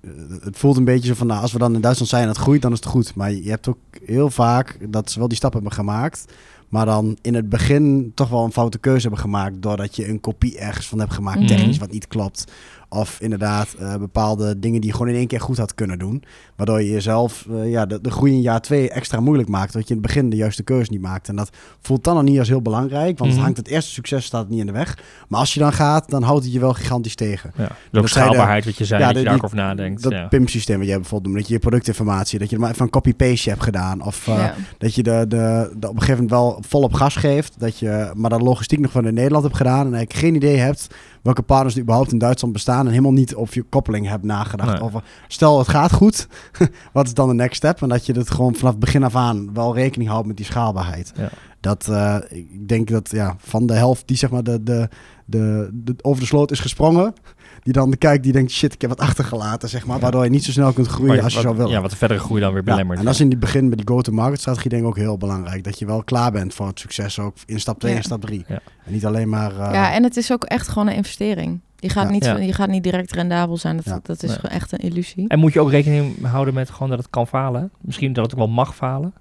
het 0.42 0.58
voelt 0.58 0.76
een 0.76 0.84
beetje 0.84 1.08
zo 1.08 1.14
van, 1.14 1.26
nou, 1.26 1.42
als 1.42 1.52
we 1.52 1.58
dan 1.58 1.74
in 1.74 1.80
Duitsland 1.80 2.10
zijn 2.10 2.22
en 2.22 2.28
het 2.28 2.38
groeit, 2.38 2.62
dan 2.62 2.72
is 2.72 2.76
het 2.78 2.86
goed. 2.88 3.14
Maar 3.14 3.32
je 3.32 3.50
hebt 3.50 3.68
ook 3.68 3.78
heel 4.04 4.30
vaak 4.30 4.78
dat 4.90 5.10
ze 5.10 5.18
wel 5.18 5.28
die 5.28 5.36
stap 5.36 5.52
hebben 5.52 5.72
gemaakt, 5.72 6.24
maar 6.68 6.86
dan 6.86 7.16
in 7.22 7.34
het 7.34 7.48
begin 7.48 8.12
toch 8.14 8.28
wel 8.28 8.44
een 8.44 8.52
foute 8.52 8.78
keuze 8.78 9.00
hebben 9.00 9.18
gemaakt, 9.20 9.62
doordat 9.62 9.96
je 9.96 10.08
een 10.08 10.20
kopie 10.20 10.58
ergens 10.58 10.86
van 10.86 10.98
hebt 10.98 11.12
gemaakt, 11.12 11.38
Mhm. 11.38 11.46
technisch, 11.46 11.78
wat 11.78 11.90
niet 11.92 12.08
klopt. 12.08 12.44
Of 12.92 13.20
inderdaad 13.20 13.74
eh, 13.78 13.96
bepaalde 13.96 14.58
dingen 14.58 14.80
die 14.80 14.90
je 14.90 14.96
gewoon 14.96 15.12
in 15.12 15.18
één 15.18 15.26
keer 15.26 15.40
goed 15.40 15.56
had 15.58 15.74
kunnen 15.74 15.98
doen. 15.98 16.22
Waardoor 16.56 16.82
je 16.82 16.90
jezelf 16.90 17.46
eh, 17.50 17.70
ja, 17.70 17.86
de, 17.86 18.00
de 18.00 18.10
groei 18.10 18.32
in 18.32 18.40
jaar 18.40 18.60
twee 18.60 18.90
extra 18.90 19.20
moeilijk 19.20 19.48
maakt. 19.48 19.72
Dat 19.72 19.82
je 19.88 19.94
in 19.94 20.00
het 20.00 20.06
begin 20.06 20.30
de 20.30 20.36
juiste 20.36 20.62
keuze 20.62 20.90
niet 20.90 21.00
maakt. 21.00 21.28
En 21.28 21.36
dat 21.36 21.50
voelt 21.80 22.04
dan 22.04 22.14
nog 22.14 22.24
niet 22.24 22.38
als 22.38 22.48
heel 22.48 22.62
belangrijk. 22.62 23.18
Want 23.18 23.18
Mhm. 23.18 23.30
het 23.30 23.38
hangt 23.40 23.56
het 23.56 23.68
eerste 23.68 23.90
succes 23.90 24.24
staat 24.24 24.48
niet 24.48 24.60
in 24.60 24.66
de 24.66 24.72
weg. 24.72 24.98
Maar 25.28 25.40
als 25.40 25.54
je 25.54 25.60
dan 25.60 25.72
gaat, 25.72 26.10
dan 26.10 26.22
houdt 26.22 26.44
het 26.44 26.52
je 26.52 26.58
wel 26.60 26.72
gigantisch 26.74 27.14
tegen. 27.14 27.50
Ja. 27.56 27.62
Dus 27.66 27.68
ook 27.70 27.76
Dat 27.90 28.02
de- 28.02 28.08
schaalbaarheid, 28.08 28.64
wat 28.64 28.76
je 28.76 28.84
zei, 28.84 29.00
Ja, 29.00 29.06
dat 29.06 29.16
je 29.16 29.22
de- 29.22 29.28
daar 29.28 29.34
die- 29.38 29.42
ook 29.44 29.52
over 29.52 29.64
nadenkt. 29.66 30.02
Dat 30.02 30.12
ja. 30.12 30.26
PIM-systeem 30.28 30.78
wat 30.78 30.86
jij 30.86 30.96
bijvoorbeeld 30.96 31.30
doet. 31.32 31.40
Dat 31.40 31.48
je 31.48 31.54
je 31.54 31.60
productinformatie, 31.60 32.38
dat 32.38 32.48
je 32.48 32.54
er 32.54 32.60
maar 32.60 32.70
even 32.70 32.82
een 32.82 32.90
copy-paste 32.90 33.48
hebt 33.50 33.62
gedaan. 33.62 34.04
Of 34.04 34.28
eh, 34.28 34.34
ja. 34.36 34.54
dat 34.78 34.94
je 34.94 35.02
de, 35.02 35.24
de, 35.28 35.70
de 35.78 35.88
op 35.88 35.94
een 35.94 36.00
gegeven 36.02 36.24
moment 36.24 36.30
wel 36.30 36.62
volop 36.68 36.92
gas 36.92 37.16
geeft. 37.16 37.54
Dat 37.60 37.78
je 37.78 38.10
maar 38.14 38.30
de 38.30 38.38
logistiek 38.38 38.78
nog 38.78 38.90
van 38.90 39.06
in 39.06 39.14
Nederland 39.14 39.44
hebt 39.44 39.56
gedaan. 39.56 39.86
En 39.86 39.94
eigenlijk 39.94 40.12
geen 40.24 40.34
idee 40.34 40.56
hebt 40.56 40.86
welke 41.22 41.42
partners 41.42 41.74
er 41.74 41.80
überhaupt 41.80 42.12
in 42.12 42.18
Duitsland 42.18 42.54
bestaan. 42.54 42.84
En 42.84 42.90
helemaal 42.90 43.12
niet 43.12 43.34
op 43.34 43.52
je 43.52 43.62
koppeling 43.62 44.08
hebt 44.08 44.24
nagedacht. 44.24 44.72
Nee. 44.72 44.82
Over, 44.82 45.02
stel 45.28 45.58
het 45.58 45.68
gaat 45.68 45.92
goed, 45.92 46.28
wat 46.92 47.06
is 47.06 47.14
dan 47.14 47.28
de 47.28 47.34
next 47.34 47.56
step? 47.56 47.82
En 47.82 47.88
dat 47.88 48.06
je 48.06 48.12
het 48.12 48.30
gewoon 48.30 48.54
vanaf 48.54 48.78
begin 48.78 49.02
af 49.02 49.16
aan 49.16 49.54
wel 49.54 49.74
rekening 49.74 50.10
houdt 50.10 50.26
met 50.26 50.36
die 50.36 50.46
schaalbaarheid. 50.46 51.12
Ja. 51.16 51.28
Dat, 51.60 51.88
eh, 51.88 52.16
ik 52.28 52.68
denk 52.68 52.88
dat 52.88 53.10
ja, 53.10 53.36
van 53.38 53.66
de 53.66 53.74
helft 53.74 54.08
die 54.08 54.16
zeg 54.16 54.30
maar 54.30 54.42
de, 54.42 54.62
de, 54.62 54.88
de, 55.24 55.70
de, 55.72 55.94
over 56.02 56.20
de 56.20 56.26
sloot 56.26 56.50
is 56.50 56.60
gesprongen. 56.60 57.14
Die 57.62 57.72
dan 57.72 57.98
kijkt, 57.98 58.22
die 58.22 58.32
denkt, 58.32 58.50
shit, 58.50 58.74
ik 58.74 58.80
heb 58.80 58.90
wat 58.90 59.00
achtergelaten, 59.00 59.68
zeg 59.68 59.86
maar. 59.86 59.96
Ja. 59.96 60.02
Waardoor 60.02 60.24
je 60.24 60.30
niet 60.30 60.44
zo 60.44 60.50
snel 60.50 60.72
kunt 60.72 60.86
groeien 60.86 61.22
als 61.22 61.32
je 61.32 61.34
wat- 61.34 61.42
zou 61.42 61.56
willen. 61.56 61.70
Ja, 61.72 61.80
wat 61.80 61.90
de 61.90 61.96
verdere 61.96 62.20
groei 62.20 62.40
dan 62.40 62.52
weer 62.52 62.62
Ja, 62.64 62.70
belemmert. 62.70 62.98
en 62.98 63.04
dat 63.04 63.14
is 63.14 63.20
in 63.20 63.30
het 63.30 63.40
begin 63.40 63.68
met 63.68 63.78
die 63.78 63.86
go-to-market 63.88 64.40
strategie 64.40 64.70
denk 64.70 64.82
ik 64.82 64.88
ook 64.88 64.96
heel 64.96 65.16
belangrijk. 65.18 65.64
Dat 65.64 65.78
je 65.78 65.86
wel 65.86 66.04
klaar 66.04 66.32
bent 66.32 66.54
voor 66.54 66.66
het 66.66 66.78
succes 66.80 67.18
ook 67.18 67.36
in 67.46 67.60
stap 67.60 67.78
2 67.78 67.90
Ja. 67.92 67.98
en 67.98 68.04
stap 68.04 68.20
3. 68.20 68.44
Ja. 68.48 68.60
En 68.84 68.92
niet 68.92 69.06
alleen 69.06 69.28
maar... 69.28 69.50
eh, 69.52 69.72
ja, 69.72 69.92
en 69.92 70.02
het 70.02 70.16
is 70.16 70.32
ook 70.32 70.44
echt 70.44 70.68
gewoon 70.68 70.88
een 70.88 70.94
investering. 70.94 71.60
Je 71.76 71.88
gaat, 71.88 72.04
Ja. 72.06 72.10
niet, 72.10 72.24
Ja. 72.24 72.36
je 72.36 72.52
gaat 72.52 72.68
niet 72.68 72.82
direct 72.82 73.12
rendabel 73.12 73.56
zijn. 73.56 73.76
Dat, 73.76 73.84
Ja. 73.84 74.00
dat 74.02 74.22
is 74.22 74.30
Nee. 74.30 74.38
echt 74.52 74.72
een 74.72 74.78
illusie. 74.78 75.28
En 75.28 75.38
moet 75.38 75.52
je 75.52 75.60
ook 75.60 75.70
rekening 75.70 76.26
houden 76.26 76.54
met 76.54 76.70
gewoon 76.70 76.88
dat 76.88 76.98
het 76.98 77.10
kan 77.10 77.26
falen? 77.26 77.70
Misschien 77.80 78.12
dat 78.12 78.24
het 78.24 78.32
ook 78.32 78.38
wel 78.38 78.48
mag 78.48 78.74
falen? 78.74 79.12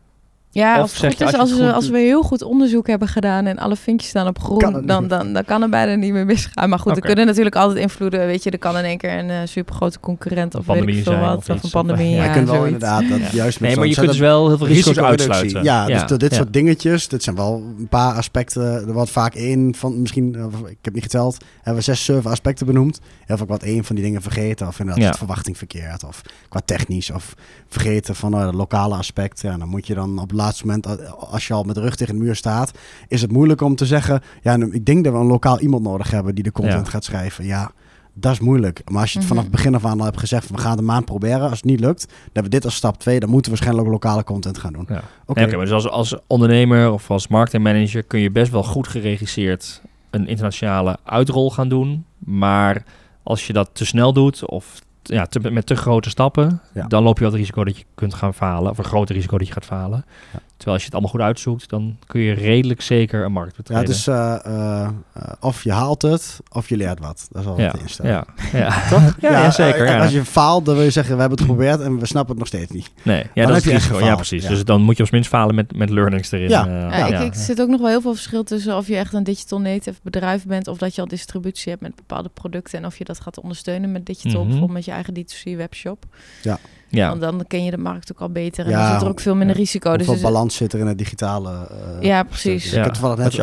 Ja, 0.51 0.75
Of 0.75 0.81
als 0.81 0.91
het 0.91 0.99
zeg 0.99 1.09
goed 1.09 1.19
je, 1.19 1.25
is, 1.25 1.33
als 1.39 1.53
we, 1.57 1.63
het 1.63 1.73
als 1.73 1.89
we 1.89 1.97
heel 1.97 2.21
goed 2.23 2.41
onderzoek 2.43 2.87
hebben 2.87 3.07
gedaan 3.07 3.45
en 3.45 3.57
alle 3.57 3.75
vinkjes 3.75 4.09
staan 4.09 4.27
op 4.27 4.39
groen, 4.39 4.73
het 4.73 4.87
dan, 4.87 5.07
dan, 5.07 5.33
dan 5.33 5.45
kan 5.45 5.61
het 5.61 5.71
bijna 5.71 5.95
niet 5.95 6.13
meer 6.13 6.25
misgaan. 6.25 6.69
Maar 6.69 6.79
goed, 6.79 6.91
Oké. 6.91 6.99
er 7.01 7.05
kunnen 7.05 7.25
natuurlijk 7.25 7.55
altijd 7.55 7.77
invloeden. 7.79 8.25
Weet 8.25 8.43
je, 8.43 8.49
er 8.49 8.57
kan 8.57 8.77
in 8.77 8.83
één 8.83 8.97
keer 8.97 9.17
een 9.19 9.29
uh, 9.29 9.37
supergrote 9.45 9.99
concurrent 9.99 10.53
Een 10.53 10.59
of 10.59 10.65
weet 10.65 10.87
ik 10.87 10.93
veel 10.93 11.03
zijn 11.03 11.19
wat. 11.19 11.49
of 11.49 11.63
een 11.63 11.69
pandemie. 11.69 12.09
Ja, 12.09 12.15
ja, 12.15 12.23
je 12.29 12.31
kunt 12.33 12.49
wel 12.49 12.65
inderdaad 12.65 13.09
dat 13.09 13.19
Ja. 13.19 13.27
juist 13.31 13.59
met 13.59 13.69
Nee, 13.69 13.77
maar 13.77 13.87
je 13.87 13.95
kunt 13.95 14.07
dus 14.07 14.17
wel 14.17 14.47
heel 14.47 14.57
veel 14.57 14.67
risico's 14.67 14.97
uitsluiten. 14.97 15.63
Ja, 15.63 15.85
dus 15.85 16.05
dat- 16.05 16.19
dit 16.19 16.31
ja. 16.31 16.37
soort 16.37 16.53
dingetjes, 16.53 17.07
dit 17.07 17.23
zijn 17.23 17.35
wel 17.35 17.63
een 17.79 17.87
paar 17.87 18.13
aspecten. 18.15 18.63
Er 18.87 18.93
wordt 18.93 19.11
vaak 19.11 19.35
één 19.35 19.75
van, 19.75 20.01
misschien, 20.01 20.35
eh, 20.35 20.69
ik 20.69 20.77
heb 20.81 20.93
niet 20.93 21.03
geteld, 21.03 21.37
hebben 21.55 21.75
we 21.75 21.81
zes, 21.81 22.05
zeven 22.05 22.31
aspecten 22.31 22.65
benoemd. 22.65 22.99
Heel 23.25 23.37
vaak 23.37 23.47
wat 23.47 23.63
één 23.63 23.83
van 23.83 23.95
die 23.95 24.03
dingen 24.03 24.21
vergeten. 24.21 24.67
Of 24.67 24.79
inderdaad 24.79 25.03
Ja. 25.03 25.11
de 25.11 25.17
verwachting 25.17 25.57
verkeerd. 25.57 26.03
Of 26.03 26.21
qua 26.49 26.59
technisch. 26.65 27.11
Of 27.11 27.33
vergeten 27.67 28.15
van 28.15 28.35
uh, 28.35 28.45
het 28.45 28.53
lokale 28.55 28.95
aspect. 28.95 29.41
Ja, 29.41 29.57
dan 29.57 29.67
moet 29.67 29.87
je 29.87 29.93
dan 29.93 30.19
op 30.19 30.29
het 30.29 30.37
laatste 30.41 30.65
moment, 30.65 30.85
eh, 30.85 31.11
als 31.13 31.47
je 31.47 31.53
al 31.53 31.63
met 31.63 31.75
de 31.75 31.81
rug 31.81 31.95
tegen 31.95 32.13
de 32.17 32.23
muur 32.23 32.35
staat, 32.35 32.71
is 33.07 33.21
het 33.21 33.31
moeilijk 33.31 33.61
om 33.61 33.75
te 33.75 33.85
zeggen, 33.85 34.21
ja, 34.41 34.57
nu, 34.57 34.71
ik 34.71 34.85
denk 34.85 35.03
dat 35.03 35.13
we 35.13 35.19
een 35.19 35.25
lokaal 35.25 35.59
iemand 35.59 35.83
nodig 35.83 36.11
hebben 36.11 36.35
die 36.35 36.43
de 36.43 36.51
content 36.51 36.85
Ja. 36.85 36.91
gaat 36.91 37.03
schrijven. 37.03 37.45
Ja, 37.45 37.71
dat 38.13 38.31
is 38.31 38.39
moeilijk. 38.39 38.81
Maar 38.91 39.01
als 39.01 39.13
je 39.13 39.19
het 39.19 39.27
Mhm. 39.27 39.35
vanaf 39.37 39.43
het 39.51 39.55
begin 39.61 39.75
af 39.75 39.85
aan 39.85 39.99
al 39.99 40.05
hebt 40.05 40.19
gezegd, 40.19 40.45
van, 40.45 40.55
we 40.55 40.61
gaan 40.61 40.71
het 40.71 40.79
een 40.79 40.85
maand 40.85 41.05
proberen. 41.05 41.41
Als 41.41 41.51
het 41.51 41.63
niet 41.63 41.79
lukt, 41.79 42.05
dan 42.07 42.17
hebben 42.23 42.43
we 42.43 42.49
dit 42.49 42.65
als 42.65 42.75
stap 42.75 42.99
2. 42.99 43.19
Dan 43.19 43.29
moeten 43.29 43.51
we 43.51 43.57
waarschijnlijk 43.57 43.87
ook 43.87 44.03
lokale 44.03 44.23
content 44.23 44.57
gaan 44.57 44.73
doen. 44.73 44.85
Ja. 44.89 45.01
Oké. 45.25 45.39
Nee, 45.39 45.47
Oké, 45.47 45.55
maar 45.55 45.65
dus 45.65 45.73
als, 45.73 45.89
als 45.89 46.15
ondernemer 46.27 46.91
of 46.91 47.11
als 47.11 47.27
marketingmanager 47.27 48.03
kun 48.03 48.19
je 48.19 48.31
best 48.31 48.51
wel 48.51 48.63
goed 48.63 48.87
geregisseerd 48.87 49.81
een 50.09 50.27
internationale 50.27 50.97
uitrol 51.03 51.51
gaan 51.51 51.69
doen. 51.69 52.05
Maar 52.19 52.83
als 53.23 53.47
je 53.47 53.53
dat 53.53 53.69
te 53.73 53.85
snel 53.85 54.13
doet 54.13 54.45
of 54.45 54.79
ja, 55.09 55.25
te, 55.25 55.51
met 55.51 55.65
te 55.65 55.75
grote 55.75 56.09
stappen, 56.09 56.61
Ja. 56.73 56.87
dan 56.87 57.03
loop 57.03 57.15
je 57.17 57.21
wel 57.23 57.31
het 57.31 57.39
risico 57.39 57.63
dat 57.63 57.77
je 57.77 57.83
kunt 57.95 58.13
gaan 58.13 58.33
falen. 58.33 58.71
Of 58.71 58.77
een 58.77 58.83
groter 58.83 59.15
risico 59.15 59.37
dat 59.37 59.47
je 59.47 59.53
gaat 59.53 59.65
falen. 59.65 60.05
Ja. 60.33 60.39
Terwijl 60.59 60.77
als 60.77 60.85
je 60.85 60.85
het 60.85 60.93
allemaal 60.93 61.11
goed 61.11 61.21
uitzoekt, 61.21 61.69
dan 61.69 61.97
kun 62.05 62.21
je 62.21 62.33
redelijk 62.33 62.81
zeker 62.81 63.23
een 63.23 63.31
markt 63.31 63.51
Ja, 63.51 63.57
betreden. 63.57 63.85
dus 63.85 64.07
eh, 64.07 64.35
eh, 64.45 64.83
eh, 65.13 65.31
of 65.39 65.63
je 65.63 65.71
haalt 65.71 66.01
het, 66.01 66.39
of 66.51 66.69
je 66.69 66.77
leert 66.77 66.99
wat. 66.99 67.27
Dat 67.31 67.41
is 67.41 67.47
wel 67.47 67.59
ja, 67.59 67.71
de 67.71 67.79
instelling. 67.79 68.23
ja, 68.51 68.59
ja. 68.59 68.87
Toch? 68.89 69.15
Ja, 69.21 69.31
ja, 69.31 69.51
zeker, 69.51 69.85
ja. 69.85 70.01
Als 70.01 70.11
je 70.11 70.25
faalt, 70.25 70.65
dan 70.65 70.75
wil 70.75 70.83
je 70.83 70.89
zeggen, 70.89 71.13
we 71.15 71.19
hebben 71.19 71.37
het 71.37 71.47
geprobeerd 71.47 71.79
en 71.81 71.99
we 71.99 72.05
snappen 72.05 72.29
het 72.29 72.39
nog 72.39 72.47
steeds 72.47 72.71
niet. 72.71 72.89
Nee, 73.03 73.17
ja, 73.33 73.43
Dan 73.43 73.53
dat 73.53 73.63
heb 73.63 73.73
is 73.73 73.87
je. 73.87 73.93
Ja, 74.03 74.15
precies. 74.15 74.43
ja. 74.43 74.49
Dus 74.49 74.63
dan 74.65 74.81
moet 74.81 74.97
je 74.97 75.03
op 75.03 75.09
zijn 75.09 75.21
minst 75.21 75.29
falen 75.35 75.55
met, 75.55 75.75
met 75.75 75.89
learnings 75.89 76.31
erin. 76.31 76.49
Ja. 76.49 76.65
Ja, 76.67 76.97
ja. 76.97 77.05
ik, 77.07 77.19
ik 77.25 77.33
er 77.33 77.39
zit 77.39 77.61
ook 77.61 77.69
nog 77.69 77.79
wel 77.79 77.89
heel 77.89 78.01
veel 78.01 78.13
verschil 78.13 78.43
tussen 78.43 78.77
of 78.77 78.87
je 78.87 78.95
echt 78.97 79.13
een 79.13 79.23
digital 79.23 79.59
native 79.61 79.99
bedrijf 80.03 80.45
bent 80.45 80.67
of 80.67 80.77
dat 80.77 80.95
je 80.95 81.01
al 81.01 81.07
distributie 81.07 81.69
hebt 81.69 81.81
met 81.81 81.95
bepaalde 81.95 82.29
producten 82.33 82.79
en 82.79 82.85
of 82.85 82.97
je 82.97 83.03
dat 83.03 83.19
gaat 83.19 83.39
ondersteunen 83.39 83.91
met 83.91 84.05
digital, 84.05 84.31
Mhm. 84.39 84.43
bijvoorbeeld 84.49 84.71
met 84.73 84.85
je 84.85 84.91
eigen 84.91 85.13
D2C 85.13 85.55
webshop. 85.57 86.05
ja. 86.41 86.59
Want 86.89 87.21
dan 87.21 87.43
ken 87.47 87.63
je 87.63 87.71
de 87.71 87.77
markt 87.77 88.11
ook 88.11 88.19
al 88.21 88.29
beter 88.29 88.65
en 88.65 88.71
Ja, 88.71 88.81
dan 88.83 88.93
zit 88.93 89.01
er 89.01 89.07
ook 89.07 89.19
veel 89.19 89.35
minder 89.35 89.55
ja. 89.55 89.61
risico. 89.61 89.97
Dus 89.97 90.05
Hoeveel 90.07 90.27
is- 90.27 90.31
balans 90.33 90.55
zit 90.55 90.73
er 90.73 90.79
in 90.79 90.87
het 90.87 90.97
digitale? 90.97 91.67
eh, 91.67 92.01
Ja, 92.01 92.23
precies. 92.23 92.65
Ik 92.65 92.83
heb 92.83 92.93
toevallig 92.93 93.15
dat 93.17 93.25
net 93.25 93.33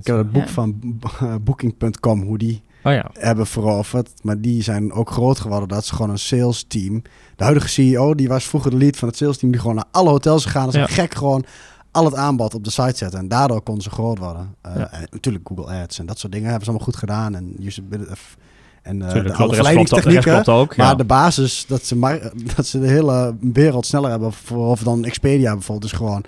ik 0.00 0.06
heb 0.06 0.16
het 0.16 0.32
boek 0.32 0.44
Ja. 0.44 0.48
van 0.48 0.98
eh, 1.20 1.34
Booking.com, 1.42 2.22
hoe 2.22 2.38
die 2.38 2.62
Oh 2.82 2.92
ja. 2.92 3.10
hebben 3.12 3.46
veroverd. 3.46 4.10
Maar 4.22 4.40
die 4.40 4.62
zijn 4.62 4.92
ook 4.92 5.10
groot 5.10 5.40
geworden. 5.40 5.68
Dat 5.68 5.82
is 5.82 5.90
gewoon 5.90 6.10
een 6.10 6.18
sales 6.18 6.64
team. 6.68 7.02
De 7.36 7.44
huidige 7.44 7.68
CEO, 7.68 8.14
die 8.14 8.28
was 8.28 8.44
vroeger 8.44 8.70
de 8.70 8.76
lead 8.76 8.96
van 8.96 9.08
het 9.08 9.16
sales 9.16 9.38
team. 9.38 9.50
Die 9.52 9.60
gewoon 9.60 9.76
naar 9.76 9.84
alle 9.90 10.08
hotels 10.10 10.44
gegaan. 10.44 10.64
Dat 10.64 10.74
is 10.74 10.80
Ja. 10.80 10.86
gek 10.86 11.14
gewoon 11.14 11.44
al 11.90 12.04
het 12.04 12.14
aanbod 12.14 12.54
op 12.54 12.64
de 12.64 12.70
site 12.70 12.96
zetten. 12.96 13.18
En 13.18 13.28
daardoor 13.28 13.62
konden 13.62 13.82
ze 13.82 13.90
groot 13.90 14.18
worden. 14.18 14.54
Eh, 14.62 14.76
Ja. 14.76 14.92
en 14.92 15.06
natuurlijk 15.10 15.48
Google 15.48 15.80
Ads 15.82 15.98
en 15.98 16.06
dat 16.06 16.18
soort 16.18 16.32
dingen 16.32 16.48
hebben 16.48 16.64
ze 16.64 16.70
allemaal 16.70 16.88
goed 16.88 16.98
gedaan. 17.00 17.34
En 17.34 17.56
usability 17.62 18.10
en 18.86 18.96
uh, 19.00 19.08
Tuurlijk, 19.10 19.36
de, 19.36 19.42
ook- 20.32 20.48
ook. 20.48 20.76
Maar 20.76 20.86
ja. 20.86 20.94
de 20.94 21.04
basis, 21.04 21.64
dat 21.68 21.84
ze, 21.84 21.96
maar, 21.96 22.18
dat 22.56 22.66
ze 22.66 22.80
de 22.80 22.86
hele 22.88 23.36
wereld 23.40 23.86
sneller 23.86 24.10
hebben. 24.10 24.32
Voor, 24.32 24.66
of 24.66 24.82
dan 24.82 25.04
Expedia 25.04 25.52
bijvoorbeeld. 25.52 25.90
Dus 25.90 25.98
gewoon 25.98 26.24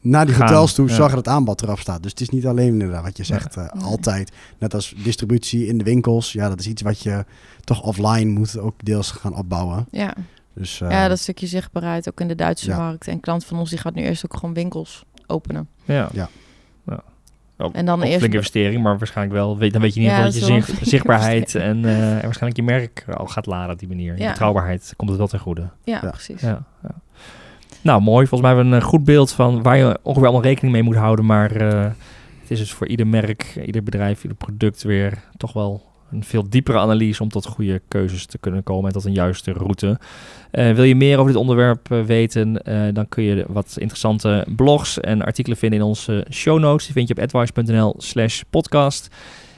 naar 0.00 0.26
die 0.26 0.34
Gaan, 0.34 0.46
hotels 0.46 0.72
toe 0.74 0.88
ja. 0.88 0.94
zorgen 0.94 1.14
dat 1.16 1.24
het 1.24 1.34
aanbod 1.34 1.62
erop 1.62 1.78
staat. 1.78 2.02
Dus 2.02 2.10
het 2.10 2.20
is 2.20 2.28
niet 2.28 2.46
alleen 2.46 2.68
inderdaad 2.72 3.02
wat 3.02 3.16
je 3.16 3.24
zegt. 3.24 3.56
eh, 3.56 3.62
Nee. 3.72 3.82
altijd. 3.84 4.32
Net 4.58 4.74
als 4.74 4.94
distributie 5.02 5.66
in 5.66 5.78
de 5.78 5.84
winkels. 5.84 6.32
Ja, 6.32 6.48
dat 6.48 6.60
is 6.60 6.66
iets 6.66 6.82
wat 6.82 7.00
je 7.02 7.24
toch 7.64 7.82
offline 7.82 8.30
moet 8.30 8.58
ook 8.58 8.74
deels 8.84 9.10
gaan 9.10 9.36
opbouwen. 9.36 9.86
Ja, 9.90 10.14
Dus, 10.54 10.78
ja, 10.78 11.02
eh, 11.02 11.08
dat 11.08 11.18
stukje 11.18 11.46
zichtbaarheid 11.46 12.08
ook 12.08 12.20
in 12.20 12.28
de 12.28 12.34
Duitse 12.34 12.68
Ja. 12.70 12.76
markt. 12.78 13.08
En 13.08 13.20
klant 13.20 13.44
van 13.44 13.58
ons 13.58 13.70
die 13.70 13.78
gaat 13.78 13.94
nu 13.94 14.02
eerst 14.02 14.24
ook 14.24 14.36
gewoon 14.36 14.54
winkels 14.54 15.04
openen. 15.26 15.68
Ja. 15.84 15.94
Ja. 15.94 16.08
ja. 16.12 16.28
Ook, 17.58 17.74
En 17.74 17.86
dan 17.86 18.02
eerst- 18.02 18.18
flinke 18.18 18.36
investering, 18.36 18.82
maar 18.82 18.98
waarschijnlijk 18.98 19.36
wel. 19.36 19.58
Weet, 19.58 19.72
dan 19.72 19.82
weet 19.82 19.94
je 19.94 20.00
in 20.00 20.06
ieder 20.06 20.18
Ja, 20.18 20.24
geval 20.24 20.40
dat 20.48 20.48
je 20.64 20.66
zicht- 20.72 20.88
zichtbaarheid 20.88 21.54
en, 21.70 21.84
eh, 21.84 22.14
en 22.16 22.22
waarschijnlijk 22.22 22.56
je 22.56 22.62
merk 22.62 23.04
al 23.16 23.26
gaat 23.26 23.46
laden 23.46 23.72
op 23.72 23.78
die 23.78 23.88
manier. 23.88 24.14
Je 24.16 24.22
Ja. 24.22 24.28
betrouwbaarheid 24.28 24.92
komt 24.96 25.08
het 25.10 25.18
wel 25.18 25.28
ten 25.28 25.38
goede. 25.38 25.68
Ja, 25.84 25.98
Ja. 26.02 26.10
precies. 26.10 26.40
Ja, 26.40 26.64
ja. 26.82 26.90
Nou, 27.80 28.00
mooi. 28.02 28.26
Volgens 28.26 28.40
mij 28.40 28.50
hebben 28.58 28.70
we 28.70 28.76
een 28.76 28.88
goed 28.90 29.04
beeld 29.04 29.32
van 29.32 29.62
waar 29.62 29.76
je 29.76 29.98
ongeveer 30.02 30.28
allemaal 30.28 30.44
rekening 30.46 30.72
mee 30.74 30.82
moet 30.82 30.96
houden. 30.96 31.26
Maar 31.26 31.50
eh, 31.56 31.80
het 32.40 32.50
is 32.50 32.58
dus 32.58 32.72
voor 32.72 32.86
ieder 32.86 33.06
merk, 33.06 33.60
ieder 33.66 33.82
bedrijf, 33.82 34.22
ieder 34.22 34.36
product 34.36 34.82
weer 34.82 35.18
toch 35.36 35.52
wel 35.52 35.82
een 36.10 36.24
veel 36.24 36.48
diepere 36.48 36.78
analyse 36.78 37.22
om 37.22 37.28
tot 37.28 37.46
goede 37.46 37.82
keuzes 37.88 38.26
te 38.26 38.38
kunnen 38.38 38.62
komen 38.62 38.86
en 38.86 38.92
tot 38.92 39.04
een 39.04 39.12
juiste 39.12 39.52
route. 39.52 39.98
Eh, 40.50 40.72
wil 40.72 40.84
je 40.84 40.94
meer 40.94 41.18
over 41.18 41.32
dit 41.32 41.40
onderwerp 41.40 41.90
eh, 41.90 42.02
weten, 42.02 42.62
eh, 42.62 42.82
dan 42.92 43.08
kun 43.08 43.22
je 43.22 43.44
wat 43.48 43.76
interessante 43.78 44.46
blogs 44.56 45.00
en 45.00 45.22
artikelen 45.22 45.58
vinden 45.58 45.78
in 45.78 45.84
onze 45.84 46.26
show 46.30 46.58
notes. 46.58 46.84
Die 46.84 46.94
vind 46.94 47.08
je 47.08 47.14
op 47.14 47.22
advice.nl 47.22 47.94
slash 47.98 48.42
podcast. 48.50 49.08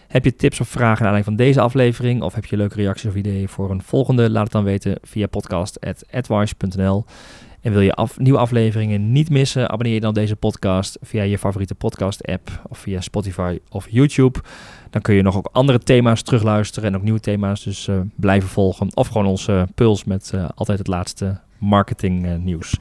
Heb 0.08 0.24
je 0.24 0.36
tips 0.36 0.60
of 0.60 0.68
vragen 0.68 0.88
naar 0.88 1.12
aanleiding 1.12 1.24
van 1.24 1.36
deze 1.36 1.60
aflevering? 1.60 2.22
Of 2.22 2.34
heb 2.34 2.44
je 2.44 2.56
leuke 2.56 2.74
reacties 2.74 3.10
of 3.10 3.16
ideeën 3.16 3.48
voor 3.48 3.70
een 3.70 3.82
volgende? 3.82 4.30
Laat 4.30 4.42
het 4.42 4.52
dan 4.52 4.64
weten 4.64 4.98
via 5.02 5.26
podcast.advice.nl. 5.26 7.04
En 7.60 7.72
wil 7.72 7.80
je 7.80 7.94
af, 7.94 8.18
nieuwe 8.18 8.38
afleveringen 8.38 9.12
niet 9.12 9.30
missen? 9.30 9.70
Abonneer 9.70 9.94
je 9.94 10.00
dan 10.00 10.08
op 10.08 10.14
deze 10.14 10.36
podcast 10.36 10.98
via 11.02 11.22
je 11.22 11.38
favoriete 11.38 11.74
podcast-app 11.74 12.62
of 12.68 12.78
via 12.78 13.00
Spotify 13.00 13.58
of 13.70 13.86
YouTube. 13.90 14.38
Dan 14.90 15.02
kun 15.02 15.14
je 15.14 15.22
nog 15.22 15.36
ook 15.36 15.48
andere 15.52 15.78
thema's 15.78 16.22
terugluisteren 16.22 16.88
en 16.88 16.96
ook 16.96 17.02
nieuwe 17.02 17.20
thema's 17.20 17.64
dus 17.64 17.88
eh, 17.88 17.96
blijven 18.14 18.48
volgen. 18.48 18.88
Of 18.94 19.06
gewoon 19.08 19.26
onze 19.26 19.68
puls 19.74 20.04
met 20.04 20.30
eh, 20.34 20.48
altijd 20.54 20.78
het 20.78 20.86
laatste 20.86 21.40
marketing 21.58 22.26
eh, 22.26 22.34
nieuws. 22.36 22.76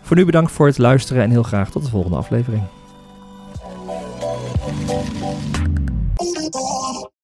Voor 0.00 0.16
nu 0.16 0.24
bedankt 0.24 0.52
voor 0.52 0.66
het 0.66 0.78
luisteren 0.78 1.22
en 1.22 1.30
heel 1.30 1.42
graag 1.42 1.70
tot 1.70 1.84
de 1.84 1.90
volgende 1.90 2.16
aflevering. 2.16 2.62